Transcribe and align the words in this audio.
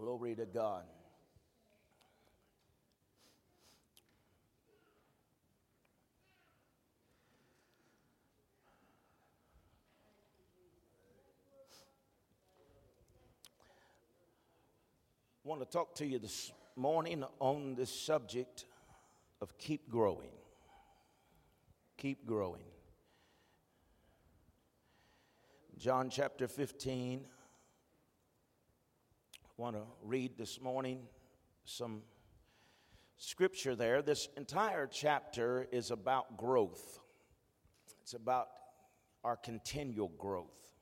Glory 0.00 0.34
to 0.34 0.46
God. 0.46 0.84
I 15.44 15.48
want 15.48 15.60
to 15.60 15.66
talk 15.66 15.94
to 15.96 16.06
you 16.06 16.18
this 16.18 16.50
morning 16.76 17.22
on 17.38 17.74
this 17.74 17.90
subject 17.90 18.64
of 19.42 19.58
keep 19.58 19.90
growing. 19.90 20.32
Keep 21.98 22.24
growing. 22.24 22.64
John 25.76 26.08
chapter 26.08 26.48
15. 26.48 27.26
Want 29.60 29.76
to 29.76 29.82
read 30.02 30.38
this 30.38 30.58
morning 30.58 31.00
some 31.66 32.00
scripture 33.18 33.76
there. 33.76 34.00
This 34.00 34.26
entire 34.38 34.86
chapter 34.86 35.68
is 35.70 35.90
about 35.90 36.38
growth, 36.38 36.98
it's 38.00 38.14
about 38.14 38.48
our 39.22 39.36
continual 39.36 40.12
growth. 40.16 40.72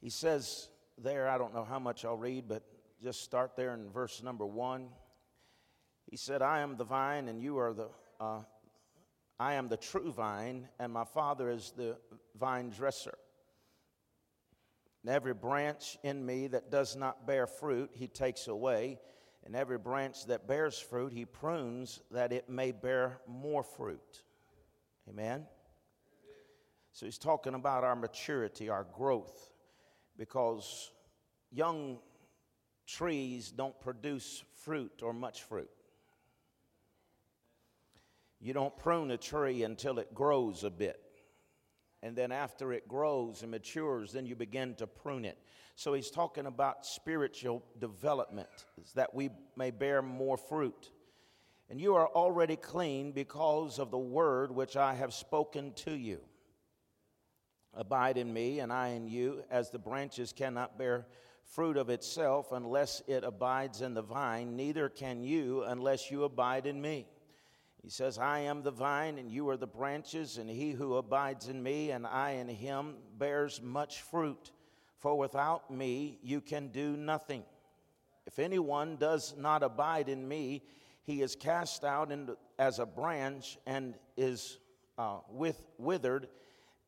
He 0.00 0.10
says 0.10 0.68
there, 0.96 1.28
I 1.28 1.38
don't 1.38 1.52
know 1.54 1.64
how 1.64 1.80
much 1.80 2.04
I'll 2.04 2.16
read, 2.16 2.46
but 2.46 2.62
just 3.02 3.22
start 3.22 3.56
there 3.56 3.74
in 3.74 3.90
verse 3.90 4.22
number 4.22 4.46
one. 4.46 4.90
He 6.08 6.16
said, 6.16 6.40
I 6.40 6.60
am 6.60 6.76
the 6.76 6.84
vine, 6.84 7.26
and 7.26 7.42
you 7.42 7.58
are 7.58 7.72
the. 7.72 7.88
Uh, 8.20 8.42
I 9.40 9.54
am 9.54 9.66
the 9.66 9.76
true 9.76 10.12
vine, 10.12 10.68
and 10.78 10.92
my 10.92 11.04
Father 11.04 11.50
is 11.50 11.72
the 11.76 11.96
vine 12.38 12.70
dresser. 12.70 13.18
And 15.04 15.12
every 15.12 15.34
branch 15.34 15.98
in 16.02 16.24
me 16.24 16.46
that 16.46 16.70
does 16.70 16.96
not 16.96 17.26
bear 17.26 17.46
fruit, 17.46 17.90
he 17.92 18.08
takes 18.08 18.48
away. 18.48 18.98
And 19.44 19.54
every 19.54 19.76
branch 19.76 20.24
that 20.28 20.48
bears 20.48 20.78
fruit, 20.78 21.12
he 21.12 21.26
prunes 21.26 22.00
that 22.10 22.32
it 22.32 22.48
may 22.48 22.72
bear 22.72 23.20
more 23.28 23.62
fruit. 23.62 24.22
Amen? 25.06 25.44
So 26.92 27.04
he's 27.04 27.18
talking 27.18 27.52
about 27.52 27.84
our 27.84 27.94
maturity, 27.94 28.70
our 28.70 28.86
growth, 28.96 29.52
because 30.16 30.90
young 31.52 31.98
trees 32.86 33.50
don't 33.50 33.78
produce 33.82 34.42
fruit 34.62 35.02
or 35.02 35.12
much 35.12 35.42
fruit. 35.42 35.68
You 38.40 38.54
don't 38.54 38.74
prune 38.78 39.10
a 39.10 39.18
tree 39.18 39.64
until 39.64 39.98
it 39.98 40.14
grows 40.14 40.64
a 40.64 40.70
bit 40.70 41.03
and 42.04 42.14
then 42.14 42.32
after 42.32 42.74
it 42.74 42.86
grows 42.86 43.40
and 43.40 43.50
matures, 43.50 44.12
then 44.12 44.26
you 44.26 44.36
begin 44.36 44.74
to 44.74 44.86
prune 44.86 45.24
it. 45.24 45.38
So 45.74 45.94
he's 45.94 46.10
talking 46.10 46.44
about 46.44 46.84
spiritual 46.84 47.64
development, 47.80 48.66
that 48.94 49.14
we 49.14 49.30
may 49.56 49.70
bear 49.70 50.02
more 50.02 50.36
fruit. 50.36 50.90
And 51.70 51.80
you 51.80 51.94
are 51.94 52.06
already 52.06 52.56
clean 52.56 53.12
because 53.12 53.78
of 53.78 53.90
the 53.90 53.98
word 53.98 54.52
which 54.52 54.76
I 54.76 54.92
have 54.92 55.14
spoken 55.14 55.72
to 55.76 55.96
you. 55.96 56.20
Abide 57.72 58.18
in 58.18 58.30
me, 58.30 58.60
and 58.60 58.70
I 58.70 58.88
in 58.88 59.08
you, 59.08 59.42
as 59.50 59.70
the 59.70 59.78
branches 59.78 60.30
cannot 60.30 60.78
bear 60.78 61.06
fruit 61.42 61.78
of 61.78 61.88
itself 61.88 62.52
unless 62.52 63.02
it 63.06 63.24
abides 63.24 63.80
in 63.80 63.94
the 63.94 64.02
vine, 64.02 64.56
neither 64.56 64.90
can 64.90 65.22
you 65.22 65.64
unless 65.64 66.10
you 66.10 66.24
abide 66.24 66.66
in 66.66 66.82
me. 66.82 67.06
He 67.84 67.90
says, 67.90 68.16
I 68.16 68.38
am 68.38 68.62
the 68.62 68.70
vine, 68.70 69.18
and 69.18 69.30
you 69.30 69.46
are 69.50 69.58
the 69.58 69.66
branches, 69.66 70.38
and 70.38 70.48
he 70.48 70.72
who 70.72 70.96
abides 70.96 71.48
in 71.48 71.62
me, 71.62 71.90
and 71.90 72.06
I 72.06 72.30
in 72.30 72.48
him, 72.48 72.94
bears 73.18 73.60
much 73.62 74.00
fruit. 74.00 74.52
For 75.00 75.18
without 75.18 75.70
me, 75.70 76.18
you 76.22 76.40
can 76.40 76.68
do 76.68 76.96
nothing. 76.96 77.42
If 78.24 78.38
anyone 78.38 78.96
does 78.96 79.34
not 79.36 79.62
abide 79.62 80.08
in 80.08 80.26
me, 80.26 80.62
he 81.02 81.20
is 81.20 81.36
cast 81.36 81.84
out 81.84 82.10
into, 82.10 82.38
as 82.58 82.78
a 82.78 82.86
branch 82.86 83.58
and 83.66 83.96
is 84.16 84.56
uh, 84.96 85.18
with, 85.28 85.62
withered, 85.76 86.28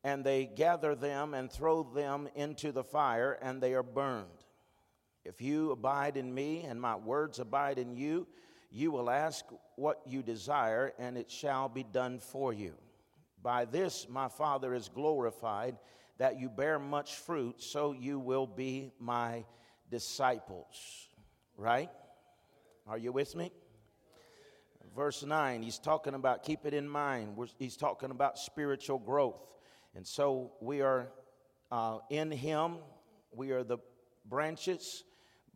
and 0.03 0.23
they 0.23 0.45
gather 0.45 0.95
them 0.95 1.35
and 1.35 1.51
throw 1.51 1.83
them 1.83 2.27
into 2.33 2.71
the 2.71 2.83
fire, 2.83 3.37
and 3.39 3.61
they 3.61 3.75
are 3.75 3.83
burned. 3.83 4.25
If 5.23 5.41
you 5.41 5.69
abide 5.69 6.17
in 6.17 6.33
me, 6.33 6.63
and 6.63 6.81
my 6.81 6.95
words 6.95 7.37
abide 7.37 7.77
in 7.77 7.95
you, 7.95 8.25
you 8.77 8.91
will 8.91 9.09
ask 9.09 9.43
what 9.75 10.01
you 10.05 10.21
desire, 10.21 10.93
and 10.99 11.17
it 11.17 11.31
shall 11.31 11.67
be 11.67 11.81
done 11.83 12.19
for 12.19 12.53
you. 12.53 12.75
By 13.41 13.65
this 13.65 14.05
my 14.07 14.27
Father 14.27 14.75
is 14.75 14.87
glorified, 14.87 15.77
that 16.19 16.39
you 16.39 16.47
bear 16.47 16.77
much 16.77 17.15
fruit, 17.15 17.55
so 17.61 17.91
you 17.91 18.19
will 18.19 18.45
be 18.45 18.91
my 18.99 19.45
disciples. 19.89 21.07
Right? 21.57 21.89
Are 22.85 22.99
you 22.99 23.11
with 23.11 23.35
me? 23.35 23.51
Verse 24.95 25.23
9, 25.23 25.63
he's 25.63 25.79
talking 25.79 26.13
about 26.13 26.43
keep 26.43 26.65
it 26.65 26.75
in 26.75 26.87
mind. 26.87 27.35
He's 27.57 27.77
talking 27.77 28.11
about 28.11 28.37
spiritual 28.37 28.99
growth. 28.99 29.41
And 29.95 30.05
so 30.05 30.51
we 30.61 30.81
are 30.81 31.07
uh, 31.71 31.97
in 32.11 32.29
him, 32.29 32.77
we 33.31 33.51
are 33.51 33.63
the 33.63 33.79
branches 34.29 35.03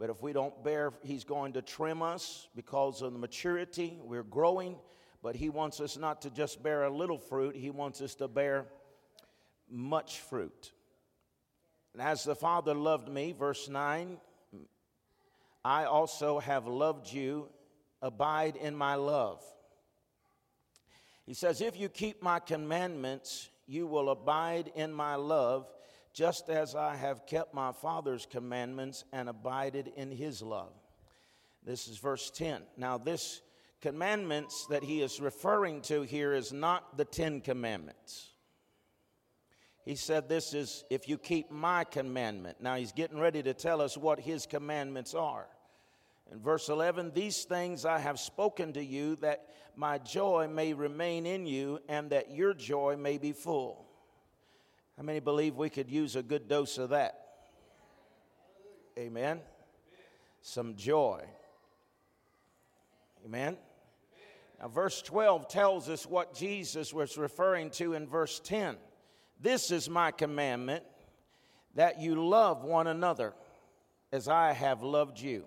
but 0.02 0.10
if 0.10 0.24
we 0.24 0.34
don't 0.34 0.64
bear, 0.64 0.94
He's 1.04 1.24
going 1.24 1.54
to 1.54 1.62
trim 1.62 2.02
us 2.02 2.48
because 2.56 3.04
of 3.04 3.14
the 3.14 3.20
maturity. 3.20 4.00
We're 4.04 4.24
growing, 4.24 4.78
but 5.22 5.36
He 5.36 5.50
wants 5.50 5.80
us 5.80 5.96
not 5.96 6.24
to 6.24 6.32
just 6.32 6.64
bear 6.64 6.86
a 6.86 6.90
little 6.90 7.20
fruit, 7.20 7.56
He 7.56 7.70
wants 7.70 8.02
us 8.02 8.16
to 8.16 8.28
bear 8.28 8.66
much 9.70 10.22
fruit. 10.22 10.72
And 11.94 12.02
as 12.02 12.24
the 12.24 12.34
Father 12.34 12.74
loved 12.74 13.10
me, 13.10 13.32
verse 13.32 13.70
9, 13.70 14.18
I 15.64 15.84
also 15.84 16.40
have 16.40 16.66
loved 16.66 17.14
you. 17.14 17.50
Abide 18.02 18.56
in 18.56 18.76
my 18.76 18.96
love. 18.96 19.44
He 21.28 21.36
says, 21.36 21.62
If 21.62 21.80
you 21.80 21.90
keep 21.90 22.24
my 22.24 22.40
commandments, 22.40 23.50
you 23.68 23.86
will 23.86 24.10
abide 24.10 24.72
in 24.74 24.92
my 24.92 25.14
love 25.14 25.68
just 26.14 26.50
as 26.50 26.76
I 26.76 26.96
have 26.96 27.26
kept 27.26 27.54
my 27.54 27.72
Father's 27.72 28.28
commandments 28.30 29.06
and 29.14 29.30
abided 29.30 29.92
in 29.96 30.12
his 30.12 30.42
love. 30.42 30.74
This 31.64 31.88
is 31.88 31.98
verse 31.98 32.30
10. 32.32 32.62
Now, 32.78 32.98
this 32.98 33.42
commandments 33.82 34.66
that 34.70 34.84
he 34.84 35.02
is 35.02 35.20
referring 35.20 35.82
to 35.82 36.02
here 36.02 36.34
is 36.34 36.52
not 36.52 36.98
the 36.98 37.06
Ten 37.06 37.42
Commandments. 37.42 38.30
He 39.86 39.96
said, 39.96 40.28
This 40.28 40.54
is 40.54 40.84
if 40.90 41.08
you 41.08 41.18
keep 41.18 41.52
my 41.52 41.84
commandment. 41.84 42.62
Now, 42.62 42.76
he's 42.76 42.92
getting 42.92 43.20
ready 43.20 43.42
to 43.44 43.54
tell 43.54 43.82
us 43.82 43.98
what 43.98 44.20
his 44.20 44.46
commandments 44.46 45.14
are. 45.14 45.48
In 46.32 46.40
verse 46.40 46.70
11, 46.70 47.12
these 47.14 47.44
things 47.44 47.86
I 47.86 48.00
have 48.00 48.20
spoken 48.20 48.74
to 48.74 48.84
you 48.84 49.18
that 49.18 49.48
my 49.76 49.98
joy 49.98 50.48
may 50.50 50.74
remain 50.74 51.26
in 51.26 51.46
you 51.46 51.80
and 51.90 52.10
that 52.12 52.32
your 52.32 52.54
joy 52.54 52.96
may 52.98 53.18
be 53.18 53.34
full. 53.34 53.91
How 54.98 55.04
many 55.04 55.20
believe 55.20 55.56
we 55.56 55.70
could 55.70 55.90
use 55.90 56.16
a 56.16 56.24
good 56.24 56.48
dose 56.48 56.78
of 56.78 56.90
that? 56.90 57.18
Amen. 58.98 59.40
Some 60.42 60.76
joy. 60.76 61.24
Amen. 63.26 63.58
Now, 64.60 64.68
verse 64.68 65.02
12 65.02 65.48
tells 65.48 65.90
us 65.90 66.06
what 66.06 66.36
Jesus 66.36 66.94
was 66.94 67.18
referring 67.18 67.72
to 67.72 67.94
in 67.94 68.08
verse 68.08 68.40
10. 68.44 68.78
This 69.40 69.72
is 69.72 69.90
my 69.90 70.12
commandment 70.12 70.84
that 71.76 72.00
you 72.00 72.28
love 72.28 72.64
one 72.64 72.88
another 72.88 73.34
as 74.12 74.28
I 74.28 74.52
have 74.54 74.84
loved 74.84 75.20
you. 75.20 75.46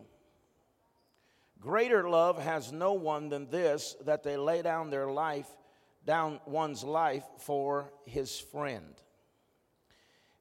Greater 1.61 2.09
love 2.09 2.43
has 2.43 2.73
no 2.73 2.93
one 2.95 3.29
than 3.29 3.49
this 3.51 3.97
that 4.05 4.23
they 4.23 4.37
lay 4.37 4.63
down 4.63 4.91
their 4.91 5.11
life, 5.11 5.49
down 6.05 6.41
one's 6.47 6.83
life 6.83 7.25
for 7.39 7.93
his 8.05 8.39
friend. 8.39 8.95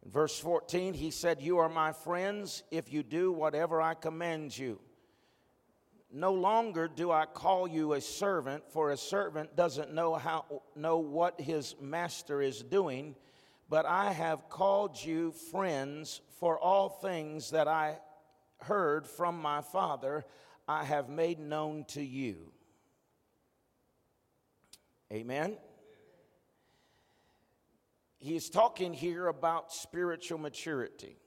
In 0.03 0.11
verse 0.11 0.38
14, 0.38 0.94
he 0.94 1.11
said, 1.11 1.41
You 1.41 1.59
are 1.59 1.69
my 1.69 1.94
friends 1.94 2.63
if 2.71 2.91
you 2.91 3.03
do 3.03 3.31
whatever 3.31 3.81
I 3.81 3.94
command 3.94 4.57
you. 4.57 4.79
No 6.11 6.33
longer 6.33 6.88
do 6.88 7.09
I 7.09 7.25
call 7.25 7.67
you 7.67 7.94
a 7.94 8.01
servant, 8.01 8.63
for 8.69 8.91
a 8.91 8.97
servant 8.97 9.55
doesn't 9.55 9.94
know, 9.94 10.15
how, 10.15 10.61
know 10.75 10.97
what 10.97 11.39
his 11.39 11.75
master 11.81 12.41
is 12.41 12.61
doing, 12.61 13.15
but 13.69 13.85
I 13.85 14.11
have 14.11 14.50
called 14.50 15.03
you 15.03 15.31
friends, 15.31 16.21
for 16.39 16.59
all 16.59 16.89
things 16.89 17.51
that 17.51 17.67
I 17.67 17.97
heard 18.57 19.07
from 19.07 19.41
my 19.41 19.61
Father 19.61 20.25
I 20.67 20.83
have 20.83 21.09
made 21.09 21.39
known 21.39 21.85
to 21.89 22.03
you. 22.03 22.51
Amen 25.11 25.57
he's 28.24 28.50
talking 28.50 28.94
here 28.94 29.28
about 29.28 29.74
spiritual 29.74 30.38
maturity. 30.38 31.18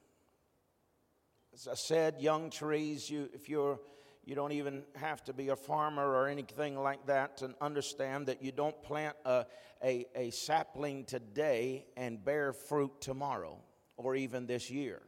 As 1.53 1.69
I 1.69 1.75
said, 1.75 2.21
young 2.21 2.51
trees, 2.51 3.09
you, 3.11 3.29
if 3.35 3.49
you're, 3.49 3.79
you 4.25 4.35
don't 4.35 4.53
even 4.53 4.83
have 4.95 5.23
to 5.25 5.35
be 5.35 5.51
a 5.51 5.57
farmer 5.57 6.07
or 6.07 6.27
anything 6.27 6.79
like 6.79 7.07
that 7.07 7.37
to 7.39 7.55
understand 7.61 8.27
that 8.27 8.43
you 8.43 8.51
don't 8.51 8.83
plant 8.83 9.15
a, 9.27 9.45
a, 9.85 10.07
a 10.15 10.31
sapling 10.31 11.05
today 11.05 11.87
and 11.97 12.25
bear 12.25 12.53
fruit 12.53 13.01
tomorrow 13.01 13.59
or 13.97 14.17
even 14.17 14.47
this 14.47 14.71
year. 14.71 15.03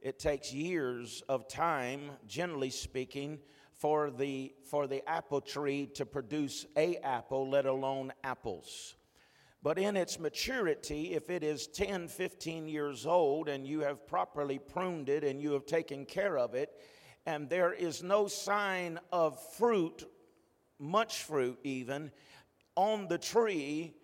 It 0.00 0.18
takes 0.18 0.52
years 0.52 1.22
of 1.28 1.48
time, 1.48 2.10
generally 2.26 2.70
speaking, 2.70 3.38
for 3.72 4.10
the, 4.10 4.54
for 4.70 4.86
the 4.86 5.06
apple 5.08 5.42
tree 5.42 5.86
to 5.94 6.06
produce 6.06 6.64
a 6.76 6.96
apple, 6.96 7.50
let 7.50 7.66
alone 7.66 8.12
apples. 8.24 8.94
But 9.62 9.78
in 9.78 9.96
its 9.96 10.18
maturity, 10.18 11.14
if 11.14 11.28
it 11.30 11.42
is 11.42 11.66
10, 11.66 12.08
15 12.08 12.68
years 12.68 13.06
old 13.06 13.48
and 13.48 13.66
you 13.66 13.80
have 13.80 14.06
properly 14.06 14.58
pruned 14.58 15.08
it 15.08 15.24
and 15.24 15.40
you 15.40 15.52
have 15.52 15.66
taken 15.66 16.04
care 16.04 16.38
of 16.38 16.54
it, 16.54 16.70
and 17.24 17.48
there 17.48 17.72
is 17.72 18.02
no 18.02 18.28
sign 18.28 19.00
of 19.10 19.38
fruit, 19.54 20.04
much 20.78 21.22
fruit 21.24 21.58
even, 21.64 22.12
on 22.76 23.08
the 23.08 23.18
tree, 23.18 23.94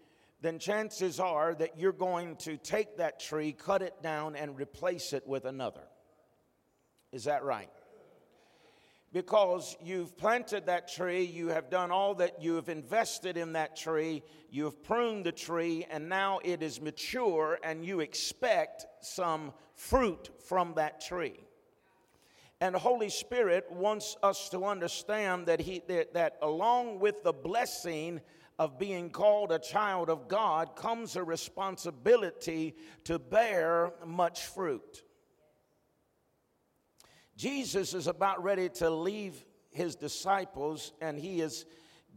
then 0.40 0.58
chances 0.58 1.20
are 1.20 1.54
that 1.54 1.78
you're 1.78 1.92
going 1.92 2.34
to 2.36 2.56
take 2.56 2.96
that 2.96 3.20
tree, 3.20 3.52
cut 3.52 3.82
it 3.82 4.02
down, 4.02 4.34
and 4.34 4.58
replace 4.58 5.12
it 5.12 5.26
with 5.26 5.44
another. 5.44 5.84
Is 7.12 7.24
that 7.24 7.44
right? 7.44 7.70
Because 9.12 9.76
you've 9.82 10.16
planted 10.16 10.66
that 10.66 10.88
tree, 10.88 11.22
you 11.22 11.48
have 11.48 11.68
done 11.68 11.90
all 11.90 12.14
that 12.14 12.42
you 12.42 12.54
have 12.54 12.70
invested 12.70 13.36
in 13.36 13.52
that 13.52 13.76
tree, 13.76 14.22
you 14.50 14.64
have 14.64 14.82
pruned 14.82 15.26
the 15.26 15.32
tree, 15.32 15.86
and 15.90 16.08
now 16.08 16.40
it 16.42 16.62
is 16.62 16.80
mature, 16.80 17.58
and 17.62 17.84
you 17.84 18.00
expect 18.00 18.86
some 19.02 19.52
fruit 19.74 20.30
from 20.46 20.72
that 20.76 21.00
tree. 21.00 21.40
And 22.62 22.74
the 22.74 22.78
Holy 22.78 23.10
Spirit 23.10 23.66
wants 23.70 24.16
us 24.22 24.48
to 24.50 24.64
understand 24.64 25.46
that, 25.46 25.60
he, 25.60 25.82
that, 25.88 26.14
that 26.14 26.38
along 26.40 27.00
with 27.00 27.22
the 27.22 27.32
blessing 27.32 28.20
of 28.58 28.78
being 28.78 29.10
called 29.10 29.50
a 29.52 29.58
child 29.58 30.08
of 30.08 30.28
God 30.28 30.76
comes 30.76 31.16
a 31.16 31.24
responsibility 31.24 32.76
to 33.04 33.18
bear 33.18 33.92
much 34.06 34.46
fruit. 34.46 35.02
Jesus 37.42 37.92
is 37.92 38.06
about 38.06 38.44
ready 38.44 38.68
to 38.68 38.88
leave 38.88 39.44
his 39.72 39.96
disciples 39.96 40.92
and 41.00 41.18
he 41.18 41.40
is 41.40 41.64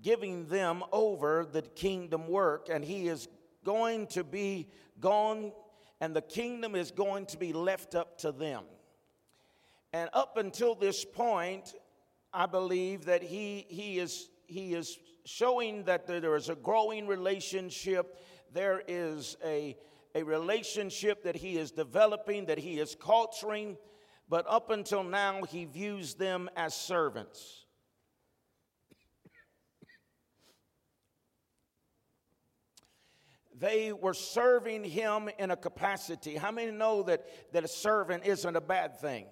giving 0.04 0.46
them 0.50 0.84
over 0.92 1.48
the 1.52 1.64
kingdom 1.64 2.28
work 2.28 2.70
and 2.72 2.86
he 2.86 3.08
is 3.08 3.28
going 3.64 4.06
to 4.06 4.24
be 4.24 4.70
gone 5.00 5.52
and 6.00 6.16
the 6.16 6.22
kingdom 6.22 6.76
is 6.76 6.92
going 6.92 7.26
to 7.26 7.40
be 7.40 7.54
left 7.54 7.96
up 7.96 8.20
to 8.20 8.32
them. 8.32 8.66
And 9.94 10.12
up 10.14 10.38
until 10.38 10.76
this 10.76 11.04
point, 11.04 11.74
I 12.32 12.46
believe 12.46 13.06
that 13.06 13.24
he, 13.24 13.66
he, 13.68 13.98
is, 13.98 14.30
he 14.46 14.76
is 14.76 15.00
showing 15.26 15.86
that 15.86 16.06
there 16.06 16.36
is 16.36 16.50
a 16.50 16.56
growing 16.56 17.08
relationship. 17.08 18.16
There 18.54 18.84
is 18.88 19.38
a, 19.44 19.76
a 20.14 20.22
relationship 20.22 21.24
that 21.24 21.36
he 21.36 21.58
is 21.58 21.72
developing, 21.72 22.46
that 22.46 22.60
he 22.60 22.80
is 22.80 22.94
culturing, 22.94 23.76
but 24.30 24.46
up 24.48 24.70
until 24.70 25.04
now, 25.04 25.44
he 25.44 25.66
views 25.66 26.16
them 26.16 26.50
as 26.56 26.74
servants. 26.74 27.66
they 33.60 33.94
were 33.94 34.14
serving 34.14 34.84
him 34.84 35.30
in 35.40 35.52
a 35.52 35.56
capacity. 35.56 36.36
How 36.36 36.52
many 36.52 36.72
know 36.72 37.04
that, 37.04 37.26
that 37.54 37.64
a 37.64 37.68
servant 37.68 38.26
isn't 38.26 38.56
a 38.56 38.62
bad 38.62 39.00
thing? 39.00 39.26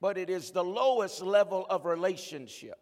But 0.00 0.18
it 0.18 0.28
is 0.28 0.50
the 0.50 0.64
lowest 0.64 1.22
level 1.22 1.66
of 1.70 1.86
relationship 1.86 2.78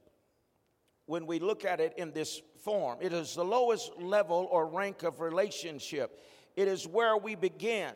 when 1.07 1.27
we 1.27 1.39
look 1.39 1.65
at 1.65 1.81
it 1.81 1.95
in 1.97 2.13
this 2.13 2.43
form. 2.65 2.99
It 3.01 3.13
is 3.13 3.35
the 3.35 3.45
lowest 3.45 3.93
level 4.01 4.49
or 4.51 4.67
rank 4.67 5.05
of 5.05 5.21
relationship. 5.21 6.19
It 6.57 6.67
is 6.67 6.87
where 6.87 7.17
we 7.17 7.37
begin. 7.37 7.93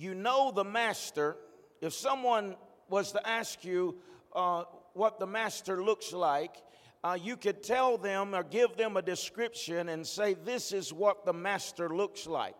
You 0.00 0.14
know 0.14 0.50
the 0.50 0.64
master. 0.64 1.36
If 1.82 1.92
someone 1.92 2.56
was 2.88 3.12
to 3.12 3.28
ask 3.28 3.66
you 3.66 3.96
uh, 4.34 4.64
what 4.94 5.20
the 5.20 5.26
master 5.26 5.84
looks 5.84 6.14
like, 6.14 6.56
uh, 7.04 7.18
you 7.22 7.36
could 7.36 7.62
tell 7.62 7.98
them 7.98 8.34
or 8.34 8.42
give 8.42 8.78
them 8.78 8.96
a 8.96 9.02
description 9.02 9.90
and 9.90 10.06
say, 10.06 10.32
This 10.32 10.72
is 10.72 10.90
what 10.90 11.26
the 11.26 11.34
master 11.34 11.94
looks 11.94 12.26
like. 12.26 12.54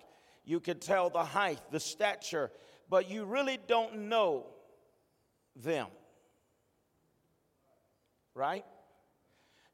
You 0.44 0.60
could 0.60 0.82
tell 0.82 1.08
the 1.08 1.25
height, 1.25 1.60
the 1.70 1.81
stature, 1.81 2.50
but 2.90 3.10
you 3.10 3.25
really 3.25 3.58
don't 3.66 4.10
know 4.10 4.44
them. 5.56 5.86
Right? 8.34 8.66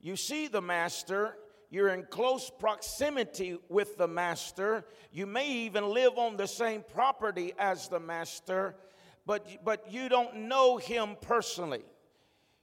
You 0.01 0.15
see 0.15 0.47
the 0.47 0.63
master, 0.63 1.37
you're 1.77 1.89
in 1.89 2.05
close 2.05 2.51
proximity 2.59 3.59
with 3.69 3.99
the 3.99 4.09
master. 4.09 4.87
You 5.13 5.27
may 5.27 5.47
even 5.67 5.91
live 5.91 6.17
on 6.17 6.39
the 6.39 6.47
same 6.47 6.83
property 6.95 7.53
as 7.59 7.89
the 7.89 8.01
master, 8.01 8.77
but, 9.27 9.47
but 9.63 9.93
you 9.93 10.09
don't 10.09 10.49
know 10.49 10.79
him 10.79 11.17
personally. 11.21 11.85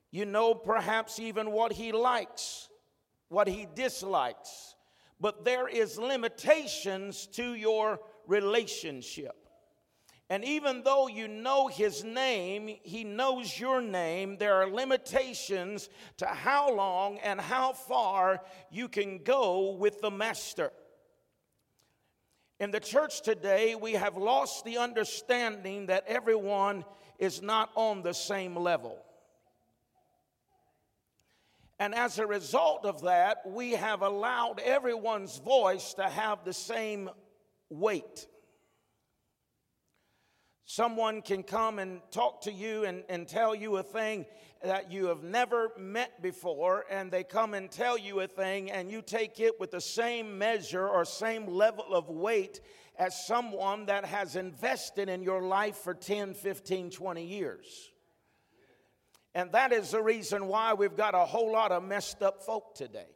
You 0.10 0.25
know 0.25 0.56
perhaps 0.56 1.19
even 1.19 1.51
what 1.51 1.74
he 1.74 1.92
likes, 1.92 2.69
what 3.30 3.48
he 3.48 3.68
dislikes, 3.75 4.74
but 5.21 5.45
there 5.45 5.68
is 5.68 6.00
limitations 6.00 7.27
to 7.33 7.54
your 7.54 8.00
relationship. 8.25 9.43
And 10.29 10.43
even 10.45 10.83
though 10.83 11.07
you 11.07 11.27
know 11.27 11.67
his 11.67 12.03
name, 12.03 12.77
he 12.83 13.03
knows 13.03 13.59
your 13.59 13.81
name, 13.81 14.37
there 14.37 14.55
are 14.55 14.67
limitations 14.67 15.89
to 16.17 16.25
how 16.25 16.73
long 16.73 17.17
and 17.19 17.39
how 17.39 17.73
far 17.73 18.41
you 18.71 18.87
can 18.87 19.19
go 19.19 19.73
with 19.73 20.01
the 20.01 20.09
master. 20.09 20.71
In 22.59 22.71
the 22.71 22.79
church 22.79 23.21
today, 23.21 23.75
we 23.75 23.93
have 23.93 24.15
lost 24.15 24.63
the 24.63 24.77
understanding 24.77 25.87
that 25.87 26.05
everyone 26.07 26.85
is 27.19 27.41
not 27.41 27.69
on 27.75 28.01
the 28.01 28.13
same 28.13 28.55
level. 28.55 29.03
And 31.79 31.93
as 31.93 32.19
a 32.19 32.25
result 32.25 32.85
of 32.85 33.01
that, 33.01 33.41
we 33.45 33.71
have 33.71 34.01
allowed 34.01 34.61
everyone's 34.61 35.39
voice 35.39 35.93
to 35.95 36.03
have 36.03 36.45
the 36.45 36.53
same 36.53 37.09
weight. 37.69 38.27
Someone 40.75 41.21
can 41.21 41.43
come 41.43 41.77
and 41.77 42.01
talk 42.09 42.41
to 42.41 42.51
you 42.51 42.83
and, 42.83 43.03
and 43.07 43.27
tell 43.27 43.53
you 43.53 43.77
a 43.77 43.83
thing 43.83 44.25
that 44.63 44.91
you 44.91 45.05
have 45.05 45.21
never 45.21 45.71
met 45.77 46.19
before, 46.19 46.85
and 46.89 47.11
they 47.11 47.23
come 47.23 47.53
and 47.53 47.69
tell 47.69 47.95
you 47.95 48.21
a 48.21 48.27
thing, 48.27 48.71
and 48.71 48.89
you 48.89 49.03
take 49.03 49.39
it 49.39 49.59
with 49.59 49.69
the 49.69 49.79
same 49.79 50.39
measure 50.39 50.89
or 50.89 51.05
same 51.05 51.45
level 51.45 51.93
of 51.93 52.09
weight 52.09 52.59
as 52.97 53.27
someone 53.27 53.85
that 53.85 54.03
has 54.03 54.35
invested 54.35 55.09
in 55.09 55.21
your 55.21 55.44
life 55.44 55.75
for 55.75 55.94
10, 55.94 56.33
15, 56.33 56.89
20 56.89 57.23
years. 57.23 57.92
And 59.35 59.51
that 59.51 59.71
is 59.71 59.92
the 59.92 60.01
reason 60.01 60.47
why 60.47 60.73
we've 60.73 60.97
got 60.97 61.13
a 61.13 61.23
whole 61.23 61.51
lot 61.51 61.71
of 61.71 61.83
messed 61.83 62.23
up 62.23 62.42
folk 62.42 62.73
today. 62.73 63.11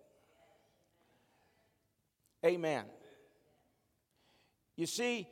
Amen. 2.46 2.86
You 4.76 4.86
see, 4.86 5.28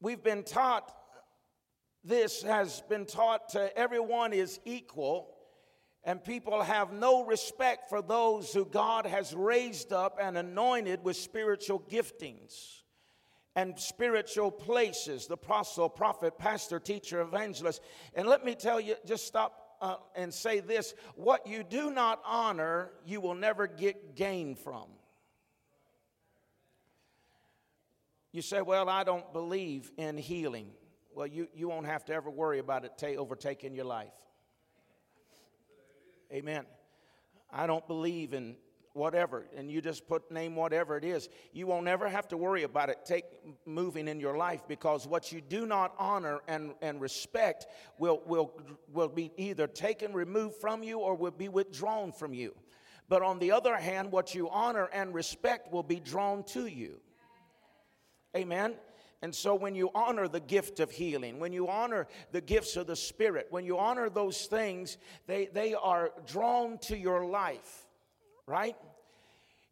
we've 0.00 0.24
been 0.24 0.42
taught 0.42 0.92
this 2.04 2.42
has 2.42 2.82
been 2.88 3.06
taught 3.06 3.50
to 3.50 3.76
everyone 3.78 4.32
is 4.32 4.58
equal, 4.64 5.34
and 6.04 6.22
people 6.22 6.62
have 6.62 6.92
no 6.92 7.24
respect 7.24 7.88
for 7.88 8.02
those 8.02 8.52
who 8.52 8.64
God 8.64 9.06
has 9.06 9.34
raised 9.34 9.92
up 9.92 10.18
and 10.20 10.36
anointed 10.36 11.04
with 11.04 11.16
spiritual 11.16 11.80
giftings 11.80 12.82
and 13.54 13.78
spiritual 13.78 14.50
places 14.50 15.26
the 15.26 15.34
apostle, 15.34 15.88
prophet, 15.88 16.38
pastor, 16.38 16.80
teacher, 16.80 17.20
evangelist. 17.20 17.82
And 18.14 18.26
let 18.26 18.44
me 18.44 18.54
tell 18.54 18.80
you, 18.80 18.96
just 19.06 19.26
stop 19.26 19.76
uh, 19.80 19.96
and 20.16 20.32
say 20.32 20.60
this 20.60 20.94
what 21.14 21.46
you 21.46 21.62
do 21.62 21.90
not 21.90 22.20
honor, 22.24 22.90
you 23.04 23.20
will 23.20 23.34
never 23.34 23.66
get 23.66 24.16
gain 24.16 24.54
from. 24.54 24.86
You 28.32 28.42
say, 28.42 28.62
Well, 28.62 28.88
I 28.88 29.04
don't 29.04 29.32
believe 29.32 29.92
in 29.98 30.16
healing 30.16 30.70
well, 31.14 31.26
you, 31.26 31.48
you 31.54 31.68
won't 31.68 31.86
have 31.86 32.04
to 32.06 32.14
ever 32.14 32.30
worry 32.30 32.58
about 32.58 32.84
it 32.84 32.92
ta- 32.98 33.18
overtaking 33.18 33.74
your 33.74 33.84
life. 33.84 34.12
Amen. 36.32 36.64
I 37.52 37.66
don't 37.66 37.86
believe 37.86 38.32
in 38.32 38.56
whatever, 38.94 39.46
and 39.56 39.70
you 39.70 39.80
just 39.80 40.06
put 40.06 40.30
name 40.30 40.56
whatever 40.56 40.96
it 40.96 41.04
is. 41.04 41.28
You 41.52 41.66
won't 41.66 41.88
ever 41.88 42.08
have 42.08 42.28
to 42.28 42.36
worry 42.36 42.62
about 42.62 42.88
it 42.90 43.04
take 43.04 43.24
moving 43.66 44.08
in 44.08 44.20
your 44.20 44.36
life 44.36 44.62
because 44.68 45.06
what 45.06 45.32
you 45.32 45.40
do 45.40 45.66
not 45.66 45.94
honor 45.98 46.40
and, 46.48 46.74
and 46.82 47.00
respect 47.00 47.66
will, 47.98 48.22
will, 48.26 48.52
will 48.92 49.08
be 49.08 49.32
either 49.36 49.66
taken, 49.66 50.12
removed 50.12 50.56
from 50.56 50.82
you, 50.82 50.98
or 50.98 51.14
will 51.14 51.30
be 51.30 51.48
withdrawn 51.48 52.12
from 52.12 52.34
you. 52.34 52.54
But 53.08 53.22
on 53.22 53.38
the 53.38 53.52
other 53.52 53.76
hand, 53.76 54.10
what 54.10 54.34
you 54.34 54.48
honor 54.48 54.88
and 54.92 55.12
respect 55.12 55.72
will 55.72 55.82
be 55.82 56.00
drawn 56.00 56.44
to 56.44 56.66
you. 56.66 57.00
Amen. 58.34 58.74
And 59.22 59.32
so, 59.32 59.54
when 59.54 59.76
you 59.76 59.88
honor 59.94 60.26
the 60.26 60.40
gift 60.40 60.80
of 60.80 60.90
healing, 60.90 61.38
when 61.38 61.52
you 61.52 61.68
honor 61.68 62.08
the 62.32 62.40
gifts 62.40 62.76
of 62.76 62.88
the 62.88 62.96
Spirit, 62.96 63.46
when 63.50 63.64
you 63.64 63.78
honor 63.78 64.10
those 64.10 64.46
things, 64.46 64.98
they, 65.28 65.46
they 65.46 65.74
are 65.74 66.10
drawn 66.26 66.78
to 66.78 66.98
your 66.98 67.24
life, 67.24 67.86
right? 68.46 68.76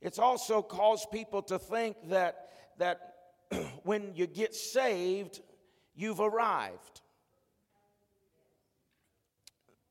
It's 0.01 0.21
also 0.21 0.63
caused 0.63 1.11
people 1.11 1.43
to 1.43 1.59
think 1.59 1.97
that, 2.11 2.49
that 2.79 3.15
when 3.83 4.13
you 4.15 4.29
get 4.29 4.55
saved, 4.55 5.41
you've 5.97 6.21
arrived. 6.21 7.01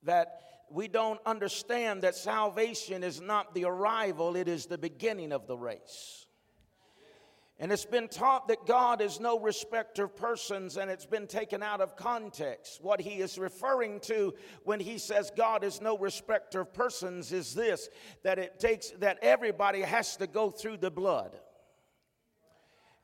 That 0.04 0.40
we 0.72 0.88
don't 0.88 1.20
understand 1.26 2.04
that 2.04 2.16
salvation 2.16 3.04
is 3.04 3.20
not 3.20 3.54
the 3.54 3.66
arrival, 3.66 4.38
it 4.38 4.48
is 4.48 4.68
the 4.68 4.78
beginning 4.78 5.34
of 5.34 5.48
the 5.48 5.58
race. 5.58 6.28
And 7.62 7.74
it's 7.74 7.86
been 7.86 8.08
taught 8.08 8.48
that 8.48 8.66
God 8.66 9.02
is 9.02 9.20
no 9.20 9.38
respecter 9.38 10.06
of 10.06 10.16
persons, 10.16 10.78
and 10.78 10.90
it's 10.90 11.06
been 11.06 11.28
taken 11.28 11.62
out 11.62 11.82
of 11.82 11.98
context. 11.98 12.82
What 12.82 13.02
he 13.02 13.20
is 13.22 13.38
referring 13.38 14.00
to 14.02 14.34
when 14.64 14.80
he 14.80 14.98
says 14.98 15.30
God 15.36 15.66
is 15.66 15.82
no 15.82 15.98
respecter 15.98 16.62
of 16.62 16.74
persons 16.74 17.34
is 17.34 17.54
this 17.54 17.90
that 18.24 18.40
it 18.40 18.60
takes 18.60 18.92
that 19.00 19.20
everybody 19.22 19.82
has 19.82 20.16
to 20.18 20.28
go 20.28 20.50
through 20.50 20.78
the 20.78 20.90
blood. 20.92 21.38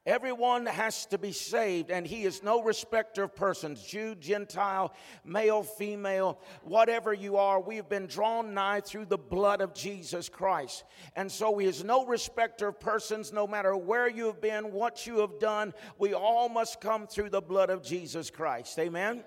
Everyone 0.06 0.68
has 0.68 1.08
to 1.08 1.18
be 1.18 1.32
saved, 1.32 1.90
and 1.90 2.06
he 2.06 2.26
is 2.26 2.44
no 2.44 2.62
respecter 2.62 3.24
of 3.24 3.36
persons 3.36 3.82
Jew, 3.82 4.14
Gentile, 4.14 4.94
male, 5.24 5.64
female, 5.64 6.40
whatever 6.64 7.12
you 7.12 7.38
are. 7.38 7.60
We 7.60 7.78
have 7.78 7.90
been 7.90 8.06
drawn 8.06 8.54
nigh 8.54 8.82
through 8.82 9.06
the 9.06 9.18
blood 9.18 9.62
of 9.62 9.74
Jesus 9.74 10.30
Christ. 10.30 10.84
And 11.16 11.32
so 11.32 11.58
he 11.58 11.66
is 11.66 11.84
no 11.84 12.06
respecter 12.06 12.68
of 12.68 12.80
persons, 12.80 13.34
no 13.34 13.48
matter 13.48 13.76
where 13.76 14.08
you 14.08 14.28
have 14.28 14.40
been, 14.40 14.72
what 14.72 15.08
you 15.08 15.20
have 15.22 15.40
done. 15.40 15.74
We 15.98 16.14
all 16.14 16.50
must 16.50 16.82
come 16.82 17.08
through 17.08 17.32
the 17.32 17.42
blood 17.42 17.72
of 17.72 17.82
Jesus 17.82 18.30
Christ. 18.30 18.78
Amen? 18.78 19.24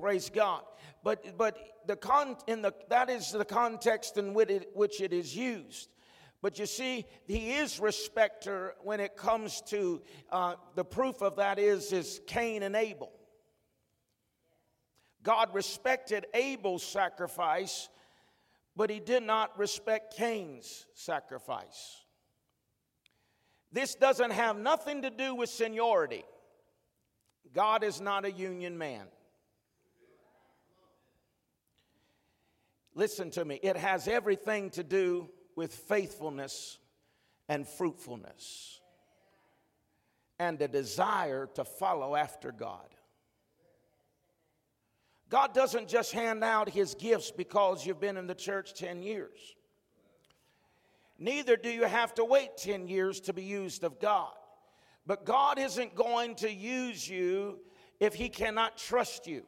Praise 0.00 0.30
God. 0.30 0.62
But, 1.02 1.36
but 1.36 1.58
the 1.86 1.96
con, 1.96 2.38
in 2.46 2.62
the, 2.62 2.72
that 2.88 3.10
is 3.10 3.32
the 3.32 3.44
context 3.44 4.16
in 4.16 4.32
which 4.32 4.48
it, 4.48 4.70
which 4.72 5.02
it 5.02 5.12
is 5.12 5.36
used. 5.36 5.90
But 6.44 6.58
you 6.58 6.66
see, 6.66 7.06
he 7.24 7.54
is 7.54 7.80
respecter 7.80 8.74
when 8.82 9.00
it 9.00 9.16
comes 9.16 9.62
to 9.68 10.02
uh, 10.30 10.56
the 10.74 10.84
proof 10.84 11.22
of 11.22 11.36
that 11.36 11.58
is 11.58 11.90
is 11.90 12.20
Cain 12.26 12.62
and 12.62 12.76
Abel. 12.76 13.10
God 15.22 15.54
respected 15.54 16.26
Abel's 16.34 16.82
sacrifice, 16.82 17.88
but 18.76 18.90
he 18.90 19.00
did 19.00 19.22
not 19.22 19.58
respect 19.58 20.18
Cain's 20.18 20.84
sacrifice. 20.92 22.04
This 23.72 23.94
doesn't 23.94 24.32
have 24.32 24.58
nothing 24.58 25.00
to 25.00 25.08
do 25.08 25.34
with 25.34 25.48
seniority. 25.48 26.26
God 27.54 27.82
is 27.82 28.02
not 28.02 28.26
a 28.26 28.30
union 28.30 28.76
man. 28.76 29.06
Listen 32.94 33.30
to 33.30 33.46
me, 33.46 33.58
it 33.62 33.78
has 33.78 34.06
everything 34.06 34.68
to 34.72 34.82
do 34.82 35.30
with 35.56 35.74
faithfulness 35.74 36.78
and 37.48 37.66
fruitfulness 37.66 38.80
and 40.38 40.60
a 40.60 40.68
desire 40.68 41.48
to 41.54 41.64
follow 41.64 42.16
after 42.16 42.52
God. 42.52 42.88
God 45.28 45.54
doesn't 45.54 45.88
just 45.88 46.12
hand 46.12 46.44
out 46.44 46.68
his 46.68 46.94
gifts 46.94 47.30
because 47.30 47.86
you've 47.86 48.00
been 48.00 48.16
in 48.16 48.26
the 48.26 48.34
church 48.34 48.74
10 48.74 49.02
years. 49.02 49.54
Neither 51.18 51.56
do 51.56 51.70
you 51.70 51.84
have 51.84 52.14
to 52.14 52.24
wait 52.24 52.56
10 52.56 52.88
years 52.88 53.20
to 53.20 53.32
be 53.32 53.42
used 53.42 53.84
of 53.84 54.00
God. 54.00 54.32
But 55.06 55.24
God 55.24 55.58
isn't 55.58 55.94
going 55.94 56.34
to 56.36 56.52
use 56.52 57.08
you 57.08 57.60
if 58.00 58.14
he 58.14 58.28
cannot 58.28 58.76
trust 58.76 59.26
you 59.26 59.44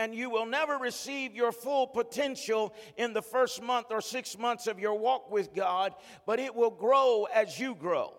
and 0.00 0.14
you 0.14 0.30
will 0.30 0.46
never 0.46 0.78
receive 0.78 1.34
your 1.34 1.52
full 1.52 1.86
potential 1.86 2.74
in 2.96 3.12
the 3.12 3.20
first 3.20 3.62
month 3.62 3.88
or 3.90 4.00
six 4.00 4.38
months 4.38 4.66
of 4.66 4.78
your 4.78 4.94
walk 4.94 5.30
with 5.30 5.54
God, 5.54 5.94
but 6.24 6.40
it 6.40 6.54
will 6.54 6.70
grow 6.70 7.26
as 7.34 7.60
you 7.60 7.74
grow. 7.74 8.14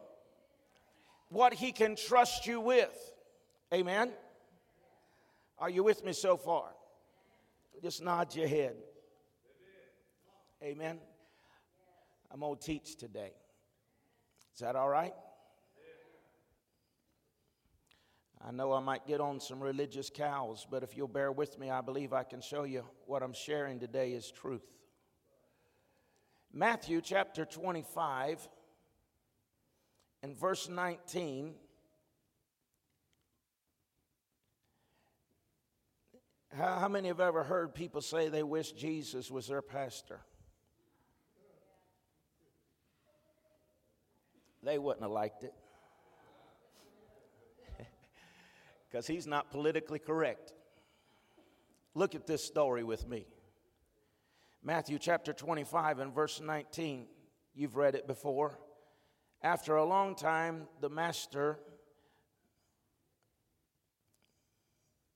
What 1.30 1.56
He 1.56 1.72
can 1.72 1.96
trust 1.96 2.46
you 2.46 2.62
with. 2.62 3.14
Amen? 3.74 4.12
Are 5.58 5.72
you 5.72 5.84
with 5.84 6.06
me 6.06 6.14
so 6.14 6.38
far? 6.38 6.70
Just 7.82 8.04
nod 8.04 8.36
your 8.36 8.48
head. 8.48 8.76
Amen. 10.64 11.00
I'm 12.32 12.42
going 12.42 12.60
to 12.60 12.64
teach 12.64 12.96
today. 12.96 13.32
Is 14.54 14.60
that 14.60 14.76
all 14.76 14.88
right? 14.88 15.14
I 18.44 18.52
know 18.52 18.74
I 18.74 18.80
might 18.80 19.06
get 19.06 19.22
on 19.22 19.40
some 19.40 19.62
religious 19.62 20.10
cows, 20.10 20.66
but 20.70 20.82
if 20.82 20.98
you'll 20.98 21.08
bear 21.08 21.32
with 21.32 21.60
me, 21.60 21.70
I 21.70 21.82
believe 21.82 22.12
I 22.12 22.24
can 22.24 22.42
show 22.42 22.64
you 22.64 22.84
what 23.06 23.22
I'm 23.22 23.34
sharing 23.34 23.80
today 23.80 24.14
is 24.14 24.32
truth. 24.32 24.66
Matthew 26.52 27.02
chapter 27.02 27.46
25 27.46 28.48
and 30.24 30.38
verse 30.38 30.68
19. 30.68 31.54
How, 36.58 36.90
many 36.90 37.08
have 37.08 37.22
ever 37.22 37.44
heard 37.44 37.74
people 37.74 38.02
say 38.02 38.28
they 38.28 38.44
wish 38.44 38.74
Jesus 38.74 39.32
was 39.32 39.48
their 39.48 39.62
pastor? 39.62 40.20
They 44.62 44.78
wouldn't 44.78 45.04
have 45.04 45.12
liked 45.12 45.44
it. 45.44 45.54
Because 48.92 49.08
he's 49.08 49.26
not 49.26 49.50
politically 49.52 50.00
correct. 50.00 50.54
Look 51.96 52.14
at 52.14 52.28
this 52.28 52.44
story 52.44 52.84
with 52.84 53.08
me. 53.08 53.26
Matthew 54.64 55.00
chapter 55.00 55.34
25 55.34 56.00
and 56.00 56.14
verse 56.14 56.42
19. 56.42 57.08
You've 57.56 57.76
read 57.76 57.96
it 57.96 58.06
before. 58.06 58.60
After 59.42 59.76
a 59.76 59.86
long 59.86 60.16
time, 60.16 60.68
the 60.82 60.90
master 60.90 61.58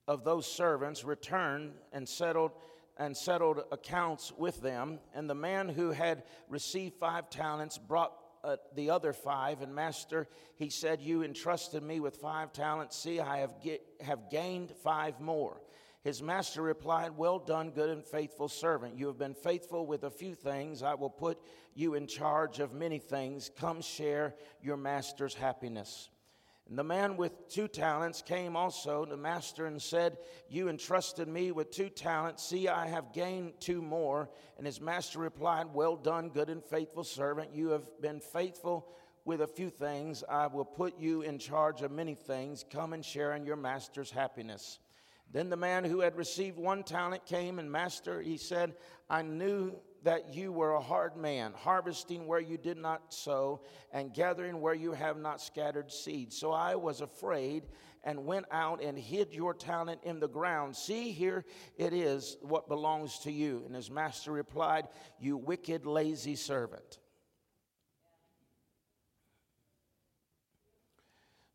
of 0.07 0.23
those 0.23 0.51
servants 0.51 1.03
returned 1.03 1.73
and 1.91 2.07
settled 2.07 2.51
and 2.97 3.15
settled 3.15 3.61
accounts 3.73 4.31
with 4.37 4.61
them 4.61 4.99
and 5.13 5.29
the 5.29 5.35
man 5.35 5.67
who 5.67 5.91
had 5.91 6.23
received 6.47 6.95
5 6.95 7.29
talents 7.29 7.77
brought 7.77 8.13
uh, 8.45 8.57
the 8.75 8.91
other 8.91 9.11
five, 9.11 9.61
and 9.61 9.73
Master, 9.73 10.27
he 10.55 10.69
said, 10.69 11.01
You 11.01 11.23
entrusted 11.23 11.81
me 11.81 11.99
with 11.99 12.17
five 12.17 12.53
talents. 12.53 12.95
See, 12.95 13.19
I 13.19 13.39
have, 13.39 13.61
get, 13.61 13.81
have 14.01 14.29
gained 14.29 14.71
five 14.83 15.19
more. 15.19 15.61
His 16.03 16.21
master 16.21 16.61
replied, 16.61 17.17
Well 17.17 17.39
done, 17.39 17.71
good 17.71 17.89
and 17.89 18.05
faithful 18.05 18.47
servant. 18.47 18.95
You 18.95 19.07
have 19.07 19.17
been 19.17 19.33
faithful 19.33 19.87
with 19.87 20.03
a 20.03 20.11
few 20.11 20.35
things. 20.35 20.83
I 20.83 20.93
will 20.93 21.09
put 21.09 21.39
you 21.73 21.95
in 21.95 22.05
charge 22.05 22.59
of 22.59 22.73
many 22.73 22.99
things. 22.99 23.49
Come 23.57 23.81
share 23.81 24.35
your 24.61 24.77
master's 24.77 25.33
happiness. 25.33 26.09
And 26.67 26.79
the 26.79 26.83
man 26.83 27.15
with 27.15 27.47
two 27.47 27.67
talents 27.67 28.23
came 28.23 28.55
also 28.55 29.05
to 29.05 29.15
master 29.15 29.67
and 29.67 29.79
said, 29.79 30.17
You 30.49 30.67
entrusted 30.67 31.27
me 31.27 31.51
with 31.51 31.69
two 31.69 31.89
talents. 31.89 32.43
See, 32.43 32.67
I 32.67 32.87
have 32.87 33.13
gained 33.13 33.53
two 33.59 33.83
more. 33.83 34.29
And 34.57 34.65
his 34.65 34.81
master 34.81 35.19
replied, 35.19 35.67
Well 35.73 35.95
done, 35.95 36.29
good 36.29 36.49
and 36.49 36.63
faithful 36.63 37.03
servant. 37.03 37.53
You 37.53 37.69
have 37.69 37.85
been 38.01 38.19
faithful 38.19 38.87
with 39.25 39.41
a 39.41 39.47
few 39.47 39.69
things. 39.69 40.23
I 40.27 40.47
will 40.47 40.65
put 40.65 40.99
you 40.99 41.21
in 41.21 41.37
charge 41.37 41.83
of 41.83 41.91
many 41.91 42.15
things. 42.15 42.65
Come 42.67 42.93
and 42.93 43.05
share 43.05 43.33
in 43.33 43.45
your 43.45 43.57
master's 43.57 44.09
happiness. 44.09 44.79
Then 45.31 45.49
the 45.49 45.57
man 45.57 45.83
who 45.83 45.99
had 45.99 46.15
received 46.15 46.57
one 46.57 46.83
talent 46.83 47.25
came 47.25 47.59
and, 47.59 47.71
Master, 47.71 48.21
he 48.21 48.37
said, 48.37 48.75
I 49.09 49.21
knew 49.21 49.75
that 50.05 50.35
you 50.35 50.51
were 50.51 50.73
a 50.73 50.81
hard 50.81 51.17
man, 51.17 51.51
harvesting 51.55 52.27
where 52.27 52.39
you 52.39 52.57
did 52.57 52.77
not 52.77 53.11
sow, 53.11 53.61
and 53.91 54.13
gathering 54.13 54.61
where 54.61 54.75
you 54.75 54.91
have 54.93 55.17
not 55.17 55.41
scattered 55.41 55.91
seed. 55.91 56.31
So 56.31 56.51
I 56.51 56.75
was 56.75 57.01
afraid 57.01 57.63
and 58.03 58.23
went 58.23 58.45
out 58.51 58.83
and 58.83 58.99
hid 58.99 59.33
your 59.33 59.55
talent 59.55 59.99
in 60.03 60.19
the 60.19 60.27
ground. 60.27 60.75
See, 60.75 61.11
here 61.11 61.43
it 61.75 61.91
is 61.91 62.37
what 62.41 62.69
belongs 62.69 63.17
to 63.19 63.31
you. 63.31 63.63
And 63.65 63.75
his 63.75 63.89
master 63.89 64.31
replied, 64.31 64.85
You 65.19 65.37
wicked, 65.37 65.87
lazy 65.87 66.35
servant. 66.35 66.99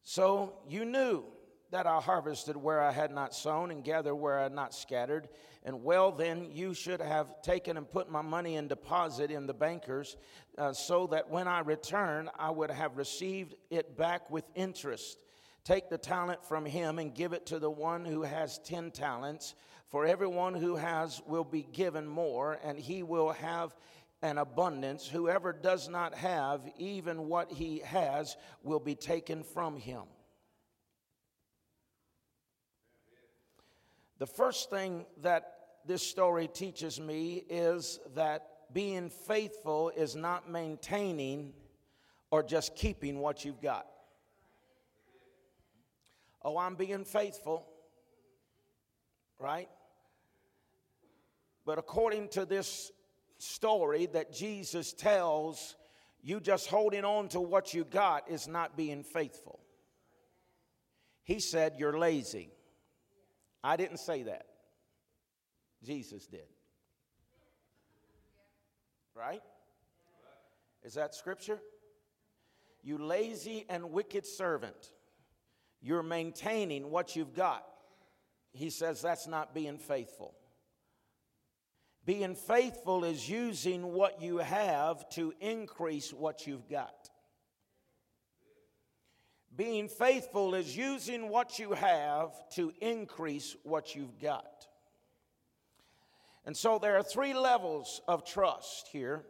So 0.03 0.55
you 0.69 0.85
knew 0.85 1.23
that 1.71 1.87
I 1.87 2.01
harvested 2.01 2.57
where 2.57 2.81
I 2.81 2.91
had 2.91 3.13
not 3.13 3.35
sown 3.35 3.71
and 3.71 3.85
gathered 3.85 4.17
where 4.17 4.39
I 4.39 4.45
had 4.45 4.53
not 4.53 4.75
scattered. 4.75 5.29
And 5.65 5.85
well, 5.85 6.11
then 6.11 6.49
you 6.53 6.75
should 6.75 7.01
have 7.01 7.43
taken 7.43 7.77
and 7.77 7.89
put 7.89 8.11
my 8.11 8.23
money 8.23 8.57
in 8.57 8.67
deposit 8.67 9.31
in 9.31 9.47
the 9.47 9.55
bankers, 9.55 10.17
uh, 10.59 10.73
so 10.73 11.07
that 11.09 11.31
when 11.31 11.47
I 11.47 11.61
return, 11.61 12.31
I 12.39 12.51
would 12.51 12.71
have 12.71 12.97
received 12.97 13.55
it 13.71 13.97
back 13.97 14.31
with 14.31 14.45
interest. 14.55 15.23
Take 15.63 15.91
the 15.91 15.99
talent 15.99 16.45
from 16.45 16.65
him 16.65 16.99
and 16.99 17.15
give 17.15 17.33
it 17.33 17.47
to 17.47 17.59
the 17.59 17.71
one 17.71 18.05
who 18.05 18.23
has 18.23 18.59
ten 18.59 18.91
talents. 18.91 19.55
For 19.91 20.07
everyone 20.07 20.55
who 20.55 20.77
has 20.77 21.21
will 21.27 21.45
be 21.45 21.63
given 21.63 22.07
more, 22.07 22.59
and 22.65 22.79
he 22.79 23.03
will 23.03 23.33
have 23.33 23.77
an 24.23 24.39
abundance. 24.39 25.07
Whoever 25.07 25.53
does 25.53 25.89
not 25.89 26.15
have, 26.15 26.63
even 26.79 27.29
what 27.29 27.53
he 27.53 27.81
has, 27.81 28.37
will 28.63 28.81
be 28.81 28.95
taken 28.95 29.43
from 29.43 29.77
him. 29.77 30.03
The 34.21 34.27
first 34.27 34.69
thing 34.69 35.07
that 35.23 35.55
this 35.87 36.03
story 36.07 36.47
teaches 36.47 37.01
me 37.01 37.43
is 37.49 37.99
that 38.15 38.47
being 38.71 39.09
faithful 39.09 39.91
is 39.97 40.15
not 40.15 40.49
maintaining 40.49 41.55
or 42.31 42.43
just 42.43 42.77
keeping 42.77 43.19
what 43.19 43.47
you've 43.47 43.63
got. 43.63 43.87
Oh, 46.43 46.59
I'm 46.59 46.75
being 46.75 47.05
faithful. 47.05 47.67
right? 49.39 49.71
But 51.65 51.79
according 51.79 52.29
to 52.31 52.45
this 52.45 52.93
story 53.39 54.05
that 54.13 54.35
Jesus 54.35 54.93
tells, 54.93 55.77
you 56.23 56.41
just 56.41 56.69
holding 56.69 57.07
on 57.07 57.29
to 57.29 57.41
what 57.41 57.73
you 57.73 57.85
got 57.85 58.31
is 58.31 58.47
not 58.47 58.77
being 58.77 59.03
faithful. 59.03 59.61
He 61.23 61.41
said, 61.41 61.77
You're 61.79 61.99
lazy. 61.99 62.51
I 63.63 63.77
didn't 63.77 63.99
say 63.99 64.25
that. 64.25 64.47
Jesus 65.85 66.27
did. 66.27 66.47
Right? 69.15 69.43
Is 70.83 70.95
that 70.95 71.15
scripture? 71.15 71.61
You 72.83 72.99
lazy 72.99 73.67
and 73.69 73.93
wicked 73.93 74.27
servant. 74.27 74.93
You're 75.83 76.03
maintaining 76.03 76.91
what 76.91 77.17
you've 77.17 77.35
got. 77.35 77.65
He 78.53 78.71
says 78.71 79.03
that's 79.03 79.27
not 79.27 79.55
being 79.55 79.79
faithful. 79.79 80.35
Being 82.07 82.35
faithful 82.35 83.05
is 83.05 83.29
using 83.29 83.93
what 83.93 84.23
you 84.23 84.39
have 84.39 85.09
to 85.11 85.35
increase 85.41 86.13
what 86.13 86.47
you've 86.47 86.69
got. 86.69 87.10
Being 89.61 89.89
faithful 89.89 90.55
is 90.55 90.75
using 90.75 91.29
what 91.29 91.59
you 91.59 91.73
have 91.73 92.31
to 92.53 92.73
increase 92.81 93.55
what 93.63 93.95
you've 93.95 94.19
got. 94.19 94.67
And 96.47 96.57
so 96.57 96.79
there 96.79 96.97
are 96.97 97.03
three 97.03 97.35
levels 97.35 98.01
of 98.09 98.25
trust 98.25 98.89
here. 98.91 99.27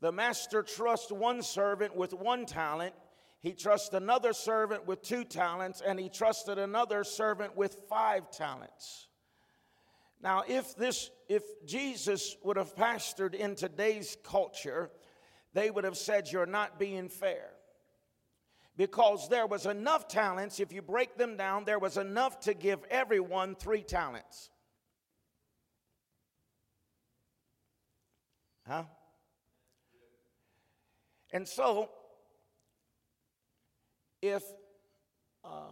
The 0.00 0.10
master 0.10 0.62
trusts 0.62 1.12
one 1.12 1.42
servant 1.42 1.94
with 1.94 2.14
one 2.14 2.46
talent, 2.46 2.94
he 3.40 3.52
trusts 3.52 3.92
another 3.92 4.32
servant 4.32 4.86
with 4.86 5.02
two 5.02 5.22
talents, 5.22 5.82
and 5.86 6.00
he 6.00 6.08
trusted 6.08 6.58
another 6.58 7.04
servant 7.04 7.54
with 7.54 7.76
five 7.86 8.30
talents. 8.30 9.08
Now, 10.22 10.44
if 10.48 10.74
this, 10.76 11.10
if 11.28 11.42
Jesus 11.66 12.38
would 12.42 12.56
have 12.56 12.74
pastored 12.74 13.34
in 13.34 13.54
today's 13.54 14.16
culture, 14.24 14.90
they 15.52 15.70
would 15.70 15.84
have 15.84 15.98
said, 15.98 16.32
You're 16.32 16.46
not 16.46 16.78
being 16.78 17.10
fair. 17.10 17.50
Because 18.76 19.28
there 19.28 19.46
was 19.46 19.66
enough 19.66 20.08
talents, 20.08 20.58
if 20.58 20.72
you 20.72 20.82
break 20.82 21.16
them 21.16 21.36
down, 21.36 21.64
there 21.64 21.78
was 21.78 21.96
enough 21.96 22.40
to 22.40 22.54
give 22.54 22.80
everyone 22.90 23.54
three 23.54 23.82
talents. 23.82 24.50
Huh? 28.66 28.84
And 31.32 31.46
so, 31.46 31.90
if 34.22 34.42
uh, 35.44 35.70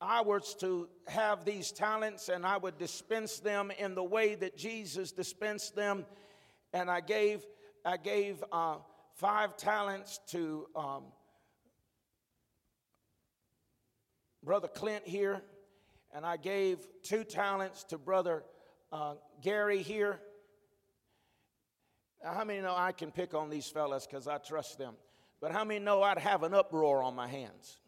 I 0.00 0.22
was 0.22 0.54
to 0.60 0.88
have 1.06 1.44
these 1.44 1.70
talents 1.70 2.30
and 2.30 2.46
I 2.46 2.56
would 2.56 2.78
dispense 2.78 3.38
them 3.38 3.70
in 3.78 3.94
the 3.94 4.02
way 4.02 4.34
that 4.36 4.56
Jesus 4.56 5.12
dispensed 5.12 5.76
them, 5.76 6.06
and 6.72 6.90
I 6.90 7.00
gave, 7.00 7.44
I 7.84 7.96
gave 7.98 8.42
uh, 8.50 8.76
five 9.14 9.56
talents 9.56 10.20
to 10.28 10.66
um, 10.74 11.04
Brother 14.42 14.68
Clint 14.68 15.06
here, 15.06 15.42
and 16.14 16.24
I 16.24 16.36
gave 16.36 16.78
two 17.02 17.24
talents 17.24 17.84
to 17.84 17.98
Brother 17.98 18.42
uh, 18.90 19.14
Gary 19.42 19.82
here. 19.82 20.18
Now, 22.24 22.34
how 22.34 22.44
many 22.44 22.60
know 22.60 22.74
I 22.76 22.92
can 22.92 23.10
pick 23.10 23.34
on 23.34 23.50
these 23.50 23.68
fellas 23.68 24.06
because 24.06 24.26
I 24.26 24.38
trust 24.38 24.78
them? 24.78 24.94
But 25.40 25.52
how 25.52 25.64
many 25.64 25.80
know 25.80 26.02
I'd 26.02 26.18
have 26.18 26.42
an 26.42 26.54
uproar 26.54 27.02
on 27.02 27.14
my 27.14 27.26
hands? 27.26 27.78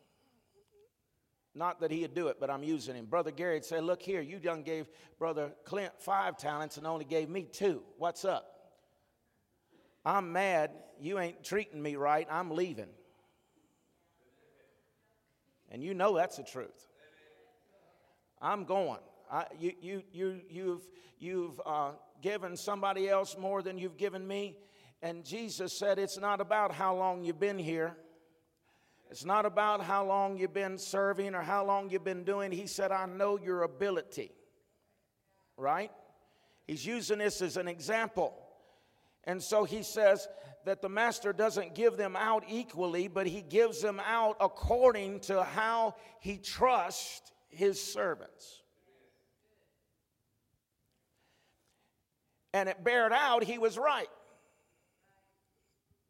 Not 1.54 1.80
that 1.80 1.90
he'd 1.90 2.14
do 2.14 2.28
it, 2.28 2.38
but 2.40 2.48
I'm 2.48 2.62
using 2.62 2.96
him. 2.96 3.04
Brother 3.04 3.30
Gary 3.30 3.56
would 3.56 3.64
say, 3.64 3.80
Look 3.80 4.02
here, 4.02 4.22
you 4.22 4.38
done 4.38 4.62
gave 4.62 4.88
Brother 5.18 5.52
Clint 5.64 5.92
five 5.98 6.38
talents 6.38 6.78
and 6.78 6.86
only 6.86 7.04
gave 7.04 7.28
me 7.28 7.46
two. 7.50 7.82
What's 7.98 8.24
up? 8.24 8.46
I'm 10.04 10.32
mad. 10.32 10.70
You 10.98 11.18
ain't 11.18 11.44
treating 11.44 11.80
me 11.80 11.96
right. 11.96 12.26
I'm 12.30 12.50
leaving. 12.50 12.88
And 15.72 15.82
you 15.82 15.94
know 15.94 16.14
that's 16.14 16.36
the 16.36 16.44
truth. 16.44 16.86
I'm 18.40 18.64
going. 18.64 19.00
I, 19.30 19.46
you, 19.58 19.72
you, 19.80 20.02
you, 20.12 20.40
you've 20.50 20.82
you've 21.18 21.60
uh, 21.64 21.92
given 22.20 22.56
somebody 22.56 23.08
else 23.08 23.36
more 23.38 23.62
than 23.62 23.78
you've 23.78 23.96
given 23.96 24.26
me. 24.26 24.58
And 25.00 25.24
Jesus 25.24 25.78
said, 25.78 25.98
It's 25.98 26.18
not 26.18 26.40
about 26.40 26.72
how 26.72 26.94
long 26.94 27.24
you've 27.24 27.40
been 27.40 27.58
here. 27.58 27.96
It's 29.10 29.24
not 29.24 29.46
about 29.46 29.82
how 29.82 30.04
long 30.04 30.38
you've 30.38 30.54
been 30.54 30.78
serving 30.78 31.34
or 31.34 31.42
how 31.42 31.64
long 31.64 31.90
you've 31.90 32.04
been 32.04 32.24
doing. 32.24 32.52
He 32.52 32.66
said, 32.66 32.92
I 32.92 33.06
know 33.06 33.38
your 33.38 33.62
ability. 33.62 34.32
Right? 35.56 35.90
He's 36.66 36.84
using 36.84 37.18
this 37.18 37.42
as 37.42 37.56
an 37.56 37.68
example. 37.68 38.34
And 39.24 39.42
so 39.42 39.64
he 39.64 39.82
says 39.82 40.26
that 40.64 40.82
the 40.82 40.88
master 40.88 41.32
doesn't 41.32 41.74
give 41.74 41.96
them 41.96 42.16
out 42.16 42.44
equally, 42.48 43.08
but 43.08 43.26
he 43.26 43.42
gives 43.42 43.80
them 43.80 44.00
out 44.04 44.36
according 44.40 45.20
to 45.20 45.42
how 45.42 45.96
he 46.20 46.38
trusts 46.38 47.32
his 47.48 47.82
servants. 47.82 48.62
And 52.54 52.68
it 52.68 52.84
bared 52.84 53.12
out 53.12 53.44
he 53.44 53.58
was 53.58 53.78
right. 53.78 54.08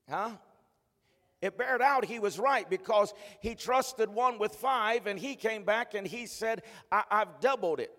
Huh? 0.08 0.32
It 1.40 1.58
bared 1.58 1.82
out 1.82 2.04
he 2.04 2.18
was 2.18 2.38
right 2.38 2.68
because 2.68 3.12
he 3.40 3.54
trusted 3.54 4.08
one 4.08 4.38
with 4.38 4.54
five 4.54 5.06
and 5.06 5.18
he 5.18 5.34
came 5.34 5.64
back 5.64 5.94
and 5.94 6.06
he 6.06 6.26
said, 6.26 6.62
I- 6.90 7.04
have 7.10 7.40
doubled 7.40 7.80
it. 7.80 7.92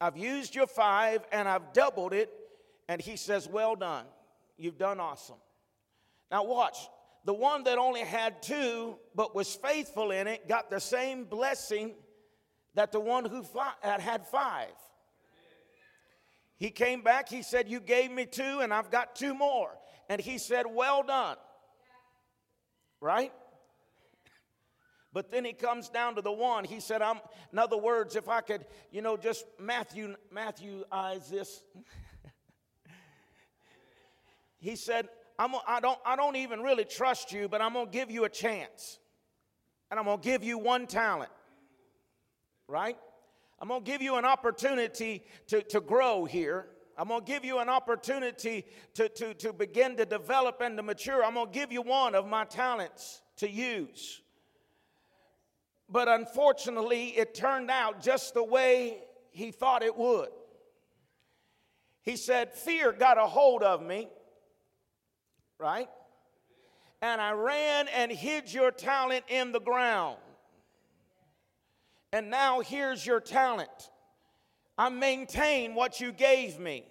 I've 0.00 0.16
used 0.16 0.54
your 0.54 0.68
five 0.68 1.24
and 1.32 1.48
I've 1.48 1.72
doubled 1.72 2.12
it. 2.12 2.30
And 2.88 3.02
he 3.02 3.16
says, 3.16 3.48
Well 3.48 3.74
done. 3.74 4.06
You've 4.58 4.78
done 4.78 5.00
awesome. 5.00 5.36
Now, 6.30 6.44
watch. 6.44 6.76
The 7.24 7.34
one 7.34 7.64
that 7.64 7.78
only 7.78 8.00
had 8.00 8.42
two 8.42 8.96
but 9.14 9.34
was 9.34 9.54
faithful 9.54 10.10
in 10.10 10.26
it 10.26 10.48
got 10.48 10.70
the 10.70 10.80
same 10.80 11.24
blessing 11.24 11.94
that 12.74 12.92
the 12.92 13.00
one 13.00 13.24
who 13.24 13.44
had 13.82 14.26
five. 14.26 14.68
He 16.56 16.70
came 16.70 17.02
back, 17.02 17.28
he 17.28 17.42
said, 17.42 17.68
You 17.68 17.80
gave 17.80 18.10
me 18.10 18.26
two, 18.26 18.60
and 18.60 18.74
I've 18.74 18.90
got 18.90 19.14
two 19.14 19.32
more. 19.32 19.70
And 20.08 20.20
he 20.20 20.38
said, 20.38 20.66
Well 20.68 21.02
done. 21.02 21.36
Right? 23.00 23.32
But 25.12 25.30
then 25.30 25.44
he 25.44 25.52
comes 25.52 25.88
down 25.88 26.16
to 26.16 26.22
the 26.22 26.32
one. 26.32 26.64
He 26.64 26.80
said, 26.80 27.00
I'm, 27.00 27.20
in 27.52 27.58
other 27.58 27.76
words, 27.76 28.16
if 28.16 28.28
I 28.28 28.40
could, 28.40 28.64
you 28.90 29.02
know, 29.02 29.16
just 29.16 29.44
Matthew, 29.58 30.14
Matthew 30.30 30.84
eyes 30.90 31.28
this. 31.30 31.62
he 34.58 34.76
said, 34.76 35.08
I'm, 35.38 35.54
I, 35.66 35.80
don't, 35.80 35.98
I 36.04 36.16
don't 36.16 36.36
even 36.36 36.60
really 36.60 36.84
trust 36.84 37.32
you, 37.32 37.48
but 37.48 37.60
I'm 37.60 37.72
going 37.72 37.86
to 37.86 37.92
give 37.92 38.10
you 38.10 38.24
a 38.24 38.28
chance. 38.28 38.98
And 39.90 39.98
I'm 39.98 40.06
going 40.06 40.18
to 40.18 40.24
give 40.24 40.42
you 40.42 40.58
one 40.58 40.86
talent. 40.86 41.30
Right? 42.66 42.96
I'm 43.60 43.68
going 43.68 43.84
to 43.84 43.90
give 43.90 44.02
you 44.02 44.16
an 44.16 44.24
opportunity 44.24 45.24
to, 45.48 45.62
to 45.62 45.80
grow 45.80 46.24
here. 46.24 46.66
I'm 46.96 47.08
going 47.08 47.20
to 47.20 47.26
give 47.26 47.44
you 47.44 47.58
an 47.60 47.68
opportunity 47.68 48.64
to, 48.94 49.08
to, 49.08 49.34
to 49.34 49.52
begin 49.52 49.96
to 49.96 50.04
develop 50.04 50.60
and 50.60 50.76
to 50.76 50.82
mature. 50.82 51.24
I'm 51.24 51.34
going 51.34 51.46
to 51.46 51.52
give 51.52 51.72
you 51.72 51.82
one 51.82 52.14
of 52.14 52.26
my 52.26 52.44
talents 52.44 53.22
to 53.36 53.48
use. 53.48 54.20
But 55.88 56.08
unfortunately, 56.08 57.08
it 57.10 57.34
turned 57.34 57.70
out 57.70 58.02
just 58.02 58.34
the 58.34 58.44
way 58.44 58.98
he 59.30 59.52
thought 59.52 59.82
it 59.82 59.96
would. 59.96 60.28
He 62.02 62.16
said, 62.16 62.52
Fear 62.52 62.92
got 62.92 63.18
a 63.18 63.26
hold 63.26 63.62
of 63.62 63.82
me, 63.82 64.08
right? 65.58 65.88
And 67.00 67.20
I 67.20 67.32
ran 67.32 67.88
and 67.88 68.10
hid 68.10 68.52
your 68.52 68.70
talent 68.70 69.24
in 69.28 69.52
the 69.52 69.60
ground. 69.60 70.18
And 72.12 72.30
now 72.30 72.60
here's 72.60 73.04
your 73.04 73.20
talent. 73.20 73.90
I 74.76 74.88
maintain 74.88 75.74
what 75.74 76.00
you 76.00 76.12
gave 76.12 76.58
me. 76.58 76.84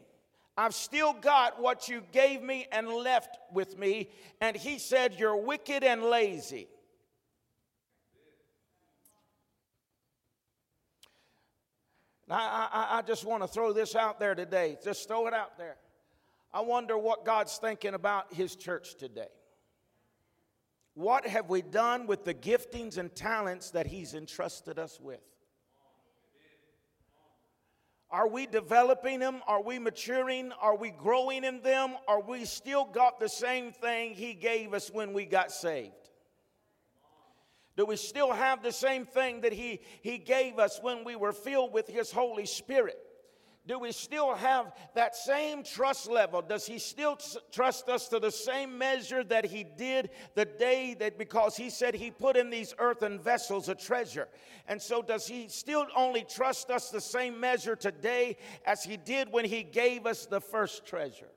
I've 0.58 0.74
still 0.74 1.14
got 1.14 1.62
what 1.62 1.88
you 1.88 2.02
gave 2.12 2.42
me 2.42 2.68
and 2.72 2.88
left 2.88 3.38
with 3.54 3.78
me. 3.78 4.10
And 4.42 4.56
he 4.56 4.80
said, 4.80 5.16
You're 5.18 5.38
wicked 5.38 5.84
and 5.84 6.04
lazy. 6.04 6.68
Now, 12.28 12.36
I, 12.36 12.98
I, 12.98 13.02
just 13.04 13.24
want 13.24 13.44
to 13.44 13.48
throw 13.48 13.72
this 13.72 13.96
out 13.96 14.20
there 14.20 14.36
today. 14.36 14.78
Just 14.84 15.08
throw 15.08 15.28
it 15.28 15.34
out 15.34 15.58
there. 15.58 15.78
I 16.58 16.62
wonder 16.62 16.98
what 16.98 17.24
God's 17.24 17.56
thinking 17.58 17.94
about 17.94 18.34
His 18.34 18.56
church 18.56 18.96
today. 18.96 19.28
What 20.96 21.28
have 21.28 21.52
we 21.52 21.62
done 21.62 22.08
with 22.08 22.26
the 22.26 22.34
giftings 22.34 22.98
and 22.98 23.14
talents 23.14 23.70
that 23.72 23.86
He's 23.86 24.16
entrusted 24.16 24.80
us 24.80 25.00
with? 25.00 25.20
Are 28.10 28.28
we 28.28 28.48
developing 28.48 29.20
them? 29.20 29.44
Are 29.46 29.62
we 29.62 29.78
maturing? 29.78 30.52
Are 30.60 30.76
we 30.76 30.90
growing 30.90 31.44
in 31.44 31.62
them? 31.62 31.94
Are 32.08 32.22
we 32.22 32.44
still 32.46 32.86
got 32.86 33.20
the 33.20 33.30
same 33.30 33.72
thing 33.72 34.16
He 34.16 34.34
gave 34.34 34.74
us 34.74 34.90
when 34.92 35.14
we 35.14 35.26
got 35.26 35.52
saved? 35.52 35.94
Do 37.76 37.86
we 37.86 37.98
still 37.98 38.34
have 38.34 38.64
the 38.64 38.72
same 38.72 39.06
thing 39.06 39.42
that 39.42 39.54
he, 39.54 39.82
he 40.02 40.18
gave 40.18 40.58
us 40.58 40.80
when 40.82 41.04
we 41.04 41.16
were 41.16 41.34
filled 41.34 41.72
with 41.72 41.88
His 41.88 42.12
Holy 42.12 42.48
Spirit? 42.48 42.98
Do 43.68 43.78
we 43.78 43.92
still 43.92 44.34
have 44.34 44.74
that 44.96 45.16
same 45.16 45.62
trust 45.62 46.10
level? 46.10 46.42
Does 46.42 46.66
he 46.66 46.80
still 46.80 47.18
trust 47.52 47.90
us 47.90 48.08
to 48.08 48.20
the 48.20 48.32
same 48.32 48.78
measure 48.78 49.24
that 49.26 49.46
he 49.46 49.66
did 49.66 50.10
the 50.36 50.46
day 50.46 50.96
that 51.00 51.18
because 51.18 51.58
he 51.58 51.70
said 51.70 51.94
he 51.94 52.10
put 52.10 52.38
in 52.38 52.50
these 52.50 52.74
earthen 52.80 53.20
vessels 53.20 53.68
a 53.68 53.76
treasure? 53.76 54.30
And 54.70 54.82
so, 54.82 55.02
does 55.02 55.28
he 55.28 55.50
still 55.50 55.86
only 55.96 56.24
trust 56.24 56.70
us 56.70 56.90
the 56.90 57.02
same 57.02 57.40
measure 57.40 57.76
today 57.76 58.38
as 58.66 58.84
he 58.84 58.96
did 58.96 59.32
when 59.32 59.44
he 59.44 59.64
gave 59.64 60.06
us 60.06 60.26
the 60.26 60.40
first 60.40 60.86
treasure? 60.86 61.28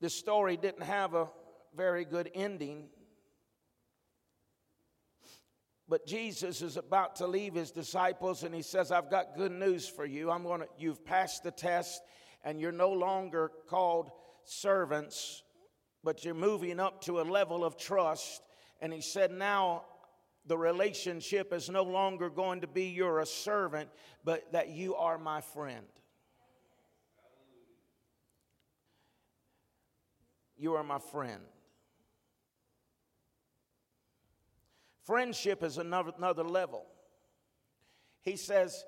This 0.00 0.14
story 0.14 0.56
didn't 0.56 0.84
have 0.84 1.14
a 1.14 1.28
very 1.74 2.04
good 2.04 2.30
ending 2.34 2.88
but 5.88 6.06
Jesus 6.06 6.60
is 6.60 6.76
about 6.76 7.16
to 7.16 7.26
leave 7.26 7.54
his 7.54 7.70
disciples 7.70 8.42
and 8.42 8.54
he 8.54 8.60
says, 8.60 8.92
I've 8.92 9.10
got 9.10 9.36
good 9.36 9.52
news 9.52 9.88
for 9.88 10.04
you. 10.04 10.30
I'm 10.30 10.42
going 10.42 10.60
to, 10.60 10.68
you've 10.76 11.04
passed 11.04 11.44
the 11.44 11.50
test 11.50 12.02
and 12.44 12.60
you're 12.60 12.72
no 12.72 12.92
longer 12.92 13.50
called 13.68 14.10
servants, 14.44 15.42
but 16.04 16.24
you're 16.24 16.34
moving 16.34 16.78
up 16.78 17.00
to 17.02 17.20
a 17.20 17.22
level 17.22 17.64
of 17.64 17.78
trust. 17.78 18.42
And 18.80 18.92
he 18.92 19.00
said, 19.00 19.32
Now 19.32 19.84
the 20.46 20.58
relationship 20.58 21.54
is 21.54 21.70
no 21.70 21.82
longer 21.82 22.28
going 22.28 22.60
to 22.60 22.66
be 22.66 22.84
you're 22.84 23.20
a 23.20 23.26
servant, 23.26 23.88
but 24.24 24.52
that 24.52 24.68
you 24.68 24.94
are 24.94 25.16
my 25.16 25.40
friend. 25.40 25.86
You 30.58 30.74
are 30.74 30.82
my 30.82 30.98
friend. 30.98 31.42
Friendship 35.08 35.62
is 35.62 35.78
another, 35.78 36.12
another 36.18 36.42
level. 36.42 36.84
He 38.20 38.36
says, 38.36 38.84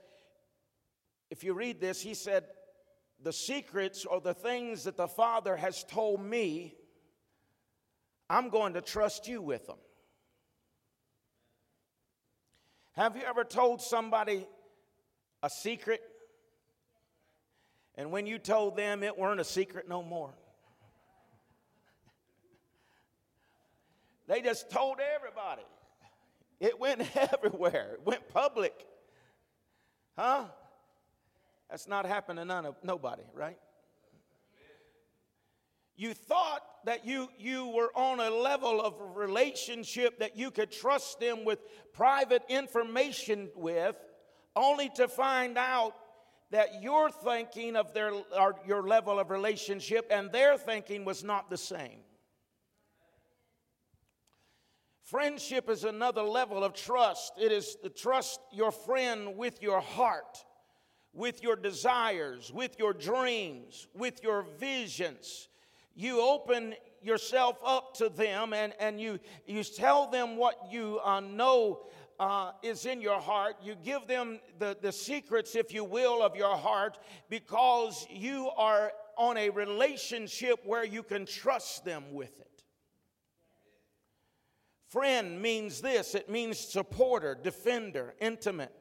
if 1.31 1.43
you 1.43 1.55
read 1.55 1.81
this, 1.81 2.03
he 2.03 2.13
said, 2.13 2.45
the 3.23 3.33
secrets 3.33 4.05
or 4.05 4.21
the 4.21 4.35
things 4.35 4.85
that 4.85 4.99
the 4.99 5.09
Father 5.09 5.57
has 5.57 5.83
told 5.83 6.23
me, 6.23 6.75
I'm 8.29 8.51
going 8.51 8.75
to 8.75 8.83
trust 8.83 9.29
you 9.29 9.41
with 9.41 9.67
them. 9.67 9.79
Have 12.93 13.17
you 13.17 13.23
ever 13.27 13.43
told 13.43 13.81
somebody 13.81 14.47
a 15.43 15.49
secret? 15.49 16.03
And 17.95 18.13
when 18.13 18.27
you 18.27 18.39
told 18.39 18.77
them 18.77 19.03
it 19.03 19.17
weren't 19.17 19.41
a 19.41 19.45
secret 19.45 19.89
no 19.89 20.03
more. 20.03 20.35
They 24.27 24.43
just 24.43 24.69
told 24.69 24.99
everybody. 25.17 25.63
It 26.61 26.79
went 26.79 27.05
everywhere. 27.16 27.94
It 27.94 28.07
went 28.07 28.29
public. 28.29 28.87
Huh? 30.16 30.44
That's 31.70 31.88
not 31.88 32.05
happened 32.05 32.38
to 32.38 32.44
none 32.44 32.66
of 32.66 32.77
nobody, 32.83 33.23
right? 33.35 33.59
You 35.96 36.14
thought 36.14 36.62
that 36.85 37.05
you, 37.05 37.29
you 37.38 37.68
were 37.68 37.90
on 37.94 38.20
a 38.20 38.31
level 38.31 38.81
of 38.81 38.94
relationship 39.16 40.18
that 40.20 40.37
you 40.37 40.51
could 40.51 40.70
trust 40.70 41.20
them 41.20 41.44
with 41.44 41.59
private 41.92 42.42
information 42.49 43.51
with, 43.55 43.96
only 44.57 44.88
to 44.96 45.09
find 45.09 45.59
out 45.59 45.94
that 46.51 46.83
your 46.83 47.11
thinking 47.11 47.77
of 47.77 47.92
their, 47.92 48.12
your 48.66 48.83
level 48.83 49.18
of 49.18 49.31
relationship 49.31 50.11
and 50.11 50.33
their 50.33 50.57
thinking 50.57 51.05
was 51.05 51.23
not 51.23 51.51
the 51.51 51.59
same. 51.59 52.01
Friendship 55.11 55.68
is 55.68 55.83
another 55.83 56.23
level 56.23 56.62
of 56.62 56.73
trust. 56.73 57.33
It 57.37 57.51
is 57.51 57.75
to 57.83 57.88
trust 57.88 58.38
your 58.53 58.70
friend 58.70 59.37
with 59.37 59.61
your 59.61 59.81
heart, 59.81 60.44
with 61.12 61.42
your 61.42 61.57
desires, 61.57 62.53
with 62.53 62.79
your 62.79 62.92
dreams, 62.92 63.88
with 63.92 64.23
your 64.23 64.46
visions. 64.61 65.49
You 65.96 66.20
open 66.20 66.77
yourself 67.03 67.57
up 67.66 67.94
to 67.94 68.09
them 68.09 68.53
and, 68.53 68.73
and 68.79 69.01
you, 69.01 69.18
you 69.46 69.64
tell 69.64 70.09
them 70.09 70.37
what 70.37 70.70
you 70.70 71.01
uh, 71.03 71.18
know 71.18 71.81
uh, 72.20 72.53
is 72.62 72.87
in 72.87 73.01
your 73.01 73.20
heart. 73.20 73.57
You 73.61 73.75
give 73.75 74.07
them 74.07 74.38
the, 74.61 74.77
the 74.81 74.92
secrets, 74.92 75.57
if 75.57 75.75
you 75.75 75.83
will, 75.83 76.23
of 76.23 76.37
your 76.37 76.57
heart 76.57 77.01
because 77.29 78.07
you 78.11 78.49
are 78.57 78.92
on 79.18 79.37
a 79.38 79.51
relationship 79.51 80.61
where 80.64 80.85
you 80.85 81.03
can 81.03 81.27
trust 81.27 81.85
them 81.85 82.05
with 82.12 82.38
it. 82.38 82.50
Friend 84.90 85.40
means 85.40 85.81
this 85.81 86.14
it 86.14 86.29
means 86.29 86.59
supporter, 86.59 87.38
defender, 87.40 88.14
intimate, 88.20 88.72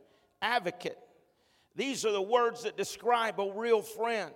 advocate. 0.41 0.97
These 1.75 2.03
are 2.03 2.11
the 2.11 2.21
words 2.21 2.63
that 2.63 2.75
describe 2.75 3.39
a 3.39 3.53
real 3.53 3.81
friend. 3.81 4.31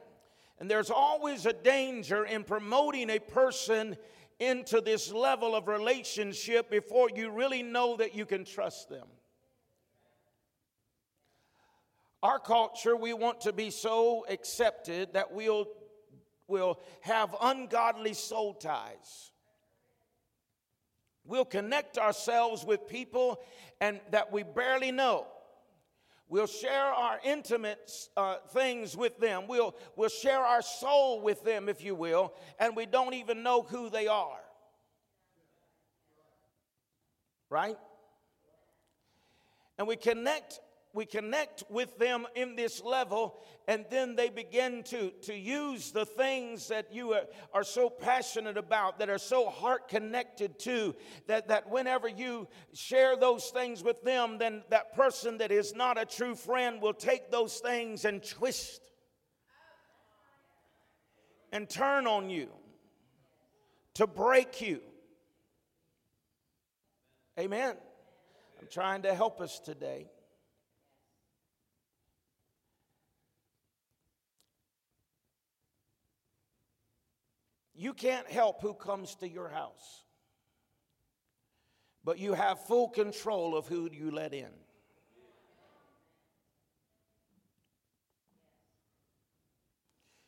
And 0.59 0.69
there's 0.69 0.91
always 0.91 1.45
a 1.47 1.51
danger 1.51 2.25
in 2.25 2.43
promoting 2.43 3.09
a 3.09 3.19
person 3.19 3.97
into 4.39 4.81
this 4.81 5.11
level 5.11 5.55
of 5.55 5.67
relationship 5.67 6.69
before 6.69 7.09
you 7.13 7.31
really 7.31 7.63
know 7.63 7.97
that 7.97 8.15
you 8.15 8.25
can 8.25 8.45
trust 8.45 8.87
them. 8.89 9.07
Our 12.21 12.39
culture, 12.39 12.95
we 12.95 13.13
want 13.13 13.41
to 13.41 13.51
be 13.51 13.71
so 13.71 14.25
accepted 14.29 15.13
that 15.13 15.33
we'll, 15.33 15.67
we'll 16.47 16.79
have 17.01 17.35
ungodly 17.41 18.13
soul 18.13 18.53
ties. 18.53 19.32
We'll 21.25 21.45
connect 21.45 21.97
ourselves 21.97 22.65
with 22.65 22.87
people 22.87 23.39
and 23.79 23.99
that 24.11 24.31
we 24.31 24.43
barely 24.43 24.91
know. 24.91 25.27
We'll 26.29 26.47
share 26.47 26.85
our 26.85 27.19
intimate 27.23 27.91
uh, 28.17 28.37
things 28.49 28.97
with 28.97 29.19
them. 29.19 29.43
We'll, 29.47 29.75
we'll 29.95 30.09
share 30.09 30.39
our 30.39 30.61
soul 30.61 31.21
with 31.21 31.43
them, 31.43 31.69
if 31.69 31.83
you 31.83 31.95
will, 31.95 32.33
and 32.59 32.75
we 32.75 32.85
don't 32.85 33.13
even 33.13 33.43
know 33.43 33.61
who 33.61 33.89
they 33.89 34.07
are. 34.07 34.39
Right? 37.49 37.77
And 39.77 39.87
we 39.87 39.95
connect 39.95 40.59
we 40.93 41.05
connect 41.05 41.63
with 41.69 41.97
them 41.97 42.27
in 42.35 42.55
this 42.55 42.83
level, 42.83 43.41
and 43.67 43.83
then 43.89 44.15
they 44.15 44.29
begin 44.29 44.83
to, 44.83 45.09
to 45.23 45.33
use 45.33 45.91
the 45.91 46.05
things 46.05 46.67
that 46.67 46.93
you 46.93 47.13
are, 47.13 47.23
are 47.51 47.63
so 47.63 47.89
passionate 47.89 48.57
about, 48.57 48.99
that 48.99 49.09
are 49.09 49.17
so 49.17 49.49
heart 49.49 49.87
connected 49.87 50.59
to, 50.59 50.95
that, 51.25 51.47
that 51.47 51.69
whenever 51.69 52.07
you 52.07 52.47
share 52.73 53.17
those 53.17 53.49
things 53.49 53.83
with 53.83 54.03
them, 54.03 54.37
then 54.37 54.63
that 54.69 54.95
person 54.95 55.39
that 55.39 55.51
is 55.51 55.73
not 55.73 55.99
a 55.99 56.05
true 56.05 56.35
friend 56.35 56.79
will 56.79 56.93
take 56.93 57.31
those 57.31 57.57
things 57.57 58.05
and 58.05 58.23
twist 58.23 58.79
and 61.51 61.67
turn 61.67 62.05
on 62.05 62.29
you 62.29 62.49
to 63.95 64.05
break 64.05 64.61
you. 64.61 64.79
Amen. 67.39 67.75
I'm 68.61 68.67
trying 68.69 69.01
to 69.03 69.15
help 69.15 69.41
us 69.41 69.59
today. 69.59 70.07
You 77.75 77.93
can't 77.93 78.29
help 78.29 78.61
who 78.61 78.73
comes 78.73 79.15
to 79.15 79.27
your 79.27 79.49
house, 79.49 80.03
but 82.03 82.19
you 82.19 82.33
have 82.33 82.59
full 82.65 82.89
control 82.89 83.57
of 83.57 83.67
who 83.67 83.89
you 83.91 84.11
let 84.11 84.33
in. 84.33 84.51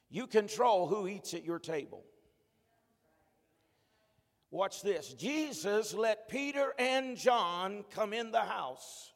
You 0.10 0.28
control 0.28 0.88
who 0.88 1.08
eats 1.08 1.34
at 1.34 1.44
your 1.44 1.60
table. 1.60 2.04
Watch 4.50 4.82
this. 4.82 5.14
Jesus 5.14 5.94
let 5.94 6.30
Peter 6.30 6.74
and 6.80 7.18
John 7.18 7.84
come 7.92 8.14
in 8.14 8.32
the 8.32 8.40
house 8.40 9.12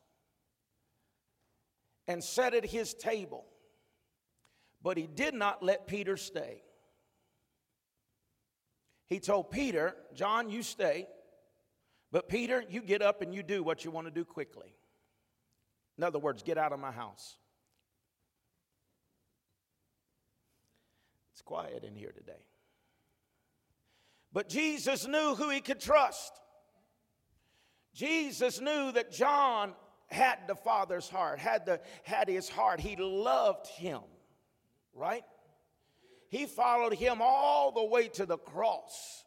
and 2.07 2.21
sit 2.21 2.53
at 2.53 2.65
his 2.65 2.93
table, 2.93 3.45
but 4.83 4.97
he 4.97 5.07
did 5.07 5.33
not 5.33 5.63
let 5.63 5.87
Peter 5.87 6.17
stay. 6.17 6.61
He 9.09 9.19
told 9.19 9.49
Peter, 9.49 9.95
John, 10.13 10.49
you 10.49 10.61
stay, 10.61 11.07
but 12.11 12.29
Peter, 12.29 12.63
you 12.69 12.81
get 12.81 13.01
up 13.01 13.21
and 13.21 13.33
you 13.33 13.41
do 13.41 13.63
what 13.63 13.83
you 13.83 13.91
want 13.91 14.05
to 14.07 14.11
do 14.11 14.23
quickly. 14.23 14.75
In 15.97 16.03
other 16.03 16.19
words, 16.19 16.43
get 16.43 16.57
out 16.57 16.71
of 16.71 16.79
my 16.79 16.91
house. 16.91 17.37
It's 21.33 21.41
quiet 21.41 21.83
in 21.83 21.95
here 21.95 22.11
today. 22.11 22.45
But 24.31 24.47
Jesus 24.47 25.07
knew 25.07 25.35
who 25.35 25.49
he 25.49 25.59
could 25.59 25.79
trust. 25.79 26.31
Jesus 27.93 28.61
knew 28.61 28.91
that 28.91 29.11
John 29.11 29.73
had 30.07 30.39
the 30.47 30.55
Father's 30.55 31.09
heart, 31.09 31.39
had, 31.39 31.65
the, 31.65 31.81
had 32.03 32.27
his 32.27 32.47
heart. 32.47 32.79
He 32.79 32.95
loved 32.95 33.67
him, 33.67 34.01
right? 34.93 35.23
He 36.29 36.45
followed 36.45 36.93
him 36.93 37.19
all 37.21 37.71
the 37.71 37.83
way 37.83 38.07
to 38.09 38.25
the 38.25 38.37
cross. 38.37 39.25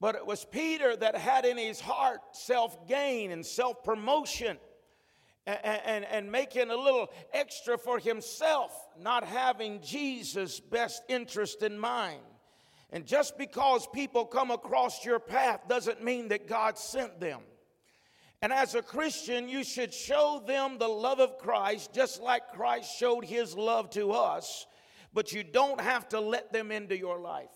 But 0.00 0.16
it 0.16 0.26
was 0.26 0.44
Peter 0.44 0.96
that 0.96 1.14
had 1.14 1.44
in 1.44 1.56
his 1.56 1.78
heart 1.78 2.20
self 2.32 2.88
gain 2.88 3.30
and 3.30 3.46
self 3.46 3.84
promotion 3.84 4.58
and, 5.46 5.58
and, 5.64 6.04
and, 6.04 6.32
making 6.32 6.70
a 6.70 6.76
little 6.76 7.08
extra 7.32 7.76
for 7.76 7.98
himself, 7.98 8.72
not 8.98 9.24
having 9.24 9.80
Jesus' 9.80 10.58
best 10.58 11.02
interest 11.08 11.62
in 11.62 11.78
mind. 11.78 12.20
And 12.90 13.06
just 13.06 13.38
because 13.38 13.86
people 13.92 14.24
come 14.24 14.50
across 14.50 15.04
your 15.04 15.18
path 15.18 15.60
doesn't 15.68 16.02
mean 16.02 16.28
that 16.28 16.46
God 16.46 16.78
sent 16.78 17.20
them. 17.20 17.40
And 18.40 18.52
as 18.52 18.74
a 18.74 18.82
Christian, 18.82 19.48
you 19.48 19.62
should 19.62 19.94
show 19.94 20.42
them 20.44 20.78
the 20.78 20.88
love 20.88 21.20
of 21.20 21.38
Christ 21.38 21.92
just 21.94 22.20
like 22.20 22.52
Christ 22.52 22.96
showed 22.98 23.24
his 23.24 23.56
love 23.56 23.88
to 23.90 24.10
us, 24.10 24.66
but 25.12 25.32
you 25.32 25.42
don't 25.42 25.80
have 25.80 26.08
to 26.10 26.20
let 26.20 26.52
them 26.52 26.72
into 26.72 26.96
your 26.96 27.18
life. 27.18 27.50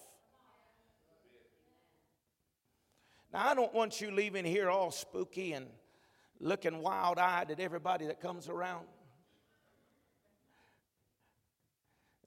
Now, 3.33 3.49
I 3.49 3.55
don't 3.55 3.73
want 3.75 4.01
you 4.01 4.11
leaving 4.11 4.45
here 4.45 4.71
all 4.71 4.91
spooky 4.91 5.53
and 5.53 5.67
looking 6.41 6.81
wild 6.81 7.19
eyed 7.19 7.51
at 7.51 7.61
everybody 7.61 8.07
that 8.07 8.21
comes 8.21 8.49
around, 8.49 8.87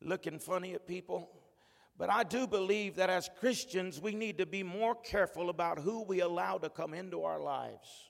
looking 0.02 0.40
funny 0.40 0.74
at 0.74 0.88
people. 0.88 1.30
But 1.98 2.10
I 2.10 2.24
do 2.24 2.48
believe 2.48 2.96
that 2.96 3.10
as 3.10 3.30
Christians, 3.40 4.00
we 4.00 4.16
need 4.16 4.38
to 4.38 4.46
be 4.46 4.64
more 4.64 4.96
careful 4.96 5.50
about 5.50 5.80
who 5.80 6.04
we 6.04 6.22
allow 6.22 6.58
to 6.58 6.70
come 6.70 6.94
into 6.94 7.24
our 7.24 7.42
lives. 7.42 8.10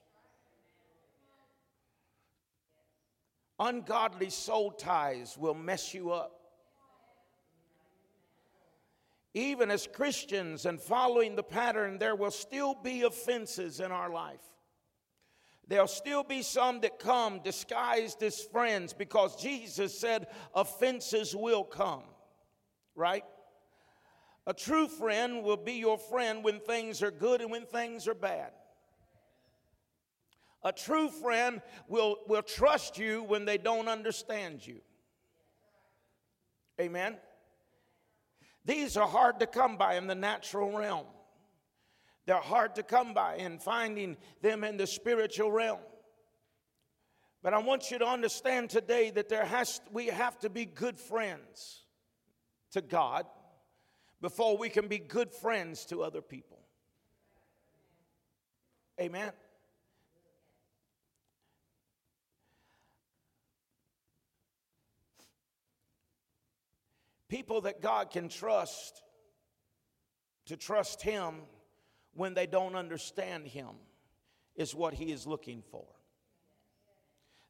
Ungodly 3.60 4.30
soul 4.30 4.72
ties 4.72 5.38
will 5.38 5.56
mess 5.56 5.94
you 5.94 6.12
up. 6.12 6.39
Even 9.34 9.70
as 9.70 9.88
Christians 9.88 10.66
and 10.66 10.82
following 10.82 11.36
the 11.36 11.44
pattern, 11.44 12.00
there 12.00 12.16
will 12.16 12.32
still 12.32 12.74
be 12.74 13.04
offenses 13.04 13.80
in 13.80 13.92
our 13.92 14.10
life. 14.10 14.42
There'll 15.68 15.88
still 15.88 16.24
be 16.24 16.42
some 16.42 16.82
that 16.82 16.98
come 16.98 17.42
disguised 17.44 18.24
as 18.24 18.42
friends 18.42 18.92
because 18.92 19.36
Jesus 19.36 19.98
said 19.98 20.28
offenses 20.56 21.36
will 21.36 21.64
come, 21.64 22.02
right? 22.96 23.24
A 24.48 24.54
true 24.54 24.88
friend 24.88 25.44
will 25.44 25.58
be 25.58 25.74
your 25.74 26.00
friend 26.00 26.44
when 26.44 26.60
things 26.60 27.04
are 27.04 27.12
good 27.12 27.42
and 27.42 27.52
when 27.52 27.68
things 27.68 28.08
are 28.08 28.16
bad. 28.16 28.52
A 30.64 30.72
true 30.74 31.10
friend 31.10 31.62
will, 31.88 32.18
will 32.28 32.42
trust 32.42 32.98
you 32.98 33.22
when 33.24 33.46
they 33.46 33.60
don't 33.60 33.88
understand 33.88 34.66
you. 34.66 34.82
Amen. 36.82 37.18
These 38.66 38.98
are 38.98 39.08
hard 39.08 39.40
to 39.40 39.48
come 39.48 39.78
by 39.78 39.96
in 39.96 40.08
the 40.08 40.16
natural 40.16 40.78
realm. 40.78 41.06
They're 42.26 42.38
hard 42.38 42.76
to 42.76 42.84
come 42.84 43.14
by 43.14 43.38
in 43.38 43.58
finding 43.58 44.18
them 44.42 44.64
in 44.64 44.78
the 44.78 44.86
spiritual 44.86 45.52
realm. 45.52 45.80
But 47.42 47.54
I 47.54 47.60
want 47.60 47.90
you 47.90 47.98
to 48.00 48.06
understand 48.06 48.70
today 48.70 49.10
that 49.12 49.30
there 49.30 49.46
has 49.46 49.82
we 49.92 50.08
have 50.08 50.38
to 50.40 50.50
be 50.50 50.66
good 50.66 51.00
friends 51.00 51.86
to 52.72 52.82
God 52.82 53.26
before 54.22 54.58
we 54.58 54.70
can 54.70 54.88
be 54.88 55.00
good 55.00 55.34
friends 55.34 55.86
to 55.86 56.04
other 56.04 56.22
people. 56.22 56.60
Amen. 59.00 59.32
People 67.30 67.62
that 67.62 67.82
God 67.82 68.10
can 68.10 68.28
trust 68.28 69.04
to 70.48 70.58
trust 70.58 71.04
Him 71.04 71.36
when 72.16 72.34
they 72.34 72.48
don't 72.48 72.76
understand 72.76 73.46
Him 73.46 73.70
is 74.56 74.74
what 74.74 74.96
He 74.96 75.12
is 75.12 75.28
looking 75.28 75.62
for. 75.72 75.86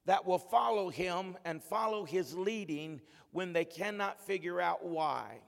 That 0.05 0.25
will 0.25 0.37
follow 0.37 0.89
Him 0.89 1.37
and 1.45 1.63
follow 1.63 2.03
His 2.03 2.35
leading 2.35 2.99
when 3.31 3.53
they 3.53 3.63
cannot 3.63 4.19
figure 4.19 4.59
out 4.59 4.85
why. 4.85 5.39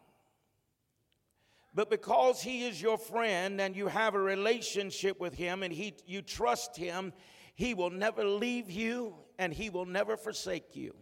But 1.73 1.89
because 1.89 2.41
He 2.41 2.65
is 2.65 2.81
your 2.81 2.97
friend 2.97 3.59
and 3.59 3.75
you 3.75 3.87
have 3.87 4.15
a 4.15 4.19
relationship 4.19 5.19
with 5.19 5.33
Him 5.33 5.61
and 5.61 5.73
he, 5.73 5.93
you 6.05 6.21
trust 6.21 6.77
Him, 6.77 7.11
He 7.55 7.73
will 7.73 7.89
never 7.89 8.23
leave 8.23 8.71
you 8.71 9.13
and 9.37 9.53
He 9.53 9.69
will 9.69 9.85
never 9.85 10.15
forsake 10.15 10.73
you. 10.73 10.95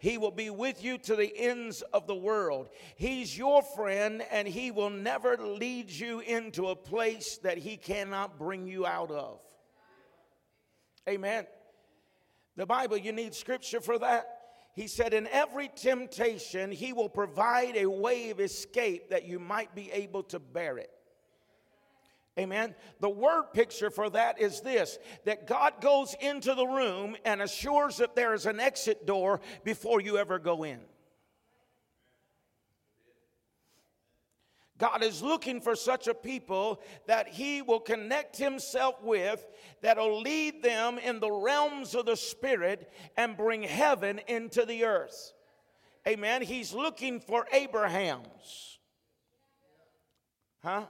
He 0.00 0.16
will 0.16 0.30
be 0.30 0.48
with 0.48 0.82
you 0.82 0.96
to 0.96 1.14
the 1.14 1.30
ends 1.36 1.82
of 1.92 2.06
the 2.06 2.14
world. 2.14 2.70
He's 2.96 3.36
your 3.36 3.62
friend, 3.62 4.24
and 4.32 4.48
He 4.48 4.70
will 4.70 4.88
never 4.88 5.36
lead 5.36 5.90
you 5.90 6.20
into 6.20 6.68
a 6.68 6.74
place 6.74 7.36
that 7.42 7.58
He 7.58 7.76
cannot 7.76 8.38
bring 8.38 8.66
you 8.66 8.86
out 8.86 9.10
of. 9.10 9.40
Amen. 11.06 11.46
The 12.56 12.64
Bible, 12.64 12.96
you 12.96 13.12
need 13.12 13.34
scripture 13.34 13.82
for 13.82 13.98
that. 13.98 14.38
He 14.74 14.86
said, 14.86 15.12
In 15.12 15.26
every 15.26 15.68
temptation, 15.68 16.72
He 16.72 16.94
will 16.94 17.10
provide 17.10 17.76
a 17.76 17.86
way 17.86 18.30
of 18.30 18.40
escape 18.40 19.10
that 19.10 19.26
you 19.26 19.38
might 19.38 19.74
be 19.74 19.90
able 19.92 20.22
to 20.24 20.38
bear 20.38 20.78
it. 20.78 20.90
Amen. 22.40 22.74
The 23.00 23.10
word 23.10 23.52
picture 23.52 23.90
for 23.90 24.08
that 24.10 24.40
is 24.40 24.62
this 24.62 24.98
that 25.26 25.46
God 25.46 25.74
goes 25.82 26.14
into 26.20 26.54
the 26.54 26.66
room 26.66 27.14
and 27.26 27.42
assures 27.42 27.98
that 27.98 28.16
there 28.16 28.32
is 28.32 28.46
an 28.46 28.58
exit 28.58 29.06
door 29.06 29.42
before 29.62 30.00
you 30.00 30.16
ever 30.16 30.38
go 30.38 30.62
in. 30.64 30.80
God 34.78 35.04
is 35.04 35.20
looking 35.20 35.60
for 35.60 35.76
such 35.76 36.08
a 36.08 36.14
people 36.14 36.80
that 37.06 37.28
He 37.28 37.60
will 37.60 37.80
connect 37.80 38.38
Himself 38.38 39.02
with, 39.02 39.46
that'll 39.82 40.22
lead 40.22 40.62
them 40.62 40.98
in 40.98 41.20
the 41.20 41.30
realms 41.30 41.94
of 41.94 42.06
the 42.06 42.16
Spirit 42.16 42.90
and 43.18 43.36
bring 43.36 43.62
heaven 43.62 44.18
into 44.26 44.64
the 44.64 44.86
earth. 44.86 45.34
Amen. 46.08 46.40
He's 46.40 46.72
looking 46.72 47.20
for 47.20 47.46
Abraham's. 47.52 48.78
Huh? 50.64 50.86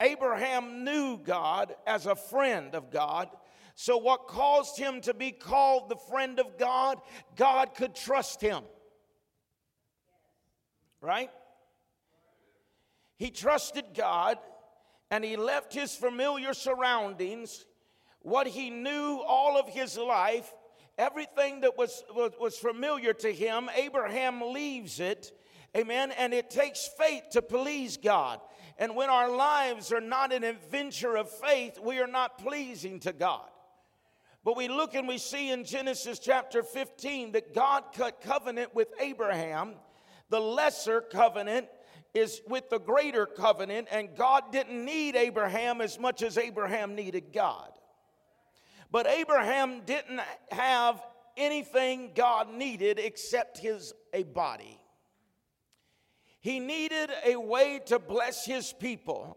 Abraham 0.00 0.84
knew 0.84 1.18
God 1.18 1.74
as 1.86 2.06
a 2.06 2.16
friend 2.16 2.74
of 2.74 2.90
God. 2.90 3.28
So, 3.76 3.96
what 3.96 4.28
caused 4.28 4.78
him 4.78 5.00
to 5.02 5.14
be 5.14 5.32
called 5.32 5.88
the 5.88 5.96
friend 5.96 6.38
of 6.38 6.58
God? 6.58 6.98
God 7.36 7.74
could 7.74 7.94
trust 7.94 8.40
him. 8.40 8.62
Right? 11.00 11.30
He 13.16 13.30
trusted 13.30 13.84
God 13.94 14.38
and 15.10 15.24
he 15.24 15.36
left 15.36 15.72
his 15.72 15.94
familiar 15.94 16.54
surroundings, 16.54 17.66
what 18.20 18.46
he 18.46 18.70
knew 18.70 19.22
all 19.26 19.58
of 19.58 19.68
his 19.68 19.96
life, 19.96 20.52
everything 20.98 21.60
that 21.60 21.76
was, 21.76 22.02
was, 22.14 22.32
was 22.40 22.56
familiar 22.56 23.12
to 23.12 23.32
him. 23.32 23.70
Abraham 23.76 24.40
leaves 24.52 24.98
it. 25.00 25.32
Amen. 25.76 26.12
And 26.12 26.32
it 26.32 26.50
takes 26.50 26.88
faith 26.98 27.24
to 27.32 27.42
please 27.42 27.96
God. 27.96 28.40
And 28.78 28.96
when 28.96 29.10
our 29.10 29.30
lives 29.30 29.92
are 29.92 30.00
not 30.00 30.32
an 30.32 30.44
adventure 30.44 31.16
of 31.16 31.30
faith, 31.30 31.78
we 31.78 31.98
are 31.98 32.06
not 32.06 32.38
pleasing 32.38 33.00
to 33.00 33.12
God. 33.12 33.48
But 34.44 34.56
we 34.56 34.68
look 34.68 34.94
and 34.94 35.08
we 35.08 35.18
see 35.18 35.50
in 35.50 35.64
Genesis 35.64 36.18
chapter 36.18 36.62
15 36.62 37.32
that 37.32 37.54
God 37.54 37.84
cut 37.94 38.20
covenant 38.20 38.74
with 38.74 38.88
Abraham. 39.00 39.74
The 40.28 40.40
lesser 40.40 41.00
covenant 41.00 41.68
is 42.12 42.42
with 42.46 42.68
the 42.70 42.78
greater 42.78 43.26
covenant, 43.26 43.88
and 43.90 44.14
God 44.16 44.52
didn't 44.52 44.84
need 44.84 45.16
Abraham 45.16 45.80
as 45.80 45.98
much 45.98 46.22
as 46.22 46.38
Abraham 46.38 46.94
needed 46.94 47.32
God. 47.32 47.72
But 48.90 49.08
Abraham 49.08 49.80
didn't 49.84 50.20
have 50.52 51.04
anything 51.36 52.12
God 52.14 52.52
needed 52.52 53.00
except 53.00 53.58
his 53.58 53.92
a 54.12 54.22
body. 54.22 54.78
He 56.44 56.60
needed 56.60 57.08
a 57.24 57.36
way 57.36 57.80
to 57.86 57.98
bless 57.98 58.44
his 58.44 58.74
people. 58.74 59.34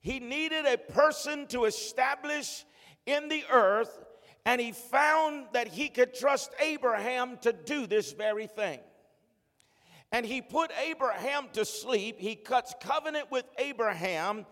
He 0.00 0.18
needed 0.18 0.66
a 0.66 0.76
person 0.76 1.46
to 1.46 1.64
establish 1.66 2.64
in 3.06 3.28
the 3.28 3.44
earth, 3.52 4.04
and 4.44 4.60
he 4.60 4.72
found 4.72 5.46
that 5.52 5.68
he 5.68 5.88
could 5.88 6.12
trust 6.12 6.50
Abraham 6.58 7.38
to 7.42 7.52
do 7.52 7.86
this 7.86 8.12
very 8.14 8.48
thing. 8.48 8.80
And 10.10 10.26
he 10.26 10.42
put 10.42 10.72
Abraham 10.84 11.50
to 11.52 11.64
sleep. 11.64 12.18
He 12.18 12.34
cuts 12.34 12.74
covenant 12.80 13.30
with 13.30 13.44
Abraham, 13.56 14.44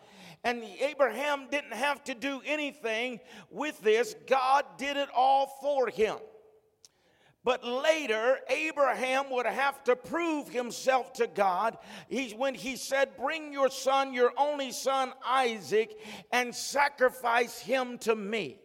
and 0.45 0.63
Abraham 0.63 1.49
didn't 1.51 1.75
have 1.75 2.05
to 2.05 2.15
do 2.15 2.43
anything 2.47 3.19
with 3.51 3.81
this. 3.81 4.15
God 4.29 4.65
did 4.79 4.97
it 4.97 5.09
all 5.13 5.59
for 5.61 5.89
him. 5.89 6.19
But 7.45 7.65
later, 7.65 8.39
Abraham 8.49 9.31
would 9.31 9.47
have 9.47 9.83
to 9.85 9.97
prove 9.97 10.49
himself 10.49 11.13
to 11.15 11.27
God 11.27 11.77
he, 12.09 12.31
when 12.31 12.55
he 12.55 12.77
said, 12.77 13.17
Bring 13.17 13.53
your 13.53 13.69
son, 13.69 14.15
your 14.15 14.33
only 14.37 14.71
son, 14.71 15.13
Isaac, 15.27 15.99
and 16.31 16.55
sacrifice 16.55 17.59
him 17.59 17.99
to 17.99 18.15
me. 18.15 18.61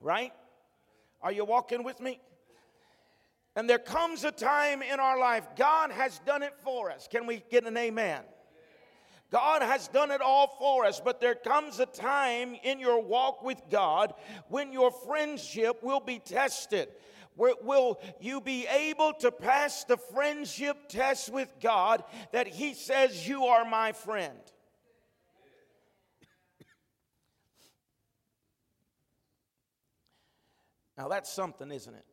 Right? 0.00 0.32
Are 1.22 1.32
you 1.32 1.44
walking 1.44 1.84
with 1.84 2.00
me? 2.00 2.20
And 3.54 3.70
there 3.70 3.78
comes 3.78 4.24
a 4.24 4.32
time 4.32 4.82
in 4.82 5.00
our 5.00 5.18
life, 5.18 5.46
God 5.56 5.90
has 5.90 6.18
done 6.20 6.42
it 6.42 6.54
for 6.62 6.90
us. 6.90 7.08
Can 7.08 7.26
we 7.26 7.42
get 7.50 7.66
an 7.66 7.76
amen? 7.76 8.22
God 9.30 9.60
has 9.60 9.88
done 9.88 10.10
it 10.10 10.22
all 10.22 10.46
for 10.58 10.86
us, 10.86 11.00
but 11.04 11.20
there 11.20 11.34
comes 11.34 11.80
a 11.80 11.86
time 11.86 12.56
in 12.62 12.80
your 12.80 13.02
walk 13.02 13.42
with 13.42 13.60
God 13.70 14.14
when 14.48 14.72
your 14.72 14.90
friendship 14.90 15.82
will 15.82 16.00
be 16.00 16.18
tested. 16.18 16.88
Will 17.36 18.00
you 18.20 18.40
be 18.40 18.66
able 18.66 19.12
to 19.20 19.30
pass 19.30 19.84
the 19.84 19.96
friendship 19.96 20.88
test 20.88 21.32
with 21.32 21.52
God 21.60 22.02
that 22.32 22.48
He 22.48 22.74
says, 22.74 23.28
You 23.28 23.44
are 23.44 23.64
my 23.64 23.92
friend? 23.92 24.38
Now, 30.96 31.06
that's 31.06 31.30
something, 31.30 31.70
isn't 31.70 31.94
it? 31.94 32.04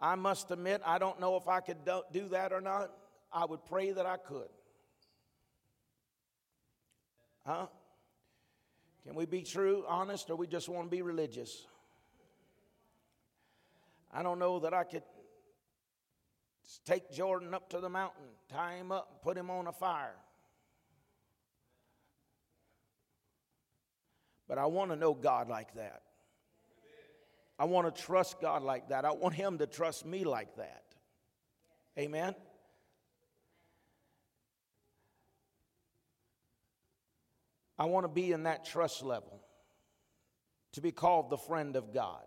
I 0.00 0.14
must 0.14 0.50
admit, 0.50 0.80
I 0.86 0.98
don't 0.98 1.20
know 1.20 1.36
if 1.36 1.46
I 1.48 1.60
could 1.60 1.84
do 2.12 2.28
that 2.30 2.52
or 2.52 2.62
not. 2.62 2.92
I 3.30 3.44
would 3.44 3.64
pray 3.66 3.92
that 3.92 4.06
I 4.06 4.16
could. 4.16 4.48
Huh? 7.46 7.66
Can 9.04 9.14
we 9.14 9.26
be 9.26 9.42
true, 9.42 9.84
honest, 9.88 10.30
or 10.30 10.36
we 10.36 10.46
just 10.46 10.68
want 10.68 10.86
to 10.86 10.90
be 10.90 11.02
religious? 11.02 11.66
I 14.12 14.22
don't 14.22 14.38
know 14.38 14.60
that 14.60 14.74
I 14.74 14.84
could 14.84 15.02
take 16.84 17.10
Jordan 17.10 17.54
up 17.54 17.70
to 17.70 17.80
the 17.80 17.88
mountain, 17.88 18.24
tie 18.48 18.74
him 18.74 18.92
up, 18.92 19.08
and 19.10 19.22
put 19.22 19.36
him 19.36 19.50
on 19.50 19.66
a 19.66 19.72
fire. 19.72 20.14
But 24.48 24.58
I 24.58 24.66
want 24.66 24.90
to 24.90 24.96
know 24.96 25.14
God 25.14 25.48
like 25.48 25.74
that. 25.74 26.02
I 27.58 27.64
want 27.64 27.94
to 27.94 28.02
trust 28.02 28.40
God 28.40 28.62
like 28.62 28.88
that. 28.88 29.04
I 29.04 29.12
want 29.12 29.34
Him 29.34 29.58
to 29.58 29.66
trust 29.66 30.04
me 30.04 30.24
like 30.24 30.56
that. 30.56 30.82
Amen? 31.98 32.34
I 37.82 37.86
want 37.86 38.04
to 38.04 38.08
be 38.08 38.30
in 38.30 38.44
that 38.44 38.64
trust 38.64 39.02
level 39.02 39.40
to 40.74 40.80
be 40.80 40.92
called 40.92 41.30
the 41.30 41.36
friend 41.36 41.74
of 41.74 41.92
God, 41.92 42.22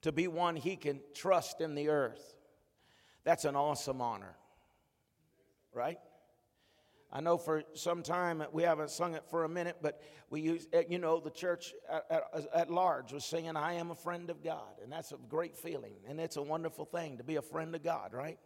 to 0.00 0.10
be 0.10 0.26
one 0.26 0.56
He 0.56 0.74
can 0.74 1.00
trust 1.14 1.60
in 1.60 1.74
the 1.74 1.90
earth. 1.90 2.34
That's 3.24 3.44
an 3.44 3.56
awesome 3.56 4.00
honor, 4.00 4.34
right? 5.74 5.98
I 7.12 7.20
know 7.20 7.36
for 7.36 7.62
some 7.74 8.02
time 8.02 8.42
we 8.52 8.62
haven't 8.62 8.88
sung 8.88 9.14
it 9.14 9.24
for 9.28 9.44
a 9.44 9.50
minute, 9.50 9.76
but 9.82 10.00
we 10.30 10.40
use, 10.40 10.66
eh, 10.72 10.84
you 10.88 10.98
know, 10.98 11.20
the 11.20 11.28
church 11.28 11.74
at, 11.92 12.06
at, 12.08 12.22
at, 12.54 12.70
large 12.70 13.12
was 13.12 13.26
singing, 13.26 13.54
I 13.54 13.74
am 13.74 13.90
a 13.90 13.94
friend 13.94 14.30
of 14.30 14.42
God. 14.42 14.80
And 14.82 14.90
that's 14.90 15.12
a 15.12 15.18
great 15.28 15.58
feeling. 15.58 15.96
And 16.08 16.18
it's 16.18 16.36
a 16.36 16.42
wonderful 16.42 16.86
thing 16.86 17.18
to 17.18 17.22
be 17.22 17.36
a 17.36 17.42
friend 17.42 17.74
of 17.74 17.84
God, 17.84 18.14
right? 18.14 18.38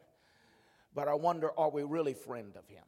But 0.96 1.06
I 1.06 1.14
wonder, 1.14 1.56
are 1.56 1.70
we 1.70 1.85
really 1.85 2.14
friend 2.14 2.56
of 2.56 2.66
Him? 2.66 2.82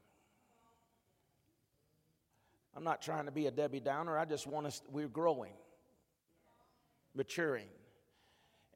I'm 2.77 2.85
not 2.85 3.03
trying 3.03 3.27
to 3.27 3.31
be 3.31 3.47
a 3.47 3.51
Debbie 3.51 3.81
Downer. 3.81 4.19
I 4.19 4.25
just 4.25 4.47
want 4.47 4.67
us, 4.67 4.83
we're 4.91 5.09
growing, 5.09 5.53
maturing. 7.15 7.69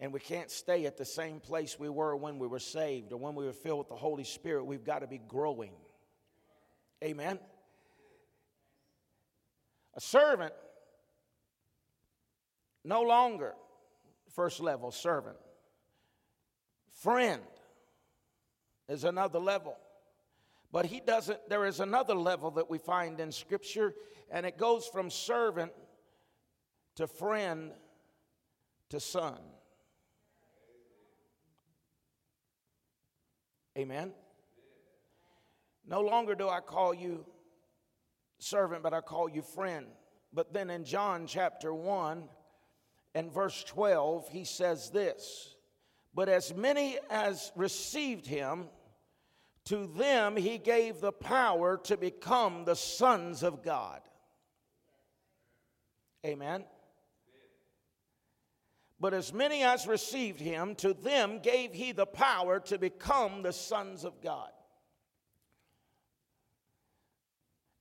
And 0.00 0.12
we 0.12 0.20
can't 0.20 0.50
stay 0.50 0.86
at 0.86 0.96
the 0.96 1.04
same 1.04 1.40
place 1.40 1.78
we 1.78 1.88
were 1.88 2.14
when 2.14 2.38
we 2.38 2.46
were 2.46 2.60
saved 2.60 3.12
or 3.12 3.16
when 3.16 3.34
we 3.34 3.44
were 3.44 3.52
filled 3.52 3.80
with 3.80 3.88
the 3.88 3.96
Holy 3.96 4.22
Spirit. 4.22 4.64
We've 4.64 4.84
got 4.84 5.00
to 5.00 5.08
be 5.08 5.18
growing. 5.18 5.72
Amen. 7.02 7.40
A 9.94 10.00
servant, 10.00 10.52
no 12.84 13.02
longer 13.02 13.54
first 14.36 14.60
level 14.60 14.92
servant. 14.92 15.36
Friend 17.02 17.42
is 18.88 19.02
another 19.02 19.40
level. 19.40 19.76
But 20.70 20.86
he 20.86 21.00
doesn't, 21.00 21.48
there 21.48 21.64
is 21.64 21.80
another 21.80 22.14
level 22.14 22.50
that 22.52 22.68
we 22.68 22.78
find 22.78 23.20
in 23.20 23.32
Scripture, 23.32 23.94
and 24.30 24.44
it 24.44 24.58
goes 24.58 24.86
from 24.86 25.10
servant 25.10 25.72
to 26.96 27.06
friend 27.06 27.72
to 28.90 29.00
son. 29.00 29.38
Amen. 33.78 34.12
No 35.86 36.00
longer 36.00 36.34
do 36.34 36.48
I 36.48 36.60
call 36.60 36.92
you 36.92 37.24
servant, 38.38 38.82
but 38.82 38.92
I 38.92 39.00
call 39.00 39.28
you 39.28 39.40
friend. 39.40 39.86
But 40.32 40.52
then 40.52 40.68
in 40.68 40.84
John 40.84 41.26
chapter 41.26 41.72
1 41.72 42.28
and 43.14 43.32
verse 43.32 43.64
12, 43.64 44.28
he 44.28 44.44
says 44.44 44.90
this 44.90 45.54
But 46.14 46.28
as 46.28 46.54
many 46.54 46.98
as 47.08 47.52
received 47.56 48.26
him, 48.26 48.66
to 49.68 49.86
them 49.86 50.34
he 50.34 50.56
gave 50.56 51.00
the 51.00 51.12
power 51.12 51.76
to 51.84 51.98
become 51.98 52.64
the 52.64 52.74
sons 52.74 53.42
of 53.42 53.62
God. 53.62 54.00
Amen. 56.24 56.64
But 58.98 59.12
as 59.12 59.30
many 59.30 59.62
as 59.62 59.86
received 59.86 60.40
him, 60.40 60.74
to 60.76 60.94
them 60.94 61.40
gave 61.40 61.74
he 61.74 61.92
the 61.92 62.06
power 62.06 62.60
to 62.60 62.78
become 62.78 63.42
the 63.42 63.52
sons 63.52 64.04
of 64.04 64.22
God. 64.22 64.50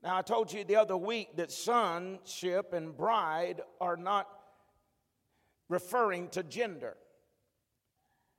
Now, 0.04 0.17
I 0.17 0.23
told 0.23 0.52
you 0.52 0.65
the 0.65 0.76
other 0.76 0.97
week 0.97 1.38
that 1.38 1.54
sonship 1.54 2.73
and 2.73 2.95
bride 2.95 3.62
are 3.80 3.97
not 3.97 4.28
referring 5.69 6.28
to 6.30 6.43
gender. 6.43 6.97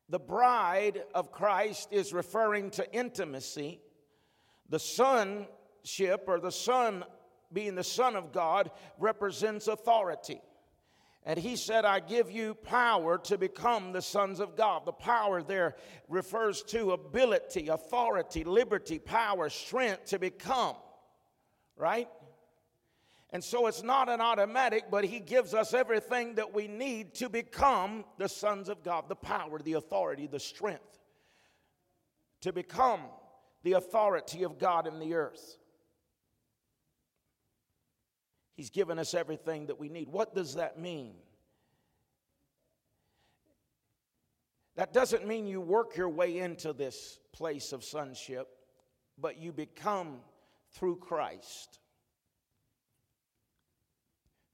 The 0.09 0.19
bride 0.19 1.03
of 1.15 1.33
Christ 1.33 1.89
is 1.91 2.13
referring 2.13 2.71
to 2.73 2.93
intimacy. 2.93 3.81
The 4.69 4.79
sonship 4.79 6.25
or 6.27 6.41
the 6.41 6.53
son 6.53 7.05
being 7.53 7.75
the 7.75 7.85
Son 7.85 8.15
of 8.15 8.33
God 8.33 8.71
represents 8.99 9.69
authority. 9.69 10.41
And 11.25 11.39
he 11.39 11.57
said, 11.57 11.85
I 11.85 12.01
give 12.01 12.31
you 12.31 12.55
power 12.55 13.19
to 13.19 13.39
become 13.39 13.93
the 13.93 14.03
sons 14.03 14.39
of 14.39 14.57
God. 14.57 14.85
The 14.85 14.93
power 14.93 15.43
there 15.43 15.77
refers 16.09 16.63
to 16.65 16.93
ability, 16.93 17.69
authority, 17.69 18.45
liberty, 18.45 18.99
power, 18.99 19.49
strength 19.49 20.07
to 20.07 20.19
become 20.19 20.77
right? 21.79 22.09
And 23.31 23.45
so 23.45 23.67
it's 23.67 23.83
not 23.83 24.09
an 24.09 24.21
automatic, 24.21 24.85
but 24.91 25.05
He 25.05 25.21
gives 25.21 25.53
us 25.53 25.75
everything 25.75 26.37
that 26.37 26.55
we 26.55 26.67
need 26.67 27.15
to 27.17 27.29
become 27.29 28.05
the 28.17 28.29
sons 28.29 28.69
of 28.69 28.83
God 28.83 29.09
the 29.09 29.17
power, 29.17 29.59
the 29.59 29.75
authority, 29.75 30.27
the 30.27 30.41
strength 30.41 30.99
to 32.41 32.53
become 32.53 33.01
the 33.63 33.73
authority 33.73 34.45
of 34.45 34.59
God 34.59 34.87
in 34.87 34.99
the 34.99 35.15
earth. 35.15 35.59
He's 38.55 38.71
given 38.71 38.99
us 38.99 39.15
everything 39.15 39.67
that 39.67 39.79
we 39.79 39.89
need. 39.89 40.09
What 40.09 40.35
does 40.35 40.55
that 40.55 40.79
mean? 40.79 41.15
That 44.77 44.93
doesn't 44.93 45.27
mean 45.27 45.47
you 45.47 45.61
work 45.61 45.97
your 45.97 46.09
way 46.09 46.39
into 46.39 46.73
this 46.73 47.19
place 47.33 47.73
of 47.73 47.85
sonship, 47.85 48.49
but 49.19 49.37
you 49.37 49.53
become 49.53 50.21
through 50.73 50.97
Christ. 50.97 51.81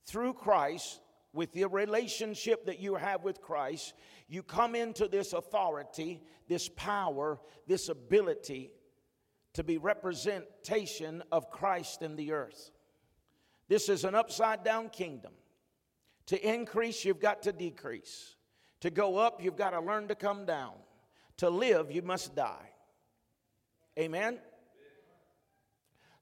Through 0.05 0.33
Christ, 0.33 1.01
with 1.33 1.51
the 1.51 1.65
relationship 1.65 2.65
that 2.65 2.79
you 2.79 2.95
have 2.95 3.23
with 3.23 3.41
Christ, 3.41 3.93
you 4.27 4.41
come 4.41 4.73
into 4.73 5.07
this 5.07 5.33
authority, 5.33 6.21
this 6.47 6.69
power, 6.69 7.39
this 7.67 7.89
ability 7.89 8.71
to 9.53 9.63
be 9.63 9.77
representation 9.77 11.23
of 11.31 11.49
Christ 11.49 12.01
in 12.01 12.15
the 12.15 12.31
earth. 12.31 12.71
This 13.67 13.89
is 13.89 14.03
an 14.03 14.15
upside 14.15 14.63
down 14.63 14.89
kingdom. 14.89 15.33
To 16.27 16.53
increase, 16.53 17.05
you've 17.05 17.19
got 17.19 17.43
to 17.43 17.51
decrease. 17.51 18.35
To 18.81 18.89
go 18.89 19.17
up, 19.17 19.43
you've 19.43 19.55
got 19.55 19.71
to 19.71 19.79
learn 19.79 20.07
to 20.07 20.15
come 20.15 20.45
down. 20.45 20.73
To 21.37 21.49
live, 21.49 21.91
you 21.91 22.01
must 22.01 22.35
die. 22.35 22.69
Amen? 23.97 24.39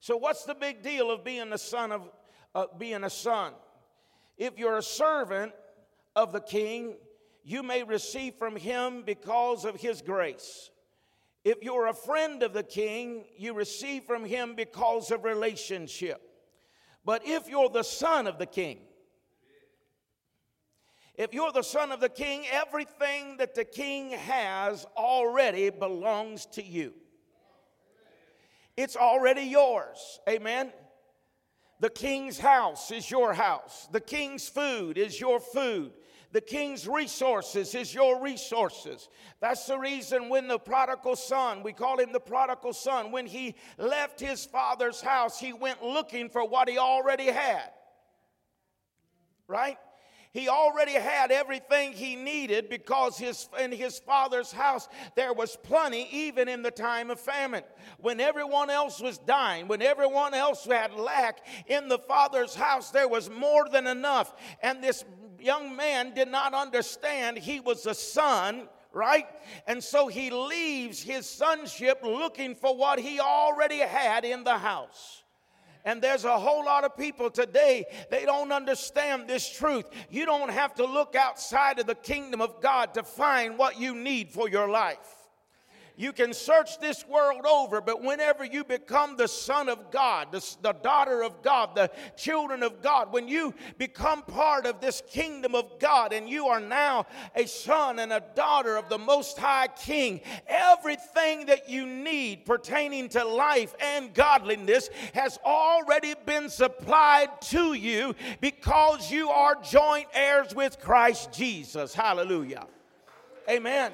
So, 0.00 0.16
what's 0.16 0.44
the 0.44 0.54
big 0.54 0.82
deal 0.82 1.10
of 1.10 1.24
being 1.24 1.52
a 1.52 1.58
son 1.58 1.92
of 1.92 2.10
uh, 2.54 2.66
being 2.78 3.04
a 3.04 3.10
son? 3.10 3.52
If 4.36 4.58
you're 4.58 4.78
a 4.78 4.82
servant 4.82 5.52
of 6.16 6.32
the 6.32 6.40
king, 6.40 6.96
you 7.44 7.62
may 7.62 7.82
receive 7.82 8.34
from 8.34 8.56
him 8.56 9.02
because 9.04 9.64
of 9.64 9.76
his 9.76 10.02
grace. 10.02 10.70
If 11.44 11.62
you're 11.62 11.88
a 11.88 11.94
friend 11.94 12.42
of 12.42 12.52
the 12.54 12.62
king, 12.62 13.24
you 13.36 13.52
receive 13.52 14.04
from 14.04 14.24
him 14.24 14.54
because 14.54 15.10
of 15.10 15.24
relationship. 15.24 16.20
But 17.04 17.26
if 17.26 17.48
you're 17.48 17.68
the 17.68 17.82
son 17.82 18.26
of 18.26 18.38
the 18.38 18.46
king, 18.46 18.78
if 21.16 21.32
you're 21.32 21.52
the 21.52 21.62
son 21.62 21.92
of 21.92 22.00
the 22.00 22.08
king, 22.08 22.44
everything 22.50 23.36
that 23.36 23.54
the 23.54 23.64
king 23.64 24.10
has 24.10 24.84
already 24.96 25.70
belongs 25.70 26.46
to 26.46 26.62
you. 26.62 26.92
It's 28.76 28.96
already 28.96 29.42
yours. 29.42 30.18
Amen. 30.28 30.72
The 31.80 31.90
king's 31.90 32.38
house 32.38 32.90
is 32.90 33.10
your 33.10 33.34
house. 33.34 33.88
The 33.90 34.00
king's 34.00 34.48
food 34.48 34.96
is 34.96 35.20
your 35.20 35.40
food. 35.40 35.92
The 36.32 36.40
king's 36.40 36.88
resources 36.88 37.74
is 37.76 37.94
your 37.94 38.20
resources. 38.20 39.08
That's 39.40 39.66
the 39.66 39.78
reason 39.78 40.28
when 40.28 40.48
the 40.48 40.58
prodigal 40.58 41.14
son, 41.14 41.62
we 41.62 41.72
call 41.72 42.00
him 42.00 42.12
the 42.12 42.18
prodigal 42.18 42.72
son, 42.72 43.12
when 43.12 43.26
he 43.26 43.54
left 43.78 44.18
his 44.18 44.44
father's 44.44 45.00
house, 45.00 45.38
he 45.38 45.52
went 45.52 45.84
looking 45.84 46.28
for 46.28 46.44
what 46.44 46.68
he 46.68 46.76
already 46.76 47.26
had. 47.26 47.70
Right? 49.46 49.78
He 50.34 50.48
already 50.48 50.94
had 50.94 51.30
everything 51.30 51.92
he 51.92 52.16
needed 52.16 52.68
because 52.68 53.16
his, 53.16 53.48
in 53.60 53.70
his 53.70 54.00
father's 54.00 54.50
house 54.50 54.88
there 55.14 55.32
was 55.32 55.56
plenty, 55.62 56.08
even 56.10 56.48
in 56.48 56.60
the 56.60 56.72
time 56.72 57.08
of 57.12 57.20
famine. 57.20 57.62
When 57.98 58.18
everyone 58.18 58.68
else 58.68 59.00
was 59.00 59.16
dying, 59.16 59.68
when 59.68 59.80
everyone 59.80 60.34
else 60.34 60.64
had 60.66 60.92
lack, 60.92 61.46
in 61.68 61.86
the 61.86 62.00
father's 62.00 62.56
house 62.56 62.90
there 62.90 63.06
was 63.06 63.30
more 63.30 63.68
than 63.68 63.86
enough. 63.86 64.34
And 64.60 64.82
this 64.82 65.04
young 65.38 65.76
man 65.76 66.14
did 66.14 66.28
not 66.28 66.52
understand 66.52 67.38
he 67.38 67.60
was 67.60 67.86
a 67.86 67.94
son 67.94 68.68
right? 68.92 69.26
And 69.66 69.82
so 69.82 70.06
he 70.06 70.30
leaves 70.30 71.02
his 71.02 71.28
sonship 71.28 71.98
looking 72.04 72.54
for 72.54 72.76
what 72.76 73.00
he 73.00 73.18
already 73.18 73.80
had 73.80 74.24
in 74.24 74.44
the 74.44 74.56
house. 74.56 75.23
And 75.84 76.00
there's 76.00 76.24
a 76.24 76.38
whole 76.38 76.64
lot 76.64 76.84
of 76.84 76.96
people 76.96 77.30
today, 77.30 77.84
they 78.10 78.24
don't 78.24 78.52
understand 78.52 79.28
this 79.28 79.48
truth. 79.48 79.84
You 80.10 80.24
don't 80.24 80.50
have 80.50 80.74
to 80.76 80.84
look 80.84 81.14
outside 81.14 81.78
of 81.78 81.86
the 81.86 81.94
kingdom 81.94 82.40
of 82.40 82.60
God 82.62 82.94
to 82.94 83.02
find 83.02 83.58
what 83.58 83.78
you 83.78 83.94
need 83.94 84.30
for 84.30 84.48
your 84.48 84.68
life. 84.68 85.23
You 85.96 86.12
can 86.12 86.32
search 86.34 86.80
this 86.80 87.06
world 87.06 87.46
over, 87.46 87.80
but 87.80 88.02
whenever 88.02 88.44
you 88.44 88.64
become 88.64 89.16
the 89.16 89.28
son 89.28 89.68
of 89.68 89.92
God, 89.92 90.32
the, 90.32 90.56
the, 90.60 90.72
daughter 90.72 91.22
of 91.22 91.40
God, 91.40 91.76
the 91.76 91.88
children 92.16 92.64
of 92.64 92.82
God, 92.82 93.12
when 93.12 93.28
you 93.28 93.54
become 93.78 94.22
part 94.22 94.66
of 94.66 94.80
this 94.80 95.04
kingdom 95.08 95.54
of 95.54 95.78
God 95.78 96.12
and 96.12 96.28
you 96.28 96.48
are 96.48 96.58
now 96.58 97.06
a 97.36 97.46
son 97.46 98.00
and 98.00 98.12
a 98.12 98.24
daughter 98.34 98.76
of 98.76 98.88
the 98.88 98.98
Most 98.98 99.38
High 99.38 99.68
King, 99.68 100.20
everything 100.48 101.46
that 101.46 101.70
you 101.70 101.86
need 101.86 102.44
pertaining 102.44 103.08
to 103.10 103.24
life 103.24 103.76
and 103.78 104.12
godliness 104.12 104.90
has 105.12 105.38
already 105.44 106.14
been 106.26 106.48
supplied 106.48 107.40
to 107.42 107.74
you 107.74 108.16
because 108.40 109.12
you 109.12 109.30
are 109.30 109.54
joint 109.62 110.08
heirs 110.12 110.56
with 110.56 110.80
Christ 110.80 111.32
Jesus. 111.32 111.94
Hallelujah. 111.94 112.66
Amen. 113.48 113.92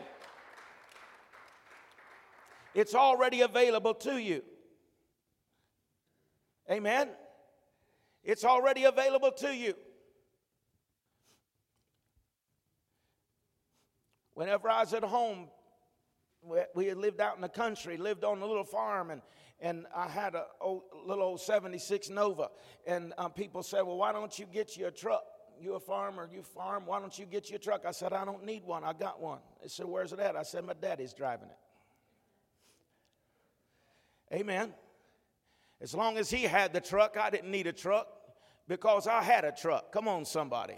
It's 2.74 2.94
already 2.94 3.40
available 3.40 3.94
to 3.94 4.18
you. 4.18 4.42
Amen. 6.70 7.08
It's 8.22 8.44
already 8.44 8.84
available 8.84 9.32
to 9.32 9.54
you. 9.54 9.74
Whenever 14.34 14.70
I 14.70 14.80
was 14.80 14.94
at 14.94 15.02
home, 15.02 15.48
we 16.74 16.86
had 16.86 16.96
lived 16.96 17.20
out 17.20 17.34
in 17.34 17.42
the 17.42 17.48
country, 17.48 17.96
lived 17.96 18.24
on 18.24 18.40
a 18.40 18.46
little 18.46 18.64
farm, 18.64 19.10
and, 19.10 19.20
and 19.60 19.86
I 19.94 20.08
had 20.08 20.34
a 20.34 20.46
old, 20.60 20.84
little 21.04 21.24
old 21.24 21.40
76 21.40 22.08
Nova. 22.08 22.48
And 22.86 23.12
um, 23.18 23.32
people 23.32 23.62
said, 23.62 23.82
Well, 23.82 23.98
why 23.98 24.12
don't 24.12 24.38
you 24.38 24.46
get 24.46 24.76
you 24.76 24.86
a 24.86 24.90
truck? 24.90 25.24
You 25.60 25.74
a 25.74 25.80
farmer, 25.80 26.28
you 26.32 26.42
farm, 26.42 26.86
why 26.86 27.00
don't 27.00 27.18
you 27.18 27.26
get 27.26 27.50
you 27.50 27.56
a 27.56 27.58
truck? 27.58 27.84
I 27.84 27.90
said, 27.90 28.14
I 28.14 28.24
don't 28.24 28.44
need 28.44 28.64
one, 28.64 28.82
I 28.82 28.94
got 28.94 29.20
one. 29.20 29.40
They 29.60 29.68
said, 29.68 29.86
Where's 29.86 30.12
it 30.12 30.20
at? 30.20 30.36
I 30.36 30.42
said, 30.42 30.64
My 30.64 30.74
daddy's 30.74 31.12
driving 31.12 31.48
it. 31.50 31.58
Amen. 34.32 34.72
As 35.80 35.94
long 35.94 36.18
as 36.18 36.30
he 36.30 36.42
had 36.42 36.72
the 36.72 36.80
truck, 36.80 37.16
I 37.16 37.30
didn't 37.30 37.50
need 37.50 37.66
a 37.66 37.72
truck 37.72 38.08
because 38.68 39.06
I 39.06 39.22
had 39.22 39.44
a 39.44 39.52
truck. 39.52 39.92
Come 39.92 40.06
on, 40.06 40.24
somebody. 40.24 40.76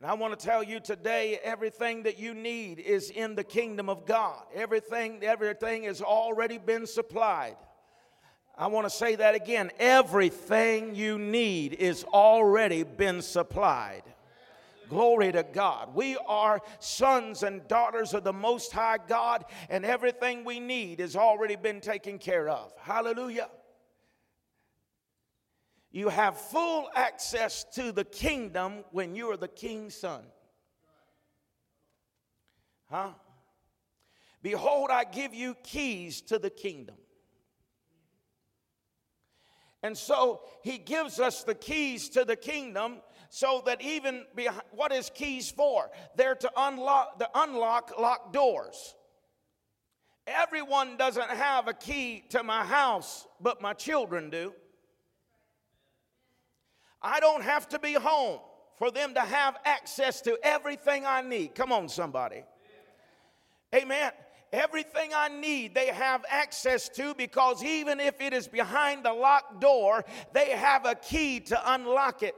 And 0.00 0.10
I 0.10 0.14
want 0.14 0.38
to 0.38 0.46
tell 0.46 0.62
you 0.62 0.80
today 0.80 1.38
everything 1.42 2.02
that 2.02 2.18
you 2.18 2.34
need 2.34 2.80
is 2.80 3.10
in 3.10 3.34
the 3.34 3.44
kingdom 3.44 3.88
of 3.88 4.04
God. 4.04 4.42
Everything, 4.54 5.22
everything 5.22 5.84
has 5.84 6.02
already 6.02 6.58
been 6.58 6.86
supplied. 6.86 7.56
I 8.58 8.66
want 8.68 8.86
to 8.86 8.90
say 8.90 9.16
that 9.16 9.34
again. 9.34 9.70
Everything 9.78 10.94
you 10.94 11.18
need 11.18 11.74
is 11.74 12.04
already 12.04 12.82
been 12.82 13.22
supplied. 13.22 14.02
Glory 14.88 15.32
to 15.32 15.42
God. 15.42 15.94
We 15.94 16.16
are 16.26 16.60
sons 16.78 17.42
and 17.42 17.66
daughters 17.66 18.14
of 18.14 18.24
the 18.24 18.32
Most 18.32 18.72
High 18.72 18.98
God, 19.08 19.44
and 19.68 19.84
everything 19.84 20.44
we 20.44 20.60
need 20.60 21.00
has 21.00 21.16
already 21.16 21.56
been 21.56 21.80
taken 21.80 22.18
care 22.18 22.48
of. 22.48 22.72
Hallelujah. 22.78 23.48
You 25.90 26.08
have 26.08 26.36
full 26.38 26.88
access 26.94 27.64
to 27.74 27.90
the 27.90 28.04
kingdom 28.04 28.84
when 28.90 29.16
you 29.16 29.30
are 29.30 29.36
the 29.36 29.48
king's 29.48 29.94
son. 29.94 30.22
Huh? 32.90 33.10
Behold, 34.42 34.90
I 34.90 35.04
give 35.04 35.34
you 35.34 35.56
keys 35.64 36.20
to 36.22 36.38
the 36.38 36.50
kingdom. 36.50 36.96
And 39.82 39.96
so 39.96 40.42
he 40.62 40.78
gives 40.78 41.18
us 41.18 41.44
the 41.44 41.54
keys 41.54 42.08
to 42.10 42.24
the 42.24 42.36
kingdom 42.36 42.98
so 43.30 43.62
that 43.66 43.82
even 43.82 44.24
behind, 44.34 44.62
what 44.72 44.92
is 44.92 45.10
keys 45.14 45.50
for? 45.50 45.90
They're 46.16 46.34
to 46.36 46.50
unlock 46.56 47.18
the 47.18 47.28
unlock 47.34 47.98
locked 47.98 48.32
doors. 48.32 48.94
Everyone 50.26 50.96
doesn't 50.96 51.30
have 51.30 51.68
a 51.68 51.74
key 51.74 52.24
to 52.30 52.42
my 52.42 52.64
house, 52.64 53.26
but 53.40 53.62
my 53.62 53.72
children 53.72 54.30
do. 54.30 54.52
I 57.00 57.20
don't 57.20 57.42
have 57.42 57.68
to 57.68 57.78
be 57.78 57.92
home 57.92 58.40
for 58.76 58.90
them 58.90 59.14
to 59.14 59.20
have 59.20 59.56
access 59.64 60.20
to 60.22 60.38
everything 60.42 61.04
I 61.06 61.22
need. 61.22 61.54
Come 61.54 61.70
on, 61.70 61.88
somebody. 61.88 62.42
Amen. 63.74 64.10
Everything 64.52 65.10
I 65.14 65.28
need, 65.28 65.74
they 65.74 65.88
have 65.88 66.24
access 66.28 66.88
to 66.90 67.14
because 67.14 67.62
even 67.62 68.00
if 68.00 68.20
it 68.20 68.32
is 68.32 68.48
behind 68.48 69.04
the 69.04 69.12
locked 69.12 69.60
door, 69.60 70.04
they 70.32 70.50
have 70.50 70.86
a 70.86 70.94
key 70.94 71.40
to 71.40 71.74
unlock 71.74 72.22
it. 72.22 72.34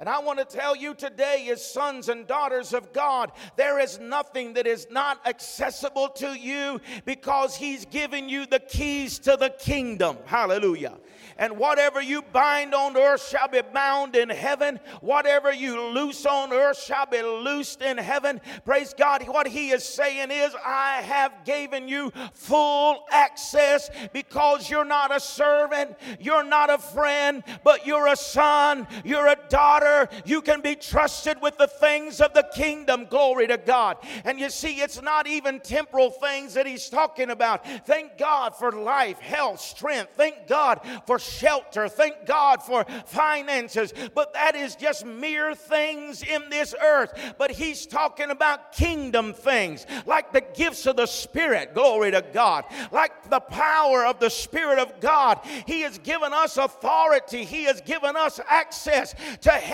And 0.00 0.08
I 0.08 0.18
want 0.18 0.40
to 0.40 0.44
tell 0.44 0.74
you 0.74 0.92
today, 0.94 1.48
as 1.52 1.64
sons 1.64 2.08
and 2.08 2.26
daughters 2.26 2.74
of 2.74 2.92
God, 2.92 3.30
there 3.56 3.78
is 3.78 4.00
nothing 4.00 4.54
that 4.54 4.66
is 4.66 4.88
not 4.90 5.24
accessible 5.24 6.08
to 6.16 6.34
you 6.34 6.80
because 7.04 7.54
He's 7.54 7.84
given 7.84 8.28
you 8.28 8.44
the 8.44 8.58
keys 8.58 9.20
to 9.20 9.36
the 9.38 9.50
kingdom. 9.50 10.18
Hallelujah. 10.24 10.98
And 11.36 11.58
whatever 11.58 12.00
you 12.00 12.22
bind 12.22 12.74
on 12.74 12.96
earth 12.96 13.28
shall 13.28 13.48
be 13.48 13.60
bound 13.60 14.14
in 14.14 14.28
heaven. 14.28 14.78
Whatever 15.00 15.52
you 15.52 15.80
loose 15.80 16.26
on 16.26 16.52
earth 16.52 16.80
shall 16.80 17.06
be 17.06 17.22
loosed 17.22 17.82
in 17.82 17.98
heaven. 17.98 18.40
Praise 18.64 18.94
God. 18.96 19.26
What 19.26 19.48
he 19.48 19.70
is 19.70 19.84
saying 19.84 20.30
is, 20.30 20.54
I 20.64 21.02
have 21.02 21.44
given 21.44 21.88
you 21.88 22.12
full 22.34 23.04
access 23.10 23.90
because 24.12 24.70
you're 24.70 24.84
not 24.84 25.14
a 25.14 25.18
servant, 25.18 25.96
you're 26.20 26.44
not 26.44 26.70
a 26.70 26.78
friend, 26.78 27.42
but 27.64 27.86
you're 27.86 28.08
a 28.08 28.16
son, 28.16 28.86
you're 29.04 29.26
a 29.26 29.38
daughter. 29.48 29.83
You 30.24 30.40
can 30.42 30.60
be 30.60 30.74
trusted 30.74 31.40
with 31.40 31.58
the 31.58 31.66
things 31.66 32.20
of 32.20 32.34
the 32.34 32.46
kingdom. 32.54 33.06
Glory 33.06 33.46
to 33.46 33.56
God. 33.56 33.98
And 34.24 34.38
you 34.38 34.50
see, 34.50 34.80
it's 34.80 35.00
not 35.02 35.26
even 35.26 35.60
temporal 35.60 36.10
things 36.10 36.54
that 36.54 36.66
he's 36.66 36.88
talking 36.88 37.30
about. 37.30 37.66
Thank 37.86 38.18
God 38.18 38.54
for 38.56 38.72
life, 38.72 39.18
health, 39.20 39.60
strength. 39.60 40.12
Thank 40.16 40.46
God 40.46 40.80
for 41.06 41.18
shelter. 41.18 41.88
Thank 41.88 42.26
God 42.26 42.62
for 42.62 42.84
finances. 43.06 43.92
But 44.14 44.32
that 44.34 44.56
is 44.56 44.76
just 44.76 45.04
mere 45.04 45.54
things 45.54 46.22
in 46.22 46.48
this 46.50 46.74
earth. 46.82 47.34
But 47.38 47.50
he's 47.50 47.86
talking 47.86 48.30
about 48.30 48.72
kingdom 48.72 49.32
things, 49.34 49.86
like 50.06 50.32
the 50.32 50.44
gifts 50.54 50.86
of 50.86 50.96
the 50.96 51.06
Spirit. 51.06 51.74
Glory 51.74 52.10
to 52.10 52.24
God. 52.32 52.64
Like 52.90 53.30
the 53.30 53.40
power 53.40 54.06
of 54.06 54.18
the 54.18 54.30
Spirit 54.30 54.78
of 54.78 55.00
God. 55.00 55.40
He 55.66 55.82
has 55.82 55.98
given 55.98 56.32
us 56.32 56.56
authority, 56.56 57.44
He 57.44 57.64
has 57.64 57.80
given 57.80 58.16
us 58.16 58.40
access 58.48 59.14
to 59.42 59.50
heaven. 59.50 59.73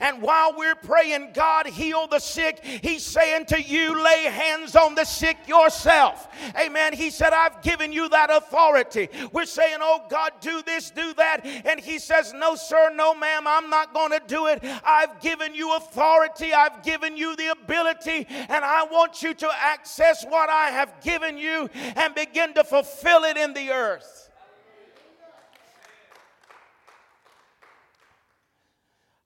And 0.00 0.22
while 0.22 0.54
we're 0.56 0.74
praying, 0.74 1.30
God, 1.34 1.66
heal 1.66 2.06
the 2.06 2.18
sick, 2.18 2.64
He's 2.64 3.04
saying 3.04 3.46
to 3.46 3.60
you, 3.60 4.02
lay 4.02 4.24
hands 4.24 4.76
on 4.76 4.94
the 4.94 5.04
sick 5.04 5.36
yourself. 5.46 6.28
Amen. 6.58 6.92
He 6.92 7.10
said, 7.10 7.32
I've 7.32 7.62
given 7.62 7.92
you 7.92 8.08
that 8.08 8.30
authority. 8.30 9.08
We're 9.32 9.46
saying, 9.46 9.78
oh 9.80 10.04
God, 10.08 10.32
do 10.40 10.62
this 10.62 10.90
do 10.90 11.14
that. 11.14 11.46
And 11.64 11.78
he 11.78 11.98
says, 11.98 12.32
No, 12.32 12.54
sir, 12.56 12.90
no, 12.94 13.14
ma'am, 13.14 13.46
I'm 13.46 13.70
not 13.70 13.94
going 13.94 14.10
to 14.12 14.22
do 14.26 14.46
it. 14.46 14.60
I've 14.84 15.20
given 15.20 15.54
you 15.54 15.76
authority, 15.76 16.52
I've 16.52 16.82
given 16.82 17.16
you 17.16 17.36
the 17.36 17.48
ability, 17.48 18.26
and 18.30 18.64
I 18.64 18.84
want 18.84 19.22
you 19.22 19.34
to 19.34 19.50
access 19.54 20.24
what 20.24 20.48
I 20.48 20.70
have 20.70 21.00
given 21.02 21.38
you 21.38 21.68
and 21.74 22.14
begin 22.14 22.54
to 22.54 22.64
fulfill 22.64 23.24
it 23.24 23.36
in 23.36 23.52
the 23.52 23.70
earth. 23.70 24.25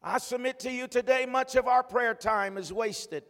I 0.02 0.18
submit 0.18 0.60
to 0.60 0.70
you 0.70 0.88
today, 0.88 1.26
much 1.26 1.56
of 1.56 1.66
our 1.66 1.82
prayer 1.82 2.14
time 2.14 2.56
is 2.56 2.72
wasted. 2.72 3.24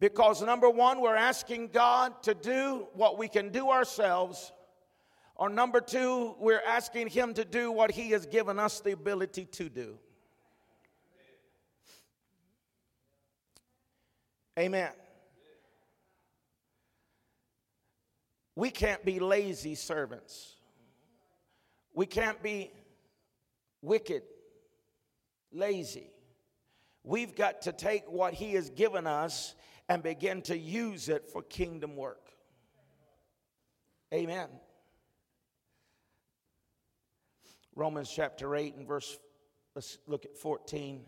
Because 0.00 0.42
number 0.42 0.70
one, 0.70 1.00
we're 1.00 1.16
asking 1.16 1.68
God 1.68 2.22
to 2.24 2.34
do 2.34 2.86
what 2.94 3.18
we 3.18 3.28
can 3.28 3.50
do 3.50 3.70
ourselves 3.70 4.52
or 5.36 5.48
number 5.48 5.80
two, 5.80 6.36
we're 6.38 6.62
asking 6.64 7.08
Him 7.08 7.34
to 7.34 7.44
do 7.44 7.72
what 7.72 7.90
He 7.90 8.10
has 8.10 8.26
given 8.26 8.58
us 8.58 8.80
the 8.80 8.92
ability 8.92 9.46
to 9.46 9.68
do. 9.68 9.98
Amen. 14.56 14.92
We 18.54 18.70
can't 18.70 19.04
be 19.04 19.18
lazy 19.18 19.74
servants. 19.74 20.54
We 21.92 22.06
can't 22.06 22.40
be 22.40 22.70
wicked, 23.82 24.22
lazy. 25.54 26.10
We've 27.02 27.34
got 27.34 27.62
to 27.62 27.72
take 27.72 28.10
what 28.10 28.34
He 28.34 28.54
has 28.54 28.70
given 28.70 29.06
us 29.06 29.54
and 29.88 30.02
begin 30.02 30.42
to 30.42 30.56
use 30.56 31.08
it 31.08 31.28
for 31.30 31.42
kingdom 31.42 31.96
work. 31.96 32.30
Amen. 34.12 34.48
Romans 37.76 38.10
chapter 38.14 38.54
8 38.54 38.76
and 38.76 38.86
verse, 38.86 39.18
let's 39.74 39.98
look 40.06 40.24
at 40.24 40.36
14. 40.36 41.02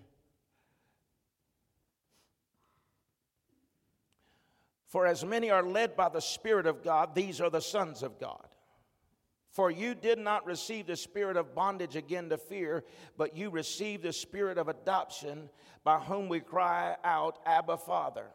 For 4.87 5.07
as 5.07 5.25
many 5.25 5.51
are 5.51 5.63
led 5.63 5.97
by 5.97 6.09
the 6.09 6.21
Spirit 6.21 6.67
of 6.67 6.83
God, 6.83 7.15
these 7.15 7.41
are 7.41 7.51
the 7.51 7.61
sons 7.61 8.03
of 8.03 8.19
God. 8.19 8.46
For 9.57 9.71
you 9.71 9.95
did 9.95 10.19
not 10.19 10.45
receive 10.45 10.87
the 10.87 10.97
spirit 10.97 11.39
of 11.39 11.55
bondage 11.55 11.97
again 11.97 12.29
to 12.29 12.37
fear, 12.37 12.85
but 13.17 13.35
you 13.35 13.49
received 13.49 14.03
the 14.03 14.13
spirit 14.13 14.59
of 14.59 14.69
adoption, 14.69 15.49
by 15.83 15.99
whom 15.99 16.29
we 16.29 16.41
cry 16.41 16.95
out, 17.03 17.39
Abba, 17.47 17.79
Father. 17.79 18.27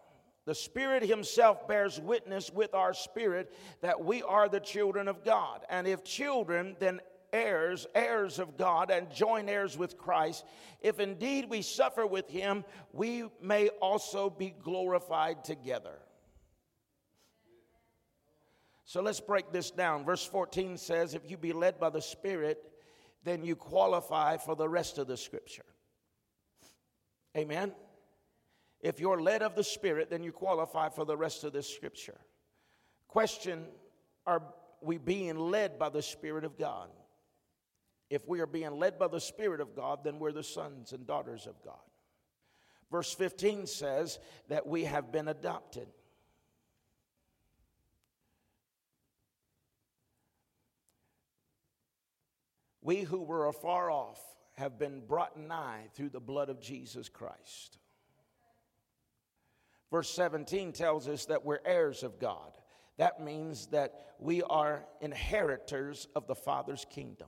The 0.45 0.55
Spirit 0.55 1.03
Himself 1.03 1.67
bears 1.67 2.01
witness 2.01 2.49
with 2.51 2.74
our 2.74 2.95
spirit 2.95 3.53
that 3.82 4.03
we 4.03 4.24
are 4.24 4.49
the 4.49 4.59
children 4.59 5.07
of 5.07 5.24
God. 5.24 5.63
And 5.69 5.86
if 5.86 6.03
children, 6.03 6.76
then 6.80 6.99
heirs, 7.32 7.86
heirs 7.93 8.39
of 8.39 8.57
God, 8.57 8.89
and 8.89 9.13
joint 9.13 9.47
heirs 9.47 9.78
with 9.78 9.99
Christ. 9.99 10.43
If 10.82 10.99
indeed 10.99 11.51
we 11.51 11.61
suffer 11.61 12.07
with 12.07 12.28
Him, 12.32 12.65
we 12.93 13.26
may 13.39 13.67
also 13.67 14.32
be 14.32 14.55
glorified 14.63 15.43
together. 15.43 15.99
So 18.92 19.02
let's 19.02 19.22
break 19.22 19.54
this 19.54 19.72
down. 19.72 20.04
Verse 20.04 20.26
14 20.26 20.76
says, 20.76 21.14
If 21.14 21.32
you 21.32 21.38
be 21.38 21.54
led 21.54 21.80
by 21.80 21.89
the 21.89 22.02
Spirit, 22.02 22.62
then 23.24 23.46
you 23.46 23.56
qualify 23.56 24.36
for 24.36 24.54
the 24.54 24.68
rest 24.68 24.98
of 24.98 25.08
the 25.08 25.16
scripture. 25.16 25.64
Amen. 27.38 27.72
If 28.82 29.00
you're 29.00 29.22
led 29.22 29.44
of 29.44 29.56
the 29.56 29.64
Spirit, 29.64 30.10
then 30.10 30.24
you 30.24 30.34
qualify 30.34 30.89
for 30.89 31.06
the 31.06 31.16
rest 31.16 31.46
of 31.46 31.54
the 31.54 31.64
scripture. 31.64 32.20
Question 33.08 33.64
Are 34.28 34.44
we 34.82 34.98
being 34.98 35.38
led 35.38 35.80
by 35.80 35.88
the 35.88 36.02
Spirit 36.02 36.44
of 36.44 36.58
God? 36.58 36.89
If 38.10 38.28
we 38.28 38.42
are 38.42 38.46
being 38.46 38.78
led 38.78 39.00
by 39.00 39.08
the 39.08 39.22
Spirit 39.22 39.62
of 39.62 39.74
God, 39.74 40.04
then 40.04 40.20
we're 40.20 40.34
the 40.34 40.44
sons 40.44 40.92
and 40.92 41.08
daughters 41.08 41.48
of 41.48 41.56
God. 41.64 41.80
Verse 42.92 43.14
15 43.14 43.68
says 43.68 44.20
that 44.50 44.68
we 44.68 44.84
have 44.84 45.14
been 45.14 45.30
adopted. 45.30 45.88
We 52.82 53.02
who 53.02 53.22
were 53.22 53.48
afar 53.48 53.92
off 53.92 54.20
have 54.54 54.78
been 54.78 55.02
brought 55.02 55.38
nigh 55.38 55.88
through 55.94 56.10
the 56.10 56.20
blood 56.20 56.50
of 56.50 56.60
Jesus 56.60 57.10
Christ. 57.10 57.78
Verse 59.92 60.10
17 60.10 60.72
tells 60.72 61.08
us 61.08 61.26
that 61.26 61.46
we're 61.46 61.60
heirs 61.66 62.04
of 62.04 62.20
God. 62.20 62.52
That 62.98 63.22
means 63.22 63.68
that 63.68 64.14
we 64.20 64.42
are 64.44 64.86
inheritors 65.02 66.08
of 66.16 66.28
the 66.28 66.36
Father's 66.36 66.86
kingdom. 66.90 67.28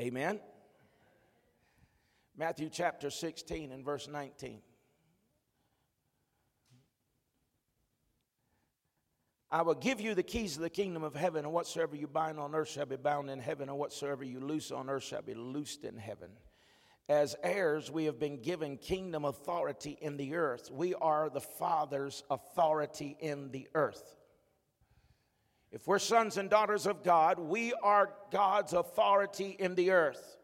Amen. 0.00 0.40
Matthew 2.36 2.68
chapter 2.70 3.10
16 3.10 3.72
and 3.72 3.84
verse 3.84 4.06
19. 4.08 4.60
I 9.50 9.62
will 9.62 9.74
give 9.74 10.00
you 10.00 10.14
the 10.14 10.22
keys 10.22 10.56
of 10.56 10.62
the 10.62 10.70
kingdom 10.70 11.02
of 11.02 11.14
heaven, 11.14 11.44
and 11.44 11.54
whatsoever 11.54 11.96
you 11.96 12.06
bind 12.06 12.38
on 12.38 12.54
earth 12.54 12.68
shall 12.68 12.84
be 12.84 12.96
bound 12.96 13.30
in 13.30 13.40
heaven, 13.40 13.68
and 13.70 13.78
whatsoever 13.78 14.22
you 14.22 14.40
loose 14.40 14.70
on 14.70 14.90
earth 14.90 15.04
shall 15.04 15.22
be 15.22 15.34
loosed 15.34 15.84
in 15.84 15.96
heaven. 15.96 16.30
As 17.08 17.34
heirs, 17.42 17.90
we 17.90 18.04
have 18.04 18.18
been 18.18 18.42
given 18.42 18.76
kingdom 18.76 19.24
authority 19.24 19.96
in 20.02 20.18
the 20.18 20.34
earth. 20.34 20.70
We 20.70 20.94
are 20.94 21.30
the 21.30 21.40
Father's 21.40 22.22
authority 22.30 23.16
in 23.20 23.50
the 23.50 23.68
earth. 23.74 24.16
If 25.70 25.86
we're 25.86 25.98
sons 25.98 26.36
and 26.36 26.50
daughters 26.50 26.86
of 26.86 27.02
God, 27.02 27.38
we 27.38 27.72
are 27.82 28.10
God's 28.30 28.74
authority 28.74 29.56
in 29.58 29.74
the 29.74 29.92
earth. 29.92 30.36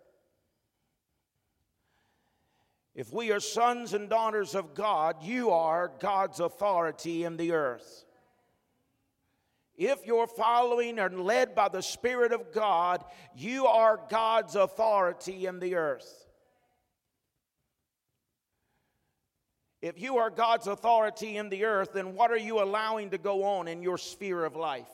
If 2.94 3.12
we 3.12 3.32
are 3.32 3.40
sons 3.40 3.92
and 3.92 4.08
daughters 4.08 4.54
of 4.54 4.74
God, 4.74 5.22
you 5.22 5.50
are 5.50 5.92
God's 5.98 6.40
authority 6.40 7.24
in 7.24 7.36
the 7.36 7.52
earth. 7.52 8.04
If 9.76 10.06
you're 10.06 10.28
following 10.28 10.98
and 10.98 11.24
led 11.24 11.54
by 11.54 11.68
the 11.68 11.82
Spirit 11.82 12.32
of 12.32 12.52
God, 12.52 13.04
you 13.36 13.66
are 13.66 14.00
God's 14.08 14.54
authority 14.54 15.46
in 15.46 15.58
the 15.58 15.74
earth. 15.74 16.24
If 19.82 20.00
you 20.00 20.16
are 20.18 20.30
God's 20.30 20.66
authority 20.66 21.36
in 21.36 21.50
the 21.50 21.64
earth, 21.64 21.92
then 21.92 22.14
what 22.14 22.30
are 22.30 22.38
you 22.38 22.62
allowing 22.62 23.10
to 23.10 23.18
go 23.18 23.44
on 23.44 23.68
in 23.68 23.82
your 23.82 23.98
sphere 23.98 24.44
of 24.44 24.56
life? 24.56 24.88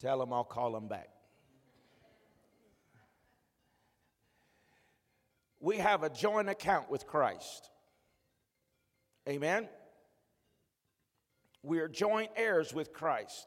Tell 0.00 0.18
them 0.18 0.32
I'll 0.32 0.44
call 0.44 0.72
them 0.72 0.88
back. 0.88 1.13
We 5.64 5.78
have 5.78 6.02
a 6.02 6.10
joint 6.10 6.50
account 6.50 6.90
with 6.90 7.06
Christ. 7.06 7.70
Amen. 9.26 9.66
We 11.62 11.78
are 11.78 11.88
joint 11.88 12.30
heirs 12.36 12.74
with 12.74 12.92
Christ. 12.92 13.46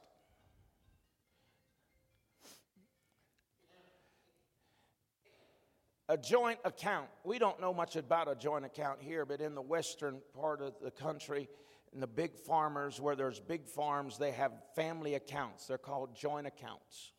A 6.09 6.17
joint 6.17 6.57
account. 6.65 7.05
We 7.23 7.37
don't 7.37 7.61
know 7.61 7.71
much 7.71 7.95
about 7.95 8.27
a 8.27 8.33
joint 8.33 8.65
account 8.65 8.99
here, 8.99 9.23
but 9.23 9.39
in 9.39 9.53
the 9.53 9.61
western 9.61 10.19
part 10.33 10.63
of 10.63 10.73
the 10.81 10.89
country, 10.89 11.47
in 11.93 11.99
the 11.99 12.07
big 12.07 12.35
farmers 12.35 12.99
where 12.99 13.15
there's 13.15 13.39
big 13.39 13.67
farms, 13.67 14.17
they 14.17 14.31
have 14.31 14.53
family 14.75 15.13
accounts. 15.13 15.67
They're 15.67 15.77
called 15.77 16.15
joint 16.15 16.47
accounts. 16.47 17.13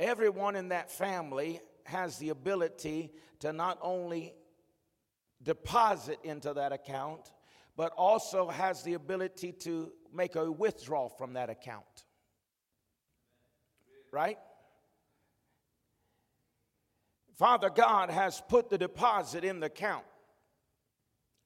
Everyone 0.00 0.56
in 0.56 0.70
that 0.70 0.90
family 0.90 1.60
has 1.84 2.18
the 2.18 2.30
ability 2.30 3.12
to 3.40 3.52
not 3.52 3.78
only 3.82 4.34
deposit 5.42 6.18
into 6.24 6.54
that 6.54 6.72
account, 6.72 7.32
but 7.76 7.92
also 7.96 8.48
has 8.48 8.82
the 8.82 8.94
ability 8.94 9.52
to 9.52 9.92
make 10.12 10.36
a 10.36 10.50
withdrawal 10.50 11.08
from 11.08 11.34
that 11.34 11.50
account. 11.50 11.84
Right? 14.12 14.38
Father 17.36 17.68
God 17.68 18.10
has 18.10 18.40
put 18.48 18.70
the 18.70 18.78
deposit 18.78 19.44
in 19.44 19.58
the 19.58 19.66
account, 19.66 20.04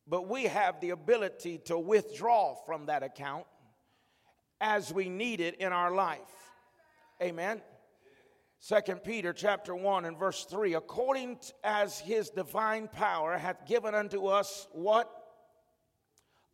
but 0.07 0.28
we 0.28 0.45
have 0.45 0.80
the 0.80 0.91
ability 0.91 1.59
to 1.64 1.78
withdraw 1.78 2.55
from 2.66 2.86
that 2.86 3.03
account 3.03 3.47
as 4.61 4.93
we 4.93 5.09
need 5.09 5.41
it 5.41 5.55
in 5.57 5.72
our 5.72 5.95
life. 5.95 6.18
Amen. 7.22 7.62
Second 8.61 9.05
Peter 9.05 9.33
chapter 9.33 9.75
1 9.75 10.05
and 10.05 10.19
verse 10.19 10.45
3 10.45 10.75
according 10.75 11.39
as 11.63 12.01
his 12.01 12.31
divine 12.31 12.89
power 12.89 13.39
hath 13.39 13.67
given 13.67 13.95
unto 13.95 14.27
us 14.27 14.67
what? 14.73 15.09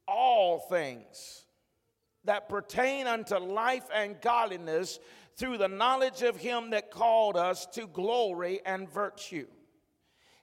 All 0.06 0.58
things 0.58 1.46
that 2.24 2.48
pertain 2.48 3.06
unto 3.06 3.36
life 3.36 3.84
and 3.94 4.20
godliness 4.20 4.98
through 5.38 5.56
the 5.56 5.68
knowledge 5.68 6.22
of 6.22 6.36
him 6.36 6.70
that 6.70 6.90
called 6.90 7.36
us 7.36 7.66
to 7.72 7.86
glory 7.86 8.60
and 8.66 8.88
virtue. 8.88 9.46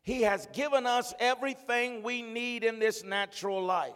He 0.02 0.24
has 0.24 0.48
given 0.54 0.88
us 0.88 1.14
everything 1.20 2.02
we 2.02 2.24
need 2.24 2.64
in 2.64 2.80
this 2.80 3.04
natural 3.04 3.64
life. 3.64 3.94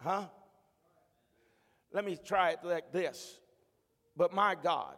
Huh? 0.00 0.24
Let 1.92 2.06
me 2.06 2.16
try 2.16 2.52
it 2.52 2.60
like 2.64 2.90
this. 2.90 3.38
But 4.16 4.32
my 4.32 4.54
god 4.54 4.96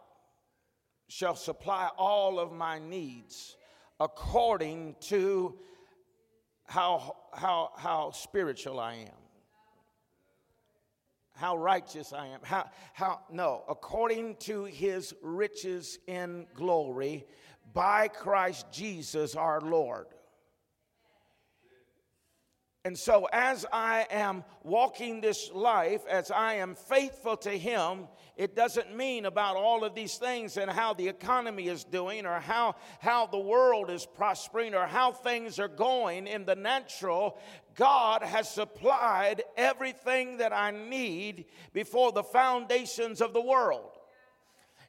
shall 1.07 1.35
supply 1.35 1.89
all 1.97 2.39
of 2.39 2.51
my 2.51 2.79
needs 2.79 3.57
according 3.99 4.95
to 4.99 5.57
how, 6.65 7.15
how, 7.33 7.71
how 7.77 8.11
spiritual 8.11 8.79
I 8.79 8.93
am, 8.95 9.21
how 11.33 11.57
righteous 11.57 12.11
I 12.11 12.27
am, 12.27 12.39
how, 12.43 12.69
how, 12.93 13.21
no, 13.31 13.63
according 13.69 14.37
to 14.37 14.63
his 14.63 15.13
riches 15.21 15.99
in 16.07 16.47
glory 16.55 17.25
by 17.73 18.07
Christ 18.07 18.65
Jesus 18.71 19.35
our 19.35 19.61
Lord. 19.61 20.07
And 22.85 22.95
so, 22.95 23.27
as 23.33 23.65
I 23.73 24.05
am 24.11 24.43
walking 24.63 25.19
this 25.19 25.49
life, 25.51 26.05
as 26.07 26.29
I 26.29 26.53
am 26.53 26.75
faithful 26.75 27.35
to 27.37 27.49
Him, 27.49 28.07
it 28.37 28.55
doesn't 28.55 28.95
mean 28.95 29.25
about 29.25 29.55
all 29.55 29.83
of 29.83 29.95
these 29.95 30.17
things 30.17 30.55
and 30.55 30.69
how 30.69 30.93
the 30.93 31.07
economy 31.07 31.67
is 31.67 31.83
doing 31.83 32.27
or 32.27 32.39
how, 32.39 32.75
how 32.99 33.25
the 33.25 33.39
world 33.39 33.89
is 33.89 34.05
prospering 34.05 34.75
or 34.75 34.85
how 34.85 35.11
things 35.11 35.57
are 35.57 35.67
going 35.67 36.27
in 36.27 36.45
the 36.45 36.55
natural. 36.55 37.39
God 37.73 38.21
has 38.21 38.53
supplied 38.53 39.41
everything 39.57 40.37
that 40.37 40.53
I 40.53 40.69
need 40.69 41.45
before 41.73 42.11
the 42.11 42.23
foundations 42.23 43.19
of 43.19 43.33
the 43.33 43.41
world. 43.41 43.97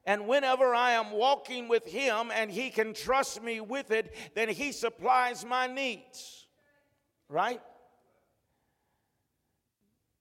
And 0.05 0.29
whenever 0.29 0.75
I 0.75 0.91
am 0.93 1.13
walking 1.13 1.67
with 1.67 1.87
Him 1.87 2.31
and 2.31 2.51
He 2.51 2.69
can 2.69 2.93
trust 2.93 3.43
me 3.43 3.61
with 3.61 3.91
it, 3.91 4.15
then 4.35 4.51
He 4.51 4.73
supplies 4.73 5.47
my 5.47 5.67
needs. 5.67 6.47
Right? 7.31 7.63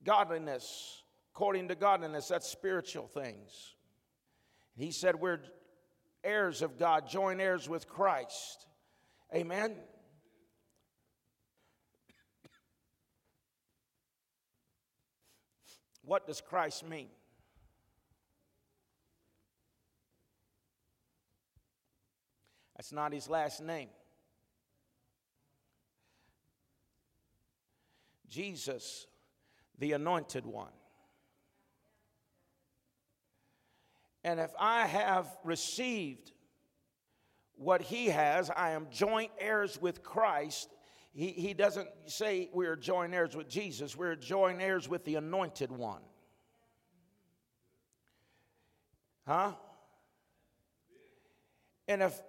Godliness, 0.06 1.04
according 1.34 1.68
to 1.70 1.76
godliness, 1.76 2.28
that's 2.28 2.48
spiritual 2.48 3.08
things. 3.08 3.76
He 4.78 4.92
said 4.92 5.16
we're 5.16 5.40
heirs 6.24 6.62
of 6.62 6.78
God, 6.78 7.10
joint 7.10 7.42
heirs 7.42 7.68
with 7.68 7.88
Christ. 7.88 8.68
Amen. 9.34 9.76
What 16.04 16.28
does 16.28 16.40
Christ 16.40 16.88
mean? 16.88 17.08
That's 22.76 22.92
not 22.92 23.12
his 23.12 23.28
last 23.28 23.62
name. 23.62 23.90
Jesus 28.28 29.08
the 29.80 29.94
anointed 29.94 30.46
one. 30.46 30.72
And 34.24 34.40
if 34.40 34.52
I 34.60 34.88
have 34.88 35.28
received 35.44 36.32
what 37.58 37.82
he 37.82 38.08
has, 38.08 38.50
I 38.50 38.72
am 38.72 38.88
joint 38.90 39.32
heirs 39.40 39.80
with 39.80 40.04
Christ. 40.04 40.74
He, 41.14 41.28
he 41.28 41.54
doesn't 41.54 41.90
say 42.08 42.50
we're 42.52 42.76
joint 42.76 43.14
heirs 43.14 43.36
with 43.36 43.48
Jesus, 43.48 43.96
we're 43.96 44.16
joint 44.16 44.62
heirs 44.62 44.90
with 44.90 45.06
the 45.06 45.16
anointed 45.16 45.72
one. 45.72 46.02
Huh? 49.28 49.54
And 51.88 52.02
if 52.02 52.20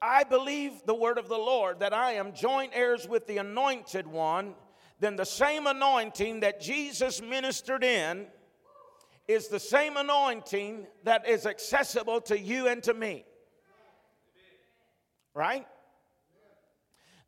I 0.00 0.24
believe 0.24 0.72
the 0.84 0.94
word 0.94 1.18
of 1.18 1.28
the 1.28 1.38
Lord 1.38 1.80
that 1.80 1.92
I 1.92 2.12
am 2.12 2.34
joint 2.34 2.72
heirs 2.74 3.08
with 3.08 3.26
the 3.26 3.38
anointed 3.38 4.06
one, 4.06 4.54
then 4.98 5.16
the 5.16 5.26
same 5.26 5.66
anointing 5.66 6.40
that 6.40 6.60
Jesus 6.60 7.20
ministered 7.20 7.84
in 7.84 8.26
is 9.28 9.48
the 9.48 9.60
same 9.60 9.96
anointing 9.96 10.86
that 11.04 11.28
is 11.28 11.46
accessible 11.46 12.20
to 12.22 12.38
you 12.38 12.68
and 12.68 12.82
to 12.84 12.94
me. 12.94 13.24
Right? 15.34 15.66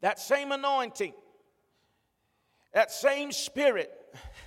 That 0.00 0.18
same 0.18 0.52
anointing, 0.52 1.12
that 2.72 2.90
same 2.90 3.32
spirit 3.32 3.92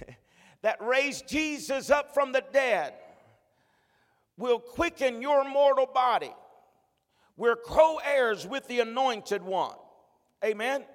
that 0.61 0.81
raised 0.81 1.27
Jesus 1.27 1.89
up 1.89 2.13
from 2.13 2.31
the 2.31 2.43
dead 2.53 2.93
will 4.37 4.59
quicken 4.59 5.21
your 5.21 5.43
mortal 5.43 5.85
body. 5.85 6.31
We're 7.37 7.57
co 7.57 7.99
heirs 8.03 8.47
with 8.47 8.67
the 8.67 8.79
anointed 8.79 9.43
one. 9.43 9.75
Amen. 10.43 10.85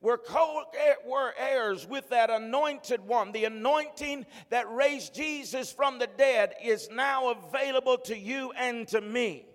We're 0.00 0.18
co 0.18 0.62
eh, 0.78 0.94
heirs 1.38 1.86
with 1.86 2.10
that 2.10 2.30
anointed 2.30 3.00
one. 3.06 3.32
The 3.32 3.46
anointing 3.46 4.26
that 4.50 4.72
raised 4.72 5.14
Jesus 5.14 5.72
from 5.72 5.98
the 5.98 6.06
dead 6.06 6.54
is 6.62 6.88
now 6.90 7.30
available 7.30 7.98
to 7.98 8.16
you 8.16 8.52
and 8.52 8.86
to 8.88 9.00
me. 9.00 9.46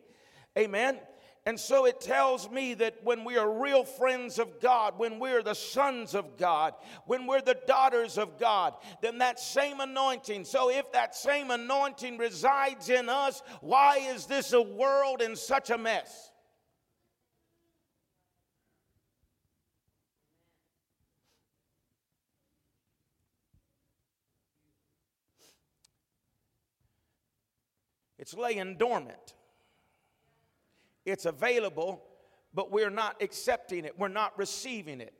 Amen. 0.57 0.99
And 1.45 1.59
so 1.59 1.85
it 1.85 1.99
tells 1.99 2.49
me 2.49 2.73
that 2.75 3.03
when 3.03 3.25
we 3.25 3.37
are 3.37 3.51
real 3.51 3.83
friends 3.83 4.39
of 4.39 4.61
God, 4.61 4.93
when 4.97 5.19
we're 5.19 5.43
the 5.43 5.53
sons 5.53 6.15
of 6.15 6.37
God, 6.37 6.73
when 7.05 7.27
we're 7.27 7.41
the 7.41 7.59
daughters 7.67 8.17
of 8.17 8.39
God, 8.39 8.75
then 9.01 9.17
that 9.17 9.39
same 9.39 9.81
anointing. 9.81 10.45
So 10.45 10.69
if 10.69 10.89
that 10.93 11.15
same 11.15 11.51
anointing 11.51 12.17
resides 12.17 12.89
in 12.89 13.09
us, 13.09 13.41
why 13.59 13.97
is 13.97 14.25
this 14.25 14.53
a 14.53 14.61
world 14.61 15.21
in 15.21 15.35
such 15.35 15.69
a 15.69 15.77
mess? 15.77 16.32
It's 28.23 28.33
laying 28.33 28.77
dormant. 28.77 29.35
It's 31.05 31.25
available, 31.25 32.01
but 32.53 32.71
we're 32.71 32.89
not 32.89 33.21
accepting 33.21 33.83
it. 33.83 33.99
We're 33.99 34.07
not 34.07 34.39
receiving 34.39 35.01
it. 35.01 35.13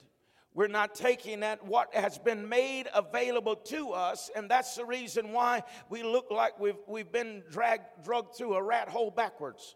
We're 0.53 0.69
not 0.69 0.95
taking 0.95 1.41
that 1.41 1.65
what 1.65 1.93
has 1.93 2.17
been 2.17 2.47
made 2.47 2.87
available 2.95 3.57
to 3.57 3.91
us, 3.91 4.31
and 4.33 4.49
that's 4.49 4.75
the 4.75 4.85
reason 4.85 5.33
why 5.33 5.63
we 5.89 6.01
look 6.01 6.31
like 6.31 6.57
we've, 6.61 6.77
we've 6.87 7.11
been 7.11 7.43
dragged, 7.51 8.05
drugged 8.05 8.37
through 8.37 8.53
a 8.53 8.63
rat 8.63 8.87
hole 8.87 9.11
backwards. 9.11 9.75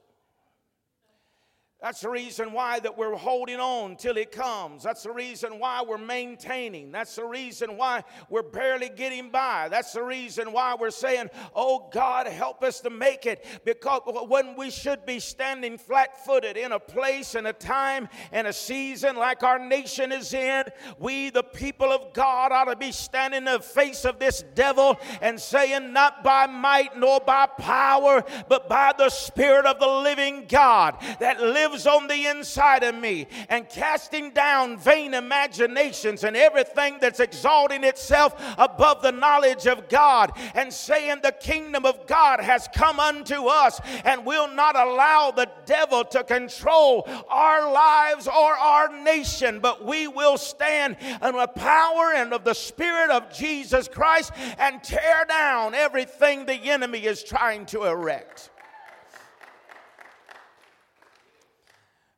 That's 1.79 2.01
the 2.01 2.09
reason 2.09 2.53
why 2.53 2.79
that 2.79 2.97
we're 2.97 3.15
holding 3.15 3.59
on 3.59 3.97
till 3.97 4.17
it 4.17 4.31
comes. 4.31 4.81
That's 4.81 5.03
the 5.03 5.11
reason 5.11 5.59
why 5.59 5.83
we're 5.87 5.99
maintaining. 5.99 6.91
That's 6.91 7.15
the 7.15 7.23
reason 7.23 7.77
why 7.77 8.03
we're 8.31 8.41
barely 8.41 8.89
getting 8.89 9.29
by. 9.29 9.67
That's 9.69 9.93
the 9.93 10.01
reason 10.01 10.51
why 10.51 10.73
we're 10.73 10.89
saying, 10.89 11.29
"Oh 11.55 11.87
God, 11.91 12.25
help 12.25 12.63
us 12.63 12.79
to 12.79 12.89
make 12.89 13.27
it." 13.27 13.45
Because 13.63 14.01
when 14.27 14.55
we 14.55 14.71
should 14.71 15.05
be 15.05 15.19
standing 15.19 15.77
flat-footed 15.77 16.57
in 16.57 16.71
a 16.71 16.79
place 16.79 17.35
and 17.35 17.45
a 17.45 17.53
time 17.53 18.09
and 18.31 18.47
a 18.47 18.53
season 18.53 19.15
like 19.15 19.43
our 19.43 19.59
nation 19.59 20.11
is 20.11 20.33
in, 20.33 20.63
we 20.97 21.29
the 21.29 21.43
people 21.43 21.91
of 21.91 22.11
God 22.11 22.51
ought 22.51 22.65
to 22.65 22.75
be 22.75 22.91
standing 22.91 23.37
in 23.37 23.43
the 23.45 23.59
face 23.59 24.03
of 24.03 24.17
this 24.17 24.43
devil 24.55 24.99
and 25.21 25.39
saying, 25.39 25.93
"Not 25.93 26.23
by 26.23 26.47
might 26.47 26.97
nor 26.97 27.19
by 27.19 27.45
power, 27.45 28.23
but 28.47 28.67
by 28.67 28.93
the 28.97 29.11
spirit 29.11 29.67
of 29.67 29.79
the 29.79 29.87
living 29.87 30.47
God 30.47 30.97
that 31.19 31.39
lives 31.39 31.66
lives 31.69 31.87
on 31.87 32.07
the 32.07 32.25
inside 32.25 32.83
of 32.83 32.95
me 32.95 33.27
and 33.49 33.67
casting 33.69 34.31
down 34.31 34.77
vain 34.77 35.13
imaginations 35.13 36.23
and 36.23 36.35
everything 36.35 36.97
that's 37.01 37.19
exalting 37.19 37.83
itself 37.83 38.35
above 38.57 39.01
the 39.01 39.11
knowledge 39.11 39.67
of 39.67 39.89
God 39.89 40.31
and 40.55 40.71
saying 40.71 41.19
the 41.21 41.31
kingdom 41.31 41.85
of 41.85 42.07
God 42.07 42.39
has 42.39 42.67
come 42.73 42.99
unto 42.99 43.47
us 43.47 43.79
and 44.05 44.25
will 44.25 44.47
not 44.47 44.75
allow 44.75 45.31
the 45.31 45.49
devil 45.65 46.03
to 46.05 46.23
control 46.23 47.07
our 47.29 47.71
lives 47.71 48.27
or 48.27 48.55
our 48.55 48.89
nation, 49.03 49.59
but 49.59 49.85
we 49.85 50.07
will 50.07 50.37
stand 50.37 50.97
in 51.01 51.35
the 51.35 51.47
power 51.55 52.13
and 52.15 52.33
of 52.33 52.43
the 52.43 52.53
Spirit 52.53 53.09
of 53.11 53.31
Jesus 53.31 53.87
Christ 53.87 54.31
and 54.57 54.83
tear 54.83 55.25
down 55.27 55.75
everything 55.75 56.45
the 56.45 56.69
enemy 56.69 57.05
is 57.05 57.23
trying 57.23 57.65
to 57.67 57.83
erect. 57.83 58.49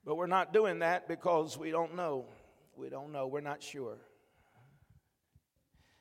But 0.10 0.16
we're 0.16 0.26
not 0.26 0.54
doing 0.54 0.80
that 0.80 1.08
because 1.08 1.56
we 1.56 1.70
don't 1.70 1.96
know. 1.96 2.26
We 2.76 2.90
don't 2.90 3.12
know. 3.12 3.28
We're 3.28 3.42
not 3.42 3.62
sure. 3.62 4.00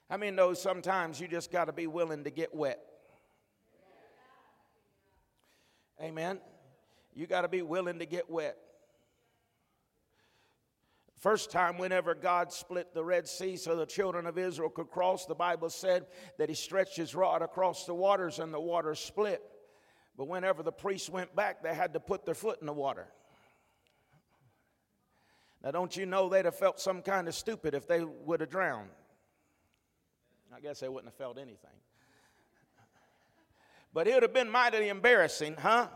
I 0.08 0.16
mean, 0.16 0.34
though, 0.34 0.54
sometimes 0.54 1.20
you 1.20 1.28
just 1.28 1.52
got 1.52 1.66
to 1.66 1.74
be 1.74 1.86
willing 1.86 2.24
to 2.24 2.30
get 2.30 2.54
wet. 2.54 2.80
Amen. 6.02 6.40
You 7.14 7.26
got 7.26 7.42
to 7.42 7.48
be 7.48 7.60
willing 7.60 7.98
to 7.98 8.06
get 8.06 8.30
wet. 8.30 8.56
First 11.18 11.50
time, 11.50 11.76
whenever 11.76 12.14
God 12.14 12.50
split 12.50 12.94
the 12.94 13.04
Red 13.04 13.28
Sea 13.28 13.58
so 13.58 13.76
the 13.76 13.84
children 13.84 14.24
of 14.24 14.38
Israel 14.38 14.70
could 14.70 14.88
cross, 14.88 15.26
the 15.26 15.34
Bible 15.34 15.68
said 15.68 16.06
that 16.38 16.48
He 16.48 16.54
stretched 16.54 16.96
His 16.96 17.14
rod 17.14 17.42
across 17.42 17.84
the 17.84 17.92
waters 17.92 18.38
and 18.38 18.54
the 18.54 18.60
waters 18.60 19.00
split. 19.00 19.42
But 20.16 20.28
whenever 20.28 20.62
the 20.62 20.72
priests 20.72 21.10
went 21.10 21.36
back, 21.36 21.62
they 21.62 21.74
had 21.74 21.92
to 21.92 22.00
put 22.00 22.24
their 22.24 22.34
foot 22.34 22.58
in 22.62 22.66
the 22.66 22.72
water. 22.72 23.08
Now, 25.62 25.72
don't 25.72 25.96
you 25.96 26.06
know 26.06 26.28
they'd 26.28 26.44
have 26.44 26.56
felt 26.56 26.78
some 26.80 27.02
kind 27.02 27.26
of 27.26 27.34
stupid 27.34 27.74
if 27.74 27.86
they 27.86 28.04
would 28.04 28.40
have 28.40 28.50
drowned? 28.50 28.90
I 30.54 30.60
guess 30.60 30.80
they 30.80 30.88
wouldn't 30.88 31.12
have 31.12 31.18
felt 31.18 31.38
anything. 31.38 31.70
But 33.92 34.06
it 34.06 34.14
would 34.14 34.22
have 34.22 34.32
been 34.32 34.50
mightily 34.50 34.88
embarrassing, 34.88 35.56
huh? 35.58 35.88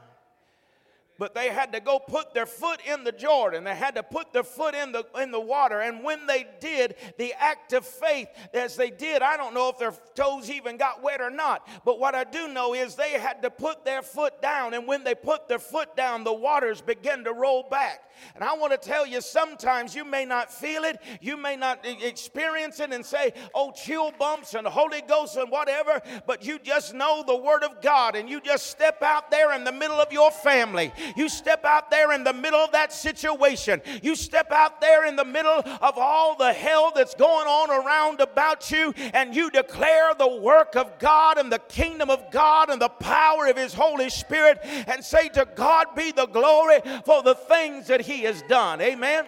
But 1.22 1.36
they 1.36 1.50
had 1.50 1.72
to 1.72 1.78
go 1.78 2.00
put 2.00 2.34
their 2.34 2.46
foot 2.46 2.80
in 2.84 3.04
the 3.04 3.12
Jordan. 3.12 3.62
They 3.62 3.76
had 3.76 3.94
to 3.94 4.02
put 4.02 4.32
their 4.32 4.42
foot 4.42 4.74
in 4.74 4.90
the 4.90 5.04
in 5.20 5.30
the 5.30 5.38
water. 5.38 5.78
And 5.78 6.02
when 6.02 6.26
they 6.26 6.48
did, 6.58 6.96
the 7.16 7.32
act 7.38 7.72
of 7.74 7.86
faith, 7.86 8.26
as 8.52 8.74
they 8.74 8.90
did, 8.90 9.22
I 9.22 9.36
don't 9.36 9.54
know 9.54 9.68
if 9.68 9.78
their 9.78 9.94
toes 10.16 10.50
even 10.50 10.76
got 10.76 11.00
wet 11.00 11.20
or 11.20 11.30
not. 11.30 11.68
But 11.84 12.00
what 12.00 12.16
I 12.16 12.24
do 12.24 12.48
know 12.48 12.74
is 12.74 12.96
they 12.96 13.12
had 13.12 13.40
to 13.42 13.50
put 13.50 13.84
their 13.84 14.02
foot 14.02 14.42
down, 14.42 14.74
and 14.74 14.84
when 14.84 15.04
they 15.04 15.14
put 15.14 15.46
their 15.46 15.60
foot 15.60 15.94
down, 15.96 16.24
the 16.24 16.32
waters 16.32 16.80
began 16.80 17.22
to 17.22 17.32
roll 17.32 17.68
back. 17.70 18.00
And 18.34 18.42
I 18.42 18.54
want 18.54 18.72
to 18.72 18.88
tell 18.88 19.06
you, 19.06 19.20
sometimes 19.20 19.94
you 19.94 20.04
may 20.04 20.24
not 20.24 20.52
feel 20.52 20.82
it, 20.82 21.00
you 21.20 21.36
may 21.36 21.54
not 21.54 21.86
experience 21.86 22.80
it, 22.80 22.92
and 22.92 23.06
say, 23.06 23.32
"Oh, 23.54 23.70
chill 23.70 24.10
bumps 24.10 24.54
and 24.54 24.66
Holy 24.66 25.02
Ghost 25.02 25.36
and 25.36 25.50
whatever," 25.52 26.02
but 26.26 26.44
you 26.44 26.58
just 26.58 26.94
know 26.94 27.22
the 27.24 27.36
Word 27.36 27.62
of 27.62 27.80
God, 27.80 28.16
and 28.16 28.28
you 28.28 28.40
just 28.40 28.66
step 28.66 29.02
out 29.04 29.30
there 29.30 29.52
in 29.52 29.62
the 29.62 29.70
middle 29.70 30.00
of 30.00 30.12
your 30.12 30.32
family. 30.32 30.92
You 31.16 31.28
step 31.28 31.64
out 31.64 31.90
there 31.90 32.12
in 32.12 32.24
the 32.24 32.32
middle 32.32 32.60
of 32.60 32.72
that 32.72 32.92
situation. 32.92 33.80
You 34.02 34.16
step 34.16 34.50
out 34.52 34.80
there 34.80 35.06
in 35.06 35.16
the 35.16 35.24
middle 35.24 35.62
of 35.80 35.98
all 35.98 36.36
the 36.36 36.52
hell 36.52 36.92
that's 36.94 37.14
going 37.14 37.46
on 37.46 37.70
around 37.70 38.20
about 38.20 38.70
you, 38.70 38.92
and 39.12 39.34
you 39.34 39.50
declare 39.50 40.14
the 40.14 40.28
work 40.28 40.76
of 40.76 40.98
God 40.98 41.38
and 41.38 41.50
the 41.50 41.58
kingdom 41.58 42.10
of 42.10 42.30
God 42.30 42.70
and 42.70 42.80
the 42.80 42.88
power 42.88 43.46
of 43.46 43.56
His 43.56 43.74
Holy 43.74 44.10
Spirit, 44.10 44.58
and 44.62 45.04
say, 45.04 45.28
To 45.30 45.46
God 45.54 45.88
be 45.96 46.12
the 46.12 46.26
glory 46.26 46.80
for 47.04 47.22
the 47.22 47.34
things 47.34 47.86
that 47.88 48.02
He 48.02 48.22
has 48.22 48.42
done. 48.42 48.80
Amen. 48.80 49.24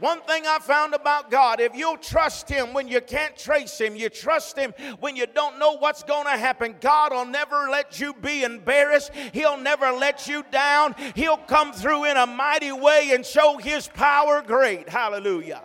One 0.00 0.22
thing 0.22 0.44
I 0.46 0.58
found 0.60 0.94
about 0.94 1.30
God, 1.30 1.60
if 1.60 1.76
you'll 1.76 1.98
trust 1.98 2.48
Him 2.48 2.72
when 2.72 2.88
you 2.88 3.02
can't 3.02 3.36
trace 3.36 3.78
Him, 3.78 3.94
you 3.94 4.08
trust 4.08 4.56
Him 4.56 4.72
when 4.98 5.14
you 5.14 5.26
don't 5.26 5.58
know 5.58 5.76
what's 5.76 6.02
going 6.02 6.24
to 6.24 6.38
happen, 6.38 6.74
God 6.80 7.12
will 7.12 7.26
never 7.26 7.68
let 7.70 8.00
you 8.00 8.14
be 8.14 8.42
embarrassed. 8.42 9.12
He'll 9.34 9.58
never 9.58 9.92
let 9.92 10.26
you 10.26 10.42
down. 10.50 10.94
He'll 11.14 11.36
come 11.36 11.74
through 11.74 12.06
in 12.06 12.16
a 12.16 12.26
mighty 12.26 12.72
way 12.72 13.10
and 13.12 13.26
show 13.26 13.58
His 13.58 13.88
power 13.88 14.40
great. 14.40 14.88
Hallelujah. 14.88 15.60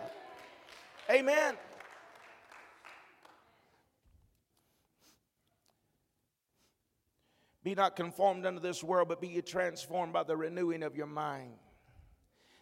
Amen. 1.10 1.54
Be 7.64 7.74
not 7.74 7.96
conformed 7.96 8.44
unto 8.44 8.60
this 8.60 8.84
world, 8.84 9.08
but 9.08 9.22
be 9.22 9.28
ye 9.28 9.40
transformed 9.40 10.12
by 10.12 10.24
the 10.24 10.36
renewing 10.36 10.82
of 10.82 10.94
your 10.94 11.06
mind 11.06 11.54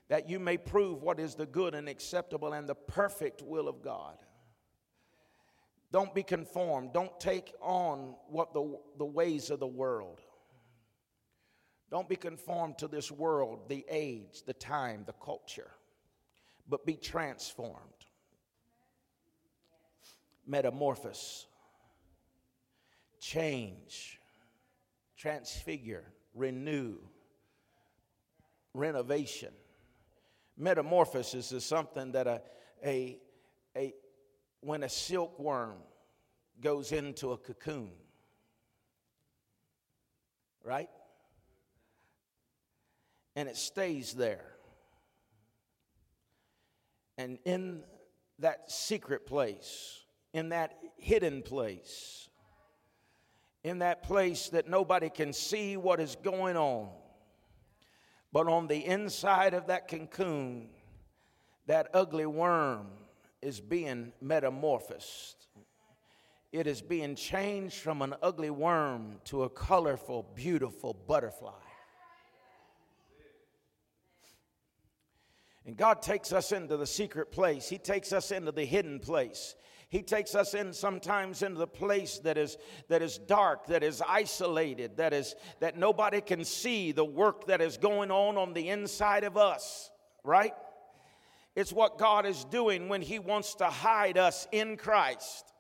that 0.09 0.29
you 0.29 0.39
may 0.39 0.57
prove 0.57 1.03
what 1.03 1.19
is 1.19 1.35
the 1.35 1.47
good 1.47 1.75
and 1.75 1.89
acceptable 1.89 2.53
and 2.53 2.69
the 2.69 2.75
perfect 2.75 3.43
will 3.43 3.69
of 3.69 3.83
God. 3.83 4.17
Don't 5.93 6.15
be 6.15 6.23
conformed. 6.23 6.93
Don't 6.93 7.19
take 7.21 7.55
on 7.61 8.17
what 8.29 8.53
the, 8.53 8.79
the 8.99 9.05
ways 9.05 9.51
of 9.51 9.61
the 9.61 9.67
world. 9.67 10.21
Don't 11.91 12.09
be 12.09 12.17
conformed 12.17 12.79
to 12.79 12.89
this 12.89 13.11
world, 13.11 13.69
the 13.69 13.85
age, 13.89 14.43
the 14.45 14.53
time, 14.53 15.05
the 15.07 15.13
culture, 15.13 15.71
but 16.69 16.85
be 16.85 16.97
transformed. 16.97 17.79
Metamorphose, 20.47 21.47
change, 23.21 24.19
transfigure, 25.17 26.13
renew, 26.35 26.97
renovation 28.75 29.53
Metamorphosis 30.57 31.53
is 31.53 31.65
something 31.65 32.13
that 32.13 32.27
a, 32.27 32.43
a, 32.85 33.19
a 33.77 33.95
when 34.61 34.83
a 34.83 34.89
silkworm 34.89 35.77
goes 36.61 36.93
into 36.93 37.33
a 37.33 37.37
cocoon, 37.37 37.91
right? 40.63 40.89
And 43.37 43.49
it 43.49 43.57
stays 43.57 44.15
there. 44.15 44.47
And 47.19 47.39
in 47.45 47.83
that 48.39 48.71
secret 48.71 49.27
place, 49.27 50.05
in 50.33 50.49
that 50.51 50.79
hidden 50.97 51.43
place, 51.43 52.29
in 53.63 53.81
that 53.81 54.03
place 54.03 54.49
that 54.51 54.69
nobody 54.69 55.11
can 55.11 55.33
see 55.33 55.77
what 55.77 56.01
is 56.01 56.17
going 56.17 56.57
on, 56.57 56.91
but 58.35 58.49
on 58.49 58.67
the 58.67 58.85
inside 58.85 59.55
of 59.55 59.69
that 59.69 59.87
cocoon, 59.87 60.67
that 61.67 61.89
ugly 61.95 62.27
worm 62.27 62.89
is 63.41 63.61
being 63.61 64.13
metamorphosed. 64.21 65.47
It 66.51 66.67
is 66.67 66.83
being 66.83 67.15
changed 67.15 67.77
from 67.77 68.03
an 68.03 68.17
ugly 68.21 68.51
worm 68.51 69.21
to 69.27 69.45
a 69.45 69.49
colorful, 69.49 70.27
beautiful 70.35 70.95
butterfly. 71.07 71.53
And 75.65 75.77
God 75.77 76.03
takes 76.03 76.33
us 76.33 76.51
into 76.51 76.77
the 76.77 76.89
secret 76.89 77.31
place, 77.31 77.69
He 77.69 77.79
takes 77.79 78.13
us 78.13 78.33
into 78.33 78.51
the 78.51 78.65
hidden 78.65 78.99
place. 78.99 79.55
He 79.95 80.03
takes 80.03 80.35
us 80.35 80.55
in 80.55 80.73
sometimes 80.73 81.43
into 81.43 81.61
the 81.61 81.69
place 81.69 82.19
that 82.25 82.37
is 82.37 82.59
that 82.89 83.01
is 83.01 83.17
dark, 83.17 83.69
that 83.69 83.85
is 83.85 84.03
isolated, 84.05 84.97
that 84.97 85.13
is 85.13 85.37
that 85.61 85.79
nobody 85.79 86.21
can 86.21 86.45
see 86.45 86.91
the 86.91 87.05
work 87.05 87.47
that 87.47 87.61
is 87.61 87.77
going 87.77 88.11
on 88.11 88.37
on 88.37 88.55
the 88.55 88.71
inside 88.71 89.23
of 89.23 89.37
us, 89.37 89.93
right? 90.25 90.53
It's 91.55 91.73
what 91.73 91.97
God 91.97 92.27
is 92.27 92.45
doing 92.47 92.89
when 92.89 93.03
he 93.03 93.21
wants 93.21 93.55
to 93.55 93.67
hide 93.67 94.19
us 94.19 94.49
in 94.51 94.77
Christ. 94.77 95.53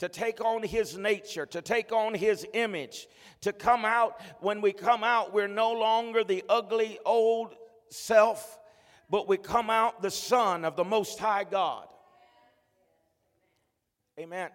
To 0.00 0.10
take 0.10 0.44
on 0.44 0.62
his 0.62 0.98
nature, 0.98 1.46
to 1.46 1.62
take 1.62 1.92
on 1.92 2.12
his 2.12 2.46
image, 2.52 3.08
to 3.40 3.54
come 3.54 3.86
out. 3.86 4.20
When 4.40 4.60
we 4.60 4.74
come 4.74 5.02
out, 5.02 5.32
we're 5.32 5.48
no 5.48 5.72
longer 5.72 6.24
the 6.24 6.44
ugly 6.46 6.98
old 7.06 7.54
self, 7.88 8.58
but 9.08 9.26
we 9.26 9.38
come 9.38 9.70
out 9.70 10.02
the 10.02 10.10
Son 10.10 10.66
of 10.66 10.76
the 10.76 10.84
Most 10.84 11.18
High 11.18 11.44
God. 11.44 11.86
Amen. 14.18 14.48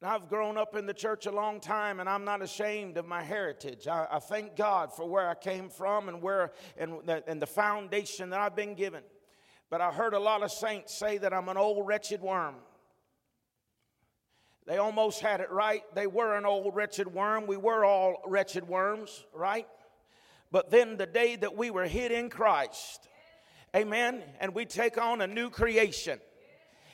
Now, 0.00 0.14
I've 0.14 0.30
grown 0.30 0.56
up 0.56 0.74
in 0.74 0.86
the 0.86 0.94
church 0.94 1.26
a 1.26 1.30
long 1.30 1.60
time, 1.60 2.00
and 2.00 2.08
I'm 2.08 2.24
not 2.24 2.40
ashamed 2.40 2.96
of 2.96 3.06
my 3.06 3.22
heritage. 3.22 3.86
I, 3.86 4.06
I 4.10 4.18
thank 4.18 4.56
God 4.56 4.90
for 4.94 5.06
where 5.06 5.28
I 5.28 5.34
came 5.34 5.68
from 5.68 6.08
and 6.08 6.22
where 6.22 6.52
and 6.78 7.00
the, 7.04 7.22
and 7.26 7.42
the 7.42 7.46
foundation 7.46 8.30
that 8.30 8.40
I've 8.40 8.56
been 8.56 8.74
given. 8.74 9.02
But 9.68 9.82
I 9.82 9.92
heard 9.92 10.14
a 10.14 10.18
lot 10.18 10.42
of 10.42 10.50
saints 10.50 10.94
say 10.94 11.18
that 11.18 11.34
I'm 11.34 11.50
an 11.50 11.58
old 11.58 11.86
wretched 11.86 12.22
worm. 12.22 12.54
They 14.66 14.78
almost 14.78 15.20
had 15.20 15.40
it 15.40 15.50
right. 15.50 15.82
They 15.94 16.06
were 16.06 16.38
an 16.38 16.46
old 16.46 16.74
wretched 16.74 17.12
worm. 17.12 17.46
We 17.46 17.58
were 17.58 17.84
all 17.84 18.22
wretched 18.26 18.66
worms, 18.66 19.26
right? 19.34 19.66
But 20.50 20.70
then 20.70 20.96
the 20.96 21.06
day 21.06 21.36
that 21.36 21.54
we 21.54 21.70
were 21.70 21.84
hid 21.84 22.12
in 22.12 22.30
Christ, 22.30 23.06
Amen. 23.74 24.22
And 24.40 24.54
we 24.54 24.64
take 24.64 24.98
on 24.98 25.20
a 25.20 25.26
new 25.26 25.50
creation. 25.50 26.18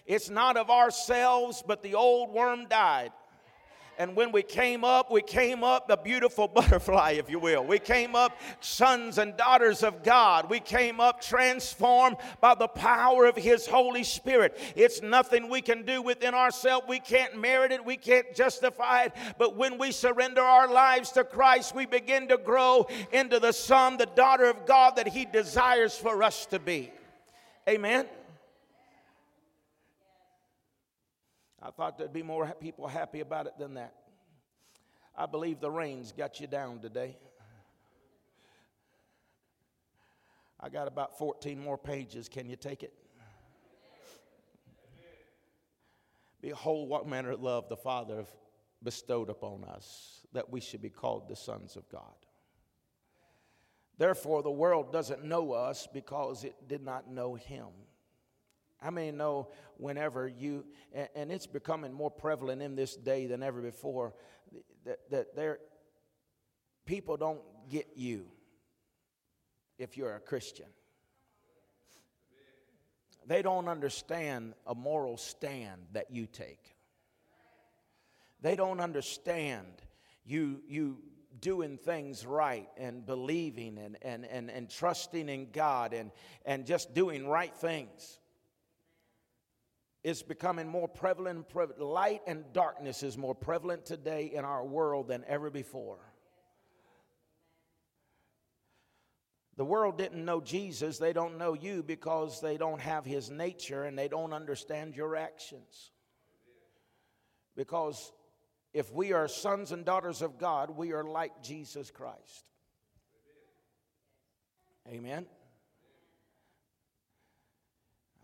It's 0.04 0.30
not 0.30 0.56
of 0.56 0.70
ourselves, 0.70 1.62
but 1.66 1.82
the 1.82 1.94
old 1.94 2.32
worm 2.32 2.66
died. 2.68 3.12
And 3.98 4.14
when 4.14 4.30
we 4.30 4.42
came 4.42 4.84
up, 4.84 5.10
we 5.10 5.22
came 5.22 5.64
up 5.64 5.88
the 5.88 5.96
beautiful 5.96 6.48
butterfly, 6.54 7.12
if 7.12 7.30
you 7.30 7.38
will. 7.38 7.64
We 7.64 7.78
came 7.78 8.14
up 8.14 8.38
sons 8.60 9.18
and 9.18 9.36
daughters 9.36 9.82
of 9.82 10.02
God. 10.02 10.50
We 10.50 10.60
came 10.60 11.00
up 11.00 11.20
transformed 11.20 12.16
by 12.40 12.54
the 12.54 12.68
power 12.68 13.26
of 13.26 13.36
His 13.36 13.66
Holy 13.66 14.04
Spirit. 14.04 14.58
It's 14.74 15.02
nothing 15.02 15.48
we 15.48 15.62
can 15.62 15.84
do 15.84 16.02
within 16.02 16.34
ourselves. 16.34 16.86
We 16.88 17.00
can't 17.00 17.40
merit 17.40 17.72
it. 17.72 17.84
We 17.84 17.96
can't 17.96 18.34
justify 18.34 19.04
it. 19.04 19.12
But 19.38 19.56
when 19.56 19.78
we 19.78 19.92
surrender 19.92 20.42
our 20.42 20.68
lives 20.68 21.12
to 21.12 21.24
Christ, 21.24 21.74
we 21.74 21.86
begin 21.86 22.28
to 22.28 22.36
grow 22.36 22.86
into 23.12 23.40
the 23.40 23.52
son, 23.52 23.96
the 23.96 24.06
daughter 24.06 24.44
of 24.44 24.66
God 24.66 24.96
that 24.96 25.08
He 25.08 25.24
desires 25.24 25.96
for 25.96 26.22
us 26.22 26.46
to 26.46 26.58
be. 26.58 26.92
Amen. 27.68 28.06
I 31.66 31.70
thought 31.72 31.98
there'd 31.98 32.12
be 32.12 32.22
more 32.22 32.46
people 32.60 32.86
happy 32.86 33.18
about 33.18 33.48
it 33.48 33.54
than 33.58 33.74
that. 33.74 33.92
I 35.16 35.26
believe 35.26 35.58
the 35.58 35.70
rain's 35.70 36.12
got 36.12 36.38
you 36.38 36.46
down 36.46 36.78
today. 36.78 37.16
I 40.60 40.68
got 40.68 40.86
about 40.86 41.18
14 41.18 41.58
more 41.58 41.76
pages. 41.76 42.28
Can 42.28 42.48
you 42.48 42.54
take 42.54 42.84
it? 42.84 42.92
Behold, 46.40 46.88
what 46.88 47.08
manner 47.08 47.32
of 47.32 47.42
love 47.42 47.68
the 47.68 47.76
Father 47.76 48.24
bestowed 48.84 49.28
upon 49.28 49.64
us, 49.64 50.20
that 50.32 50.48
we 50.48 50.60
should 50.60 50.80
be 50.80 50.90
called 50.90 51.28
the 51.28 51.34
sons 51.34 51.74
of 51.74 51.88
God. 51.88 52.14
Therefore, 53.98 54.44
the 54.44 54.52
world 54.52 54.92
doesn't 54.92 55.24
know 55.24 55.50
us 55.50 55.88
because 55.92 56.44
it 56.44 56.68
did 56.68 56.84
not 56.84 57.10
know 57.10 57.34
Him. 57.34 57.66
How 58.86 58.92
many 58.92 59.10
know 59.10 59.48
whenever 59.78 60.28
you, 60.28 60.64
and 61.16 61.32
it's 61.32 61.48
becoming 61.48 61.92
more 61.92 62.08
prevalent 62.08 62.62
in 62.62 62.76
this 62.76 62.94
day 62.94 63.26
than 63.26 63.42
ever 63.42 63.60
before, 63.60 64.14
that, 64.84 65.10
that 65.10 65.34
there, 65.34 65.58
people 66.84 67.16
don't 67.16 67.40
get 67.68 67.88
you 67.96 68.26
if 69.76 69.96
you're 69.96 70.14
a 70.14 70.20
Christian. 70.20 70.66
They 73.26 73.42
don't 73.42 73.66
understand 73.66 74.54
a 74.68 74.74
moral 74.76 75.16
stand 75.16 75.86
that 75.90 76.12
you 76.12 76.28
take. 76.28 76.76
They 78.40 78.54
don't 78.54 78.78
understand 78.78 79.66
you, 80.24 80.60
you 80.68 80.98
doing 81.40 81.76
things 81.76 82.24
right 82.24 82.68
and 82.76 83.04
believing 83.04 83.78
and, 83.78 83.98
and, 84.02 84.24
and, 84.24 84.48
and 84.48 84.70
trusting 84.70 85.28
in 85.28 85.50
God 85.50 85.92
and, 85.92 86.12
and 86.44 86.64
just 86.64 86.94
doing 86.94 87.26
right 87.26 87.52
things. 87.52 88.20
It's 90.06 90.22
becoming 90.22 90.68
more 90.68 90.86
prevalent. 90.86 91.48
Light 91.80 92.22
and 92.28 92.44
darkness 92.52 93.02
is 93.02 93.18
more 93.18 93.34
prevalent 93.34 93.84
today 93.84 94.30
in 94.32 94.44
our 94.44 94.64
world 94.64 95.08
than 95.08 95.24
ever 95.26 95.50
before. 95.50 95.98
The 99.56 99.64
world 99.64 99.98
didn't 99.98 100.24
know 100.24 100.40
Jesus, 100.40 100.98
they 100.98 101.12
don't 101.12 101.38
know 101.38 101.54
you 101.54 101.82
because 101.82 102.40
they 102.40 102.56
don't 102.56 102.80
have 102.80 103.04
his 103.04 103.32
nature 103.32 103.82
and 103.82 103.98
they 103.98 104.06
don't 104.06 104.32
understand 104.32 104.94
your 104.94 105.16
actions. 105.16 105.90
Because 107.56 108.12
if 108.72 108.92
we 108.92 109.12
are 109.12 109.26
sons 109.26 109.72
and 109.72 109.84
daughters 109.84 110.22
of 110.22 110.38
God, 110.38 110.70
we 110.70 110.92
are 110.92 111.02
like 111.02 111.42
Jesus 111.42 111.90
Christ. 111.90 112.44
Amen. 114.88 115.26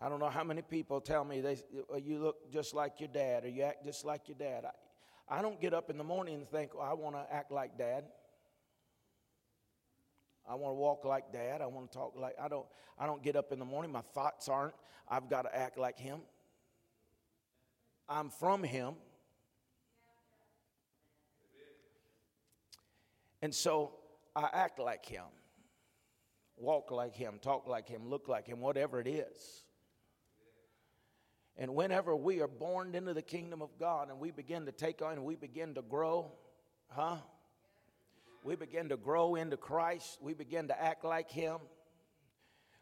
I 0.03 0.09
don't 0.09 0.18
know 0.18 0.30
how 0.30 0.42
many 0.42 0.62
people 0.62 1.00
tell 1.00 1.24
me 1.24 1.40
they, 1.40 1.59
uh, 1.92 1.96
you 1.96 2.18
look 2.18 2.50
just 2.50 2.74
like 2.74 2.98
your 2.98 3.09
dad 3.09 3.44
or 3.44 3.48
you 3.48 3.62
act 3.62 3.84
just 3.84 4.05
like 4.05 4.22
your 4.26 4.36
dad. 4.36 4.64
I, 4.64 5.38
I 5.38 5.42
don't 5.42 5.61
get 5.61 5.72
up 5.72 5.90
in 5.90 5.96
the 5.96 6.05
morning 6.05 6.34
and 6.34 6.48
think, 6.48 6.72
I 6.80 6.92
want 6.94 7.14
to 7.14 7.24
act 7.32 7.53
like 7.53 7.78
dad. 7.78 8.05
I 10.48 10.57
want 10.57 10.72
to 10.72 10.74
walk 10.74 11.05
like 11.05 11.32
dad. 11.32 11.62
I 11.62 11.66
want 11.66 11.92
to 11.92 11.96
talk 11.96 12.14
like 12.18 12.34
I 12.42 12.48
don't 12.48 12.66
I 12.98 13.07
don't 13.07 13.22
get 13.22 13.36
up 13.36 13.53
in 13.53 13.61
the 13.61 13.64
morning. 13.64 13.92
My 13.92 14.00
thoughts 14.12 14.48
aren't 14.48 14.74
I've 15.09 15.30
got 15.30 15.42
to 15.42 15.57
act 15.57 15.78
like 15.78 15.98
him. 15.98 16.18
I'm 18.09 18.28
from 18.28 18.64
him. 18.64 18.94
And 23.40 23.55
so 23.55 23.92
I 24.34 24.48
act 24.53 24.80
like 24.80 25.07
him. 25.07 25.24
Walk 26.57 26.90
like 26.90 27.14
him, 27.14 27.38
talk 27.40 27.68
like 27.68 27.88
him, 27.88 28.09
look 28.09 28.26
like 28.26 28.48
him, 28.48 28.61
whatever 28.61 29.00
it 29.00 29.07
is. 29.07 29.62
And 31.57 31.74
whenever 31.74 32.16
we 32.16 32.40
are 32.40 32.48
born 32.48 32.94
into 32.94 33.14
the 33.14 33.22
kingdom 33.22 33.61
of 33.62 33.70
God 33.78 34.09
and 34.09 34.18
we 34.18 34.30
begin 34.30 34.66
to 34.66 34.72
take 34.72 35.03
on 35.03 35.12
and 35.12 35.24
we 35.24 35.36
begin 35.36 35.74
to 35.74 35.82
grow, 35.82 36.32
huh? 36.88 37.16
we 38.42 38.57
begin 38.57 38.88
to 38.88 38.96
grow 38.96 39.34
into 39.34 39.57
Christ. 39.57 40.18
We 40.20 40.34
begin 40.34 40.68
to 40.68 40.80
act 40.80 41.05
like 41.05 41.30
Him. 41.30 41.59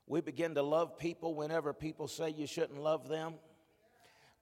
We 0.06 0.20
begin 0.20 0.54
to 0.54 0.62
love 0.62 0.98
people 0.98 1.34
whenever 1.34 1.72
people 1.72 2.08
say 2.08 2.30
you 2.30 2.46
shouldn't 2.46 2.80
love 2.80 3.08
them. 3.08 3.34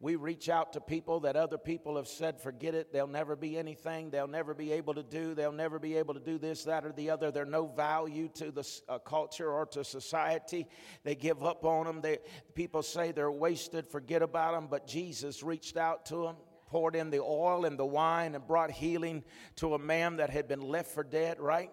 We 0.00 0.14
reach 0.14 0.48
out 0.48 0.74
to 0.74 0.80
people 0.80 1.20
that 1.20 1.34
other 1.34 1.58
people 1.58 1.96
have 1.96 2.06
said, 2.06 2.40
forget 2.40 2.72
it, 2.72 2.92
they'll 2.92 3.08
never 3.08 3.34
be 3.34 3.58
anything, 3.58 4.10
they'll 4.10 4.28
never 4.28 4.54
be 4.54 4.70
able 4.70 4.94
to 4.94 5.02
do, 5.02 5.34
they'll 5.34 5.50
never 5.50 5.80
be 5.80 5.96
able 5.96 6.14
to 6.14 6.20
do 6.20 6.38
this, 6.38 6.62
that, 6.64 6.84
or 6.84 6.92
the 6.92 7.10
other. 7.10 7.32
They're 7.32 7.44
no 7.44 7.66
value 7.66 8.28
to 8.34 8.52
the 8.52 8.80
uh, 8.88 8.98
culture 8.98 9.50
or 9.50 9.66
to 9.66 9.82
society. 9.82 10.68
They 11.02 11.16
give 11.16 11.42
up 11.42 11.64
on 11.64 11.86
them. 11.86 12.00
They, 12.00 12.18
people 12.54 12.84
say 12.84 13.10
they're 13.10 13.32
wasted, 13.32 13.88
forget 13.88 14.22
about 14.22 14.54
them, 14.54 14.68
but 14.70 14.86
Jesus 14.86 15.42
reached 15.42 15.76
out 15.76 16.06
to 16.06 16.22
them 16.22 16.36
poured 16.68 16.94
in 16.94 17.10
the 17.10 17.18
oil 17.18 17.64
and 17.64 17.78
the 17.78 17.86
wine 17.86 18.34
and 18.34 18.46
brought 18.46 18.70
healing 18.70 19.24
to 19.56 19.74
a 19.74 19.78
man 19.78 20.16
that 20.16 20.30
had 20.30 20.46
been 20.46 20.60
left 20.60 20.90
for 20.90 21.02
dead, 21.02 21.40
right? 21.40 21.70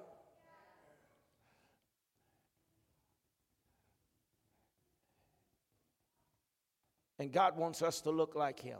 And 7.18 7.32
God 7.32 7.58
wants 7.58 7.82
us 7.82 8.02
to 8.02 8.12
look 8.12 8.36
like 8.36 8.60
Him. 8.60 8.80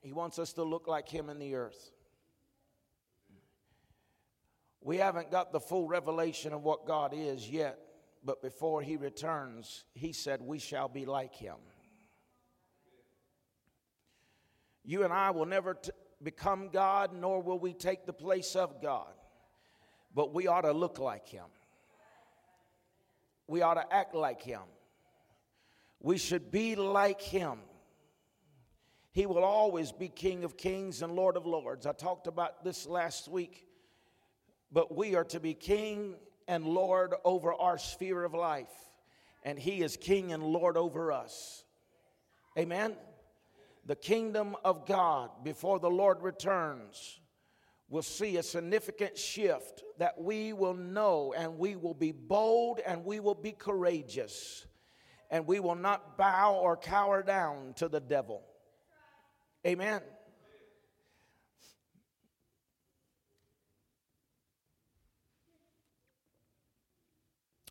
He 0.00 0.12
wants 0.12 0.38
us 0.38 0.52
to 0.54 0.62
look 0.62 0.86
like 0.86 1.08
Him 1.08 1.30
in 1.30 1.38
the 1.38 1.54
earth. 1.54 1.90
We 4.80 4.98
haven't 4.98 5.30
got 5.30 5.50
the 5.50 5.60
full 5.60 5.88
revelation 5.88 6.52
of 6.52 6.62
what 6.62 6.86
God 6.86 7.14
is 7.16 7.48
yet, 7.48 7.78
but 8.22 8.42
before 8.42 8.82
He 8.82 8.96
returns, 8.96 9.84
He 9.94 10.12
said, 10.12 10.42
We 10.42 10.58
shall 10.58 10.88
be 10.88 11.06
like 11.06 11.34
Him. 11.34 11.56
You 14.84 15.04
and 15.04 15.12
I 15.12 15.30
will 15.30 15.46
never 15.46 15.74
t- 15.74 15.90
become 16.22 16.68
God, 16.68 17.12
nor 17.14 17.42
will 17.42 17.58
we 17.58 17.72
take 17.72 18.04
the 18.04 18.12
place 18.12 18.54
of 18.54 18.82
God. 18.82 19.12
But 20.14 20.34
we 20.34 20.46
ought 20.46 20.60
to 20.60 20.72
look 20.72 20.98
like 20.98 21.26
Him. 21.26 21.46
We 23.46 23.62
ought 23.62 23.74
to 23.74 23.92
act 23.92 24.14
like 24.14 24.42
Him. 24.42 24.60
We 26.04 26.18
should 26.18 26.50
be 26.50 26.76
like 26.76 27.22
Him. 27.22 27.60
He 29.10 29.24
will 29.24 29.42
always 29.42 29.90
be 29.90 30.08
King 30.08 30.44
of 30.44 30.54
kings 30.54 31.00
and 31.00 31.14
Lord 31.14 31.38
of 31.38 31.46
lords. 31.46 31.86
I 31.86 31.92
talked 31.92 32.26
about 32.26 32.62
this 32.62 32.84
last 32.86 33.26
week. 33.26 33.66
But 34.70 34.94
we 34.94 35.14
are 35.14 35.24
to 35.24 35.40
be 35.40 35.54
King 35.54 36.16
and 36.46 36.66
Lord 36.66 37.14
over 37.24 37.54
our 37.54 37.78
sphere 37.78 38.22
of 38.22 38.34
life. 38.34 38.68
And 39.44 39.58
He 39.58 39.80
is 39.80 39.96
King 39.96 40.34
and 40.34 40.42
Lord 40.42 40.76
over 40.76 41.10
us. 41.10 41.64
Amen 42.58 42.96
the 43.86 43.96
kingdom 43.96 44.56
of 44.64 44.86
God 44.86 45.30
before 45.42 45.78
the 45.78 45.90
Lord 45.90 46.22
returns 46.22 47.20
will 47.90 48.02
see 48.02 48.38
a 48.38 48.42
significant 48.42 49.18
shift 49.18 49.82
that 49.98 50.18
we 50.18 50.52
will 50.54 50.74
know 50.74 51.34
and 51.36 51.58
we 51.58 51.76
will 51.76 51.94
be 51.94 52.12
bold 52.12 52.80
and 52.86 53.04
we 53.04 53.20
will 53.20 53.34
be 53.34 53.52
courageous 53.52 54.66
and 55.34 55.48
we 55.48 55.58
will 55.58 55.74
not 55.74 56.16
bow 56.16 56.54
or 56.54 56.76
cower 56.76 57.20
down 57.20 57.74
to 57.74 57.88
the 57.88 57.98
devil. 57.98 58.40
Amen. 59.66 60.00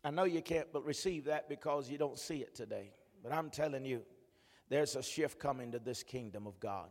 I 0.04 0.10
know 0.10 0.24
you 0.24 0.42
can't 0.42 0.70
but 0.74 0.84
receive 0.84 1.24
that 1.24 1.48
because 1.48 1.88
you 1.88 1.96
don't 1.96 2.18
see 2.18 2.42
it 2.42 2.54
today. 2.54 2.92
But 3.22 3.32
I'm 3.32 3.48
telling 3.48 3.86
you, 3.86 4.02
there's 4.68 4.94
a 4.94 5.02
shift 5.02 5.38
coming 5.38 5.72
to 5.72 5.78
this 5.78 6.02
kingdom 6.02 6.46
of 6.46 6.60
God. 6.60 6.90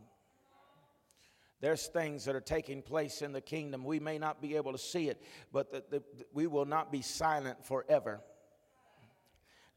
There's 1.60 1.86
things 1.86 2.24
that 2.24 2.34
are 2.34 2.40
taking 2.40 2.82
place 2.82 3.22
in 3.22 3.30
the 3.30 3.40
kingdom. 3.40 3.84
We 3.84 4.00
may 4.00 4.18
not 4.18 4.42
be 4.42 4.56
able 4.56 4.72
to 4.72 4.78
see 4.78 5.08
it, 5.08 5.22
but 5.52 5.70
the, 5.70 5.84
the, 5.88 6.02
we 6.32 6.48
will 6.48 6.66
not 6.66 6.90
be 6.90 7.00
silent 7.00 7.64
forever. 7.64 8.22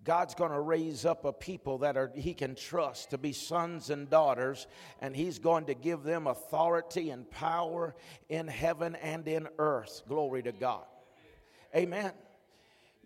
God's 0.04 0.36
going 0.36 0.52
to 0.52 0.60
raise 0.60 1.06
up 1.06 1.26
a 1.26 1.34
people 1.34 1.80
that 1.80 1.98
are 1.98 2.12
he 2.16 2.34
can 2.34 2.56
trust 2.56 3.10
to 3.10 3.18
be 3.18 3.34
sons 3.34 3.90
and 3.90 4.10
daughters 4.10 4.68
and 5.02 5.16
he's 5.16 5.40
going 5.40 5.66
to 5.66 5.74
give 5.74 6.04
them 6.04 6.28
authority 6.28 7.10
and 7.10 7.30
power 7.30 7.96
in 8.30 8.48
heaven 8.48 8.96
and 8.96 9.28
in 9.28 9.48
earth. 9.58 10.04
Glory 10.08 10.44
to 10.44 10.52
God. 10.52 10.86
Amen. 11.76 12.12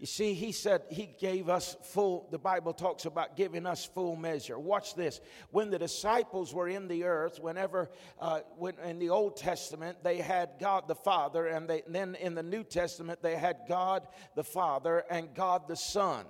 You 0.01 0.07
see, 0.07 0.33
he 0.33 0.51
said 0.51 0.81
he 0.89 1.11
gave 1.19 1.47
us 1.47 1.75
full, 1.83 2.27
the 2.31 2.39
Bible 2.39 2.73
talks 2.73 3.05
about 3.05 3.37
giving 3.37 3.67
us 3.67 3.85
full 3.85 4.15
measure. 4.15 4.57
Watch 4.57 4.95
this. 4.95 5.21
When 5.51 5.69
the 5.69 5.77
disciples 5.77 6.55
were 6.55 6.67
in 6.67 6.87
the 6.87 7.03
earth, 7.03 7.39
whenever, 7.39 7.91
uh, 8.19 8.39
when 8.57 8.73
in 8.83 8.97
the 8.97 9.11
Old 9.11 9.37
Testament, 9.37 9.99
they 10.03 10.17
had 10.17 10.53
God 10.59 10.87
the 10.87 10.95
Father, 10.95 11.45
and, 11.45 11.69
they, 11.69 11.83
and 11.85 11.93
then 11.93 12.15
in 12.15 12.33
the 12.33 12.41
New 12.41 12.63
Testament, 12.63 13.21
they 13.21 13.35
had 13.35 13.57
God 13.69 14.07
the 14.33 14.43
Father 14.43 15.03
and 15.07 15.35
God 15.35 15.67
the 15.67 15.75
Son, 15.75 16.25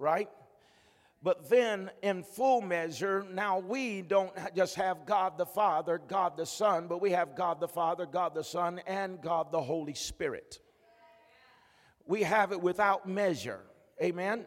right? 0.00 0.28
But 1.22 1.48
then, 1.48 1.90
in 2.02 2.24
full 2.24 2.62
measure, 2.62 3.24
now 3.30 3.58
we 3.60 4.02
don't 4.02 4.32
just 4.56 4.74
have 4.74 5.06
God 5.06 5.38
the 5.38 5.46
Father, 5.46 6.00
God 6.08 6.36
the 6.36 6.46
Son, 6.46 6.88
but 6.88 7.00
we 7.00 7.12
have 7.12 7.36
God 7.36 7.60
the 7.60 7.68
Father, 7.68 8.06
God 8.06 8.34
the 8.34 8.42
Son, 8.42 8.80
and 8.86 9.20
God 9.20 9.52
the 9.52 9.60
Holy 9.60 9.94
Spirit 9.94 10.58
we 12.10 12.24
have 12.24 12.50
it 12.50 12.60
without 12.60 13.08
measure. 13.08 13.60
Amen. 14.02 14.44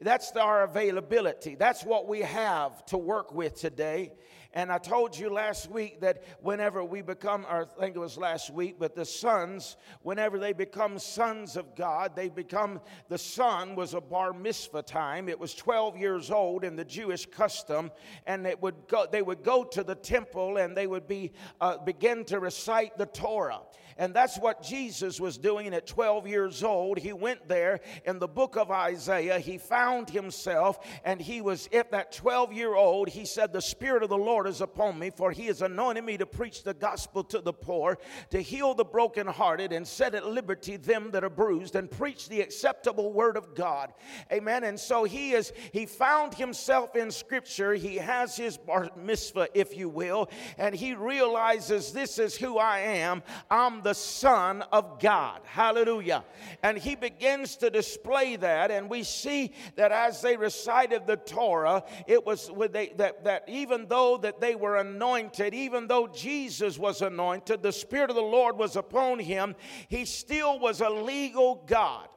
That's 0.00 0.32
our 0.32 0.64
availability. 0.64 1.54
That's 1.54 1.84
what 1.84 2.08
we 2.08 2.20
have 2.20 2.84
to 2.86 2.96
work 2.96 3.34
with 3.34 3.54
today. 3.60 4.12
And 4.56 4.72
I 4.72 4.78
told 4.78 5.18
you 5.18 5.28
last 5.28 5.70
week 5.70 6.00
that 6.00 6.22
whenever 6.40 6.82
we 6.82 7.02
become, 7.02 7.44
or 7.44 7.68
I 7.76 7.80
think 7.80 7.94
it 7.94 7.98
was 7.98 8.16
last 8.16 8.48
week, 8.48 8.76
but 8.78 8.96
the 8.96 9.04
sons, 9.04 9.76
whenever 10.00 10.38
they 10.38 10.54
become 10.54 10.98
sons 10.98 11.58
of 11.58 11.76
God, 11.76 12.16
they 12.16 12.30
become, 12.30 12.80
the 13.10 13.18
son 13.18 13.76
was 13.76 13.92
a 13.92 14.00
bar 14.00 14.32
mitzvah 14.32 14.80
time. 14.80 15.28
It 15.28 15.38
was 15.38 15.54
12 15.54 15.98
years 15.98 16.30
old 16.30 16.64
in 16.64 16.74
the 16.74 16.86
Jewish 16.86 17.26
custom, 17.26 17.90
and 18.26 18.46
it 18.46 18.62
would 18.62 18.88
go, 18.88 19.04
they 19.04 19.20
would 19.20 19.42
go 19.42 19.62
to 19.62 19.84
the 19.84 19.94
temple 19.94 20.56
and 20.56 20.74
they 20.74 20.86
would 20.86 21.06
be, 21.06 21.32
uh, 21.60 21.76
begin 21.76 22.24
to 22.24 22.40
recite 22.40 22.96
the 22.96 23.04
Torah. 23.04 23.60
And 23.98 24.12
that's 24.12 24.38
what 24.38 24.62
Jesus 24.62 25.18
was 25.18 25.38
doing 25.38 25.72
at 25.72 25.86
12 25.86 26.26
years 26.26 26.62
old. 26.62 26.98
He 26.98 27.12
went 27.12 27.48
there 27.48 27.80
in 28.04 28.18
the 28.18 28.28
book 28.28 28.56
of 28.56 28.70
Isaiah. 28.70 29.38
He 29.38 29.56
found 29.56 30.10
himself, 30.10 30.78
and 31.04 31.20
he 31.20 31.40
was 31.40 31.68
at 31.72 31.90
that 31.92 32.12
12 32.12 32.52
year 32.52 32.74
old. 32.74 33.08
He 33.08 33.24
said, 33.24 33.52
The 33.52 33.62
Spirit 33.62 34.02
of 34.02 34.10
the 34.10 34.18
Lord 34.18 34.46
is 34.46 34.60
upon 34.60 34.98
me, 34.98 35.10
for 35.10 35.30
he 35.30 35.46
has 35.46 35.62
anointed 35.62 36.04
me 36.04 36.18
to 36.18 36.26
preach 36.26 36.62
the 36.62 36.74
gospel 36.74 37.24
to 37.24 37.40
the 37.40 37.54
poor, 37.54 37.96
to 38.30 38.40
heal 38.40 38.74
the 38.74 38.84
brokenhearted, 38.84 39.72
and 39.72 39.86
set 39.86 40.14
at 40.14 40.26
liberty 40.26 40.76
them 40.76 41.10
that 41.12 41.24
are 41.24 41.30
bruised, 41.30 41.74
and 41.74 41.90
preach 41.90 42.28
the 42.28 42.42
acceptable 42.42 43.12
word 43.12 43.36
of 43.38 43.54
God. 43.54 43.94
Amen. 44.30 44.64
And 44.64 44.78
so 44.78 45.04
he 45.04 45.32
is, 45.32 45.52
he 45.72 45.86
found 45.86 46.34
himself 46.34 46.96
in 46.96 47.10
scripture. 47.10 47.72
He 47.72 47.96
has 47.96 48.36
his 48.36 48.58
bar 48.58 48.90
mitzvah, 48.94 49.48
if 49.54 49.74
you 49.74 49.88
will, 49.88 50.28
and 50.58 50.74
he 50.74 50.94
realizes 50.94 51.92
this 51.92 52.18
is 52.18 52.36
who 52.36 52.58
I 52.58 52.80
am. 52.80 53.22
I'm 53.50 53.85
the 53.86 53.94
Son 53.94 54.62
of 54.72 54.98
God. 54.98 55.42
Hallelujah. 55.44 56.24
And 56.64 56.76
he 56.76 56.96
begins 56.96 57.54
to 57.58 57.70
display 57.70 58.34
that, 58.34 58.72
and 58.72 58.90
we 58.90 59.04
see 59.04 59.52
that 59.76 59.92
as 59.92 60.20
they 60.20 60.36
recited 60.36 61.06
the 61.06 61.18
Torah, 61.18 61.84
it 62.08 62.26
was 62.26 62.50
with 62.50 62.72
they, 62.72 62.88
that, 62.96 63.22
that 63.22 63.44
even 63.46 63.86
though 63.86 64.16
that 64.16 64.40
they 64.40 64.56
were 64.56 64.78
anointed, 64.78 65.54
even 65.54 65.86
though 65.86 66.08
Jesus 66.08 66.80
was 66.80 67.00
anointed, 67.00 67.62
the 67.62 67.70
Spirit 67.70 68.10
of 68.10 68.16
the 68.16 68.22
Lord 68.22 68.58
was 68.58 68.74
upon 68.74 69.20
him, 69.20 69.54
he 69.88 70.04
still 70.04 70.58
was 70.58 70.80
a 70.80 70.90
legal 70.90 71.62
God. 71.68 72.08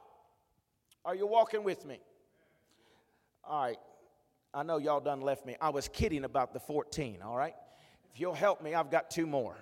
Are 1.04 1.14
you 1.14 1.28
walking 1.28 1.62
with 1.62 1.86
me? 1.86 2.00
All 3.44 3.62
right. 3.62 3.78
I 4.52 4.64
know 4.64 4.78
y'all 4.78 4.98
done 4.98 5.20
left 5.20 5.46
me. 5.46 5.54
I 5.60 5.68
was 5.68 5.86
kidding 5.86 6.24
about 6.24 6.52
the 6.52 6.58
14, 6.58 7.18
all 7.24 7.36
right? 7.36 7.54
If 8.12 8.18
you'll 8.18 8.34
help 8.34 8.60
me, 8.60 8.74
I've 8.74 8.90
got 8.90 9.08
two 9.08 9.24
more. 9.24 9.54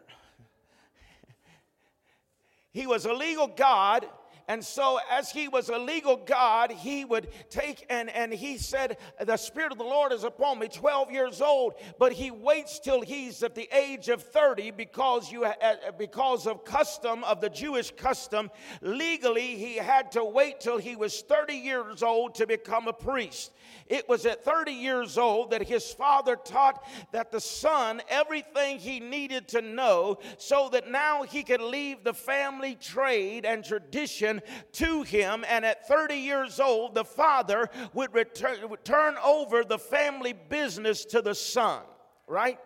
He 2.79 2.87
was 2.87 3.07
a 3.07 3.13
legal 3.13 3.49
God 3.49 4.07
and 4.49 4.65
so, 4.65 4.99
as 5.11 5.31
he 5.31 5.47
was 5.47 5.69
a 5.69 5.77
legal 5.77 6.17
God, 6.17 6.71
he 6.71 7.05
would 7.05 7.29
take 7.51 7.85
and, 7.91 8.09
and 8.09 8.33
he 8.33 8.57
said, 8.57 8.97
The 9.21 9.37
Spirit 9.37 9.73
of 9.73 9.79
the 9.79 9.85
Lord 9.85 10.11
is 10.11 10.25
upon 10.25 10.59
me, 10.59 10.69
12 10.69 11.11
years 11.11 11.43
old, 11.43 11.75
but 11.99 12.13
he 12.13 12.31
waits 12.31 12.79
till 12.79 13.03
he's 13.03 13.43
at 13.43 13.55
the 13.55 13.69
age 13.71 14.09
of 14.09 14.23
30 14.23 14.71
because, 14.71 15.31
you, 15.31 15.45
uh, 15.45 15.53
because 15.99 16.47
of 16.47 16.65
custom, 16.65 17.25
of 17.25 17.43
the 17.43 17.51
Jewish 17.51 17.91
custom. 17.91 18.51
Legally, 18.81 19.57
he 19.57 19.77
had 19.77 20.11
to 20.13 20.25
wait 20.25 20.61
till 20.61 20.79
he 20.79 20.97
was 20.97 21.21
30 21.21 21.53
years 21.53 22.03
old 22.03 22.35
to 22.37 22.47
become 22.47 22.89
a 22.89 22.93
priest. 22.95 23.53
It 23.87 24.09
was 24.09 24.27
at 24.27 24.45
30 24.45 24.73
years 24.73 25.17
old 25.17 25.51
that 25.51 25.63
his 25.63 25.93
father 25.93 26.37
taught 26.37 26.85
that 27.13 27.33
the 27.33 27.41
son 27.41 28.03
everything 28.09 28.79
he 28.79 29.01
needed 29.01 29.49
to 29.49 29.63
know 29.63 30.19
so 30.37 30.69
that 30.73 30.91
now 30.91 31.23
he 31.23 31.43
could 31.43 31.61
leave 31.61 32.05
the 32.05 32.15
family 32.15 32.75
trade 32.75 33.45
and 33.45 33.65
tradition 33.65 34.38
to 34.73 35.03
him. 35.03 35.45
And 35.49 35.65
at 35.65 35.87
30 35.89 36.15
years 36.15 36.61
old, 36.61 36.95
the 36.95 37.05
father 37.05 37.71
would 37.93 38.15
return, 38.15 38.69
would 38.69 38.85
turn 38.85 39.17
over 39.25 39.65
the 39.65 39.79
family 39.79 40.33
business 40.33 41.05
to 41.07 41.23
the 41.23 41.35
son, 41.35 41.83
right? 42.27 42.59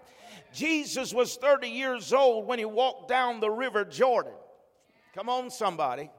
Jesus 0.52 1.14
was 1.14 1.36
30 1.36 1.68
years 1.68 2.12
old 2.12 2.46
when 2.46 2.58
he 2.58 2.64
walked 2.64 3.08
down 3.08 3.40
the 3.40 3.50
river 3.50 3.84
Jordan. 3.84 4.32
Come 5.14 5.28
on, 5.28 5.50
somebody. 5.50 6.10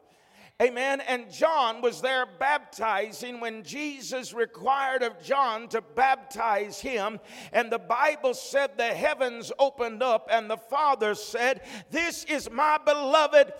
Amen. 0.62 1.01
And 1.01 1.32
John 1.32 1.82
was 1.82 1.99
there 1.99 2.26
baptizing 2.39 3.39
when 3.39 3.64
Jesus 3.64 4.34
required 4.34 5.01
of 5.01 5.22
John 5.22 5.68
to 5.70 5.82
baptize 5.82 6.80
him. 6.80 7.20
And 7.51 7.72
the 7.72 7.80
Bible 7.80 8.34
said 8.34 8.78
the 8.78 8.86
heavens 8.86 9.51
opened 9.58 10.04
up, 10.04 10.28
and 10.32 10.49
the 10.49 10.58
Father 10.58 11.16
said, 11.16 11.62
This 11.89 12.24
is 12.26 12.51
my 12.51 12.78
beloved 12.78 13.51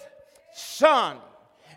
Son 0.54 1.18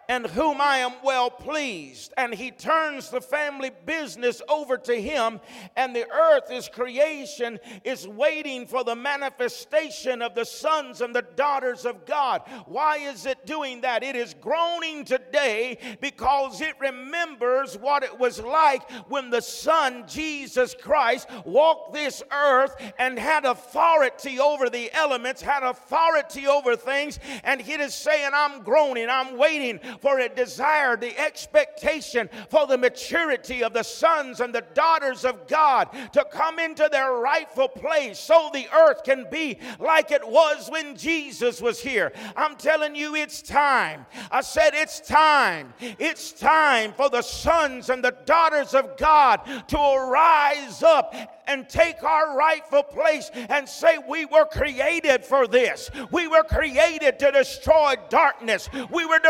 and 0.09 0.27
whom 0.27 0.61
I 0.61 0.79
am 0.79 0.93
well 1.03 1.31
pleased. 1.31 2.13
And 2.17 2.35
he 2.35 2.51
turns 2.51 3.11
the 3.11 3.21
family 3.21 3.71
business 3.85 4.43
over 4.49 4.77
to 4.79 4.95
him, 4.95 5.41
and 5.77 5.95
the 5.95 6.09
earth, 6.11 6.49
his 6.49 6.69
creation, 6.69 7.59
is 7.85 8.07
waiting 8.07 8.67
for 8.67 8.85
the 8.85 8.95
manifestation 8.95 10.23
of 10.23 10.35
the 10.35 10.45
sons 10.45 11.01
and 11.01 11.15
the 11.15 11.27
daughters 11.37 11.85
of 11.85 12.07
God. 12.07 12.43
Why 12.67 12.99
is 12.99 13.27
it 13.27 13.47
doing 13.47 13.81
that? 13.83 14.03
It 14.03 14.17
is 14.17 14.35
groaning 14.41 15.05
today 15.05 15.79
because 16.01 16.61
it 16.61 16.75
remembers 16.81 17.77
what 17.77 18.03
it 18.03 18.19
was 18.19 18.41
like 18.41 18.91
when 19.09 19.31
the 19.31 19.43
Son, 19.43 20.05
Jesus 20.07 20.75
Christ, 20.81 21.29
walked 21.45 21.93
this 21.93 22.23
earth 22.31 22.77
and 22.99 23.19
had 23.19 23.45
authority 23.45 24.39
over 24.41 24.71
the 24.71 24.93
elements, 24.95 25.43
had 25.43 25.63
authority 25.63 26.47
over 26.47 26.77
things, 26.77 27.19
and 27.45 27.61
he 27.61 27.77
is 27.77 27.95
saying, 27.95 28.31
I'm 28.33 28.63
groaning, 28.63 29.09
I'm 29.11 29.37
waiting 29.37 29.81
for 30.01 30.19
a 30.21 30.29
desire, 30.29 30.97
the 30.97 31.19
expectation 31.19 32.29
for 32.49 32.67
the 32.67 32.79
maturity 32.79 33.63
of 33.63 33.73
the 33.73 33.83
sons 33.83 34.41
and 34.41 34.55
the 34.55 34.65
daughters 34.75 35.25
of 35.25 35.47
God 35.47 35.89
to 36.13 36.25
come 36.31 36.59
into 36.59 36.89
their 36.91 37.13
rightful 37.13 37.69
place 37.69 38.19
so 38.19 38.51
the 38.53 38.67
earth 38.75 39.05
can 39.05 39.27
be 39.31 39.59
like 39.79 40.11
it 40.11 40.27
was 40.27 40.69
when 40.71 40.97
Jesus 40.97 41.61
was 41.61 41.81
here. 41.81 42.13
I'm 42.37 42.57
telling 42.57 42.95
you, 42.95 43.15
it's 43.15 43.43
time. 43.43 44.07
I 44.31 44.41
said, 44.41 44.71
it's 44.75 45.01
time. 45.01 45.73
It's 45.81 46.33
time 46.33 46.93
for 46.93 47.09
the 47.09 47.23
sons 47.23 47.91
and 47.91 48.03
the 48.03 48.17
daughters 48.25 48.75
of 48.75 48.97
God 48.97 49.41
to 49.69 49.79
arise 49.79 50.83
up 50.83 51.15
and 51.47 51.69
take 51.69 52.03
our 52.03 52.37
rightful 52.37 52.83
place 52.83 53.31
and 53.35 53.69
say, 53.69 53.99
We 54.09 54.25
were 54.27 54.47
created 54.47 55.25
for 55.25 55.47
this. 55.47 55.91
We 56.11 56.29
were 56.29 56.43
created 56.43 57.19
to 57.21 57.33
destroy 57.33 57.95
darkness. 58.09 58.69
We 58.91 59.07
were 59.07 59.21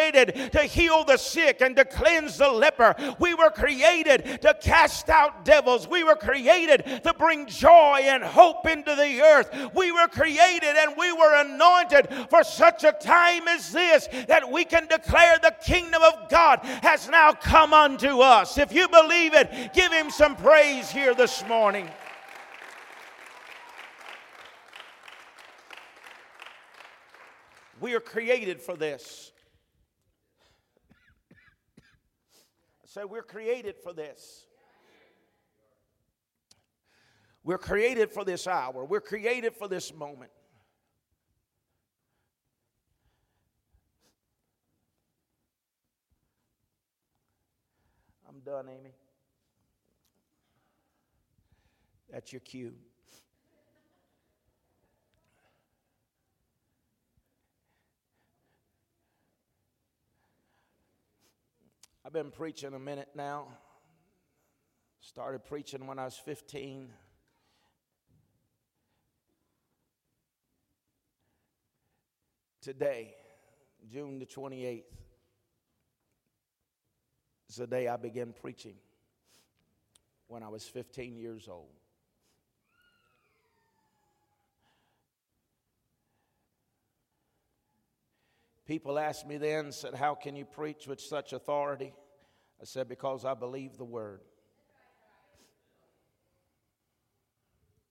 created 0.00 0.52
to 0.52 0.62
heal 0.62 1.04
the 1.04 1.16
sick 1.16 1.60
and 1.60 1.76
to 1.76 1.84
cleanse 1.84 2.38
the 2.38 2.48
leper. 2.48 2.94
We 3.18 3.34
were 3.34 3.50
created 3.50 4.40
to 4.42 4.54
cast 4.54 5.08
out 5.08 5.44
devils. 5.44 5.88
We 5.88 6.04
were 6.04 6.16
created 6.16 7.02
to 7.04 7.14
bring 7.14 7.46
joy 7.46 8.00
and 8.04 8.22
hope 8.22 8.66
into 8.66 8.94
the 8.94 9.20
earth. 9.20 9.50
We 9.74 9.92
were 9.92 10.08
created 10.08 10.76
and 10.76 10.94
we 10.96 11.12
were 11.12 11.40
anointed 11.40 12.08
for 12.30 12.42
such 12.44 12.84
a 12.84 12.92
time 12.92 13.48
as 13.48 13.72
this 13.72 14.08
that 14.28 14.50
we 14.50 14.64
can 14.64 14.86
declare 14.86 15.38
the 15.38 15.54
kingdom 15.64 16.02
of 16.02 16.28
God 16.30 16.60
has 16.82 17.08
now 17.08 17.32
come 17.32 17.74
unto 17.74 18.20
us. 18.20 18.58
If 18.58 18.72
you 18.72 18.88
believe 18.88 19.34
it, 19.34 19.72
give 19.74 19.92
him 19.92 20.10
some 20.10 20.36
praise 20.36 20.90
here 20.90 21.14
this 21.14 21.46
morning. 21.46 21.88
We 27.80 27.94
are 27.94 28.00
created 28.00 28.60
for 28.60 28.76
this. 28.76 29.29
Said, 32.90 33.04
We're 33.04 33.22
created 33.22 33.76
for 33.76 33.92
this. 33.92 34.46
We're 37.44 37.56
created 37.56 38.10
for 38.10 38.24
this 38.24 38.48
hour. 38.48 38.84
We're 38.84 39.00
created 39.00 39.54
for 39.54 39.68
this 39.68 39.94
moment. 39.94 40.32
I'm 48.28 48.40
done, 48.40 48.68
Amy. 48.68 48.94
That's 52.10 52.32
your 52.32 52.40
cue. 52.40 52.74
I've 62.10 62.14
been 62.14 62.32
preaching 62.32 62.74
a 62.74 62.78
minute 62.80 63.10
now. 63.14 63.46
Started 64.98 65.44
preaching 65.44 65.86
when 65.86 65.96
I 66.00 66.06
was 66.06 66.16
15. 66.16 66.88
Today, 72.62 73.14
June 73.88 74.18
the 74.18 74.26
28th, 74.26 74.82
is 77.48 77.54
the 77.54 77.68
day 77.68 77.86
I 77.86 77.96
began 77.96 78.32
preaching 78.32 78.74
when 80.26 80.42
I 80.42 80.48
was 80.48 80.64
15 80.64 81.16
years 81.16 81.46
old. 81.48 81.70
People 88.66 88.98
asked 88.98 89.28
me 89.28 89.36
then, 89.36 89.70
said, 89.70 89.94
How 89.94 90.16
can 90.16 90.34
you 90.34 90.44
preach 90.44 90.88
with 90.88 91.00
such 91.00 91.32
authority? 91.32 91.92
I 92.60 92.64
said, 92.64 92.88
Because 92.88 93.24
I 93.24 93.34
believe 93.34 93.76
the 93.76 93.84
word. 93.84 94.20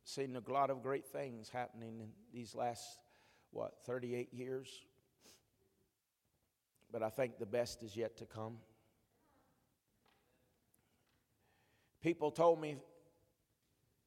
Seen 0.03 0.36
a 0.36 0.51
lot 0.51 0.70
of 0.70 0.82
great 0.82 1.05
things 1.05 1.49
happening 1.49 1.99
in 1.99 2.09
these 2.34 2.55
last, 2.55 2.84
what, 3.51 3.74
38 3.86 4.34
years? 4.34 4.67
But 6.91 7.03
I 7.03 7.09
think 7.09 7.38
the 7.38 7.45
best 7.45 7.84
is 7.84 7.95
yet 7.95 8.17
to 8.17 8.26
come. 8.26 8.57
People 12.01 12.32
told 12.32 12.59
me, 12.59 12.78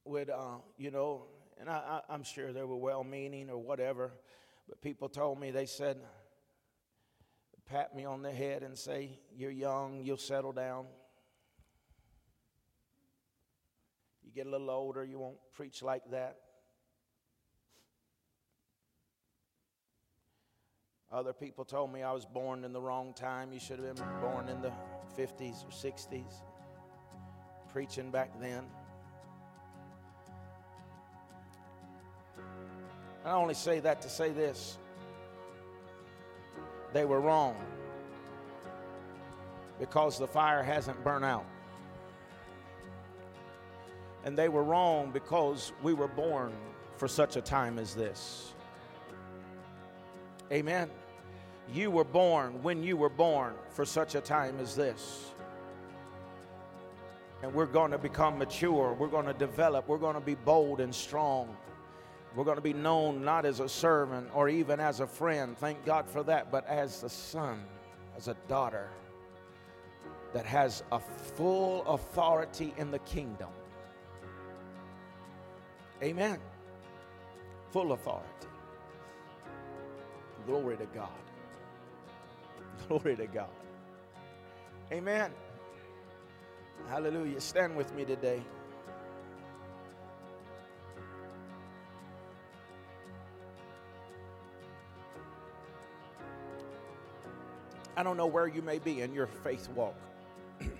would, 0.04 0.30
uh, 0.30 0.56
you 0.76 0.90
know, 0.90 1.26
and 1.60 1.70
I, 1.70 2.00
I'm 2.08 2.24
sure 2.24 2.52
they 2.52 2.64
were 2.64 2.76
well 2.76 3.04
meaning 3.04 3.50
or 3.50 3.58
whatever, 3.58 4.12
but 4.68 4.80
people 4.80 5.08
told 5.08 5.38
me, 5.38 5.50
they 5.52 5.66
said, 5.66 5.98
pat 7.72 7.96
me 7.96 8.04
on 8.04 8.20
the 8.20 8.30
head 8.30 8.62
and 8.62 8.76
say, 8.76 9.18
You're 9.34 9.50
young, 9.50 10.02
you'll 10.04 10.18
settle 10.18 10.52
down. 10.52 10.84
You 14.22 14.30
get 14.30 14.46
a 14.46 14.50
little 14.50 14.70
older, 14.70 15.02
you 15.04 15.18
won't 15.18 15.38
preach 15.54 15.82
like 15.82 16.02
that. 16.10 16.36
Other 21.10 21.32
people 21.32 21.64
told 21.64 21.90
me 21.92 22.02
I 22.02 22.12
was 22.12 22.26
born 22.26 22.64
in 22.64 22.72
the 22.74 22.80
wrong 22.80 23.14
time. 23.14 23.52
You 23.52 23.60
should 23.60 23.78
have 23.78 23.96
been 23.96 24.04
born 24.20 24.48
in 24.48 24.60
the 24.60 24.72
50s 25.18 25.64
or 25.64 25.70
60s, 25.70 26.42
preaching 27.70 28.10
back 28.10 28.38
then. 28.38 28.64
I 33.24 33.32
only 33.32 33.54
say 33.54 33.80
that 33.80 34.02
to 34.02 34.10
say 34.10 34.30
this 34.30 34.78
they 36.92 37.04
were 37.04 37.20
wrong 37.20 37.56
because 39.78 40.18
the 40.18 40.26
fire 40.26 40.62
hasn't 40.62 41.02
burned 41.02 41.24
out. 41.24 41.46
And 44.24 44.38
they 44.38 44.48
were 44.48 44.62
wrong 44.62 45.10
because 45.10 45.72
we 45.82 45.94
were 45.94 46.08
born 46.08 46.52
for 46.96 47.08
such 47.08 47.36
a 47.36 47.40
time 47.40 47.78
as 47.78 47.94
this. 47.94 48.52
Amen. 50.52 50.90
You 51.72 51.90
were 51.90 52.04
born 52.04 52.62
when 52.62 52.82
you 52.82 52.96
were 52.96 53.08
born 53.08 53.54
for 53.70 53.84
such 53.84 54.14
a 54.14 54.20
time 54.20 54.60
as 54.60 54.76
this. 54.76 55.32
And 57.42 57.52
we're 57.52 57.66
going 57.66 57.90
to 57.90 57.98
become 57.98 58.38
mature. 58.38 58.94
We're 58.94 59.08
going 59.08 59.26
to 59.26 59.34
develop. 59.34 59.88
We're 59.88 59.98
going 59.98 60.14
to 60.14 60.20
be 60.20 60.36
bold 60.36 60.80
and 60.80 60.94
strong. 60.94 61.56
We're 62.34 62.44
going 62.44 62.56
to 62.56 62.62
be 62.62 62.72
known 62.72 63.24
not 63.24 63.44
as 63.44 63.60
a 63.60 63.68
servant 63.68 64.30
or 64.34 64.48
even 64.48 64.80
as 64.80 65.00
a 65.00 65.06
friend, 65.06 65.56
thank 65.58 65.84
God 65.84 66.08
for 66.08 66.22
that, 66.24 66.50
but 66.50 66.66
as 66.66 67.02
a 67.02 67.08
son, 67.08 67.62
as 68.16 68.28
a 68.28 68.36
daughter 68.48 68.88
that 70.32 70.46
has 70.46 70.82
a 70.92 70.98
full 70.98 71.86
authority 71.86 72.72
in 72.78 72.90
the 72.90 72.98
kingdom. 73.00 73.50
Amen. 76.02 76.38
Full 77.70 77.92
authority. 77.92 78.26
Glory 80.46 80.76
to 80.78 80.86
God. 80.86 81.08
Glory 82.88 83.16
to 83.16 83.26
God. 83.26 83.48
Amen. 84.90 85.30
Hallelujah. 86.88 87.40
Stand 87.40 87.76
with 87.76 87.94
me 87.94 88.04
today. 88.04 88.42
I 97.96 98.02
don't 98.02 98.16
know 98.16 98.26
where 98.26 98.46
you 98.46 98.62
may 98.62 98.78
be 98.78 99.00
in 99.00 99.12
your 99.12 99.26
faith 99.26 99.68
walk. 99.70 99.94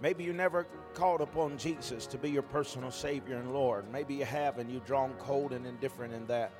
Maybe 0.00 0.24
you 0.24 0.32
never 0.32 0.66
called 0.94 1.20
upon 1.20 1.58
Jesus 1.58 2.06
to 2.06 2.18
be 2.18 2.30
your 2.30 2.42
personal 2.42 2.90
Savior 2.90 3.36
and 3.36 3.52
Lord. 3.52 3.84
Maybe 3.92 4.14
you 4.14 4.24
have 4.24 4.58
and 4.58 4.70
you've 4.70 4.86
drawn 4.86 5.12
cold 5.18 5.52
and 5.52 5.66
indifferent 5.66 6.14
in 6.14 6.26
that, 6.26 6.52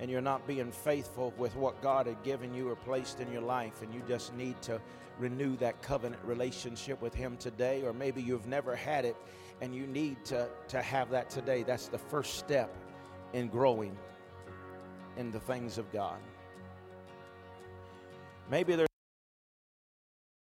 and 0.00 0.10
you're 0.10 0.20
not 0.20 0.46
being 0.46 0.72
faithful 0.72 1.32
with 1.38 1.54
what 1.56 1.80
God 1.82 2.06
had 2.06 2.22
given 2.24 2.52
you 2.52 2.68
or 2.68 2.76
placed 2.76 3.20
in 3.20 3.32
your 3.32 3.42
life, 3.42 3.82
and 3.82 3.94
you 3.94 4.02
just 4.08 4.34
need 4.34 4.60
to 4.62 4.80
renew 5.18 5.56
that 5.58 5.80
covenant 5.80 6.22
relationship 6.24 7.00
with 7.00 7.14
Him 7.14 7.36
today. 7.36 7.82
Or 7.82 7.92
maybe 7.92 8.20
you've 8.20 8.46
never 8.46 8.74
had 8.74 9.04
it 9.04 9.16
and 9.60 9.74
you 9.74 9.86
need 9.86 10.24
to, 10.26 10.48
to 10.68 10.82
have 10.82 11.10
that 11.10 11.30
today. 11.30 11.62
That's 11.62 11.88
the 11.88 11.98
first 11.98 12.34
step 12.34 12.74
in 13.32 13.48
growing 13.48 13.96
in 15.16 15.30
the 15.30 15.40
things 15.40 15.78
of 15.78 15.90
God. 15.92 16.18
Maybe 18.50 18.76
there's 18.76 18.93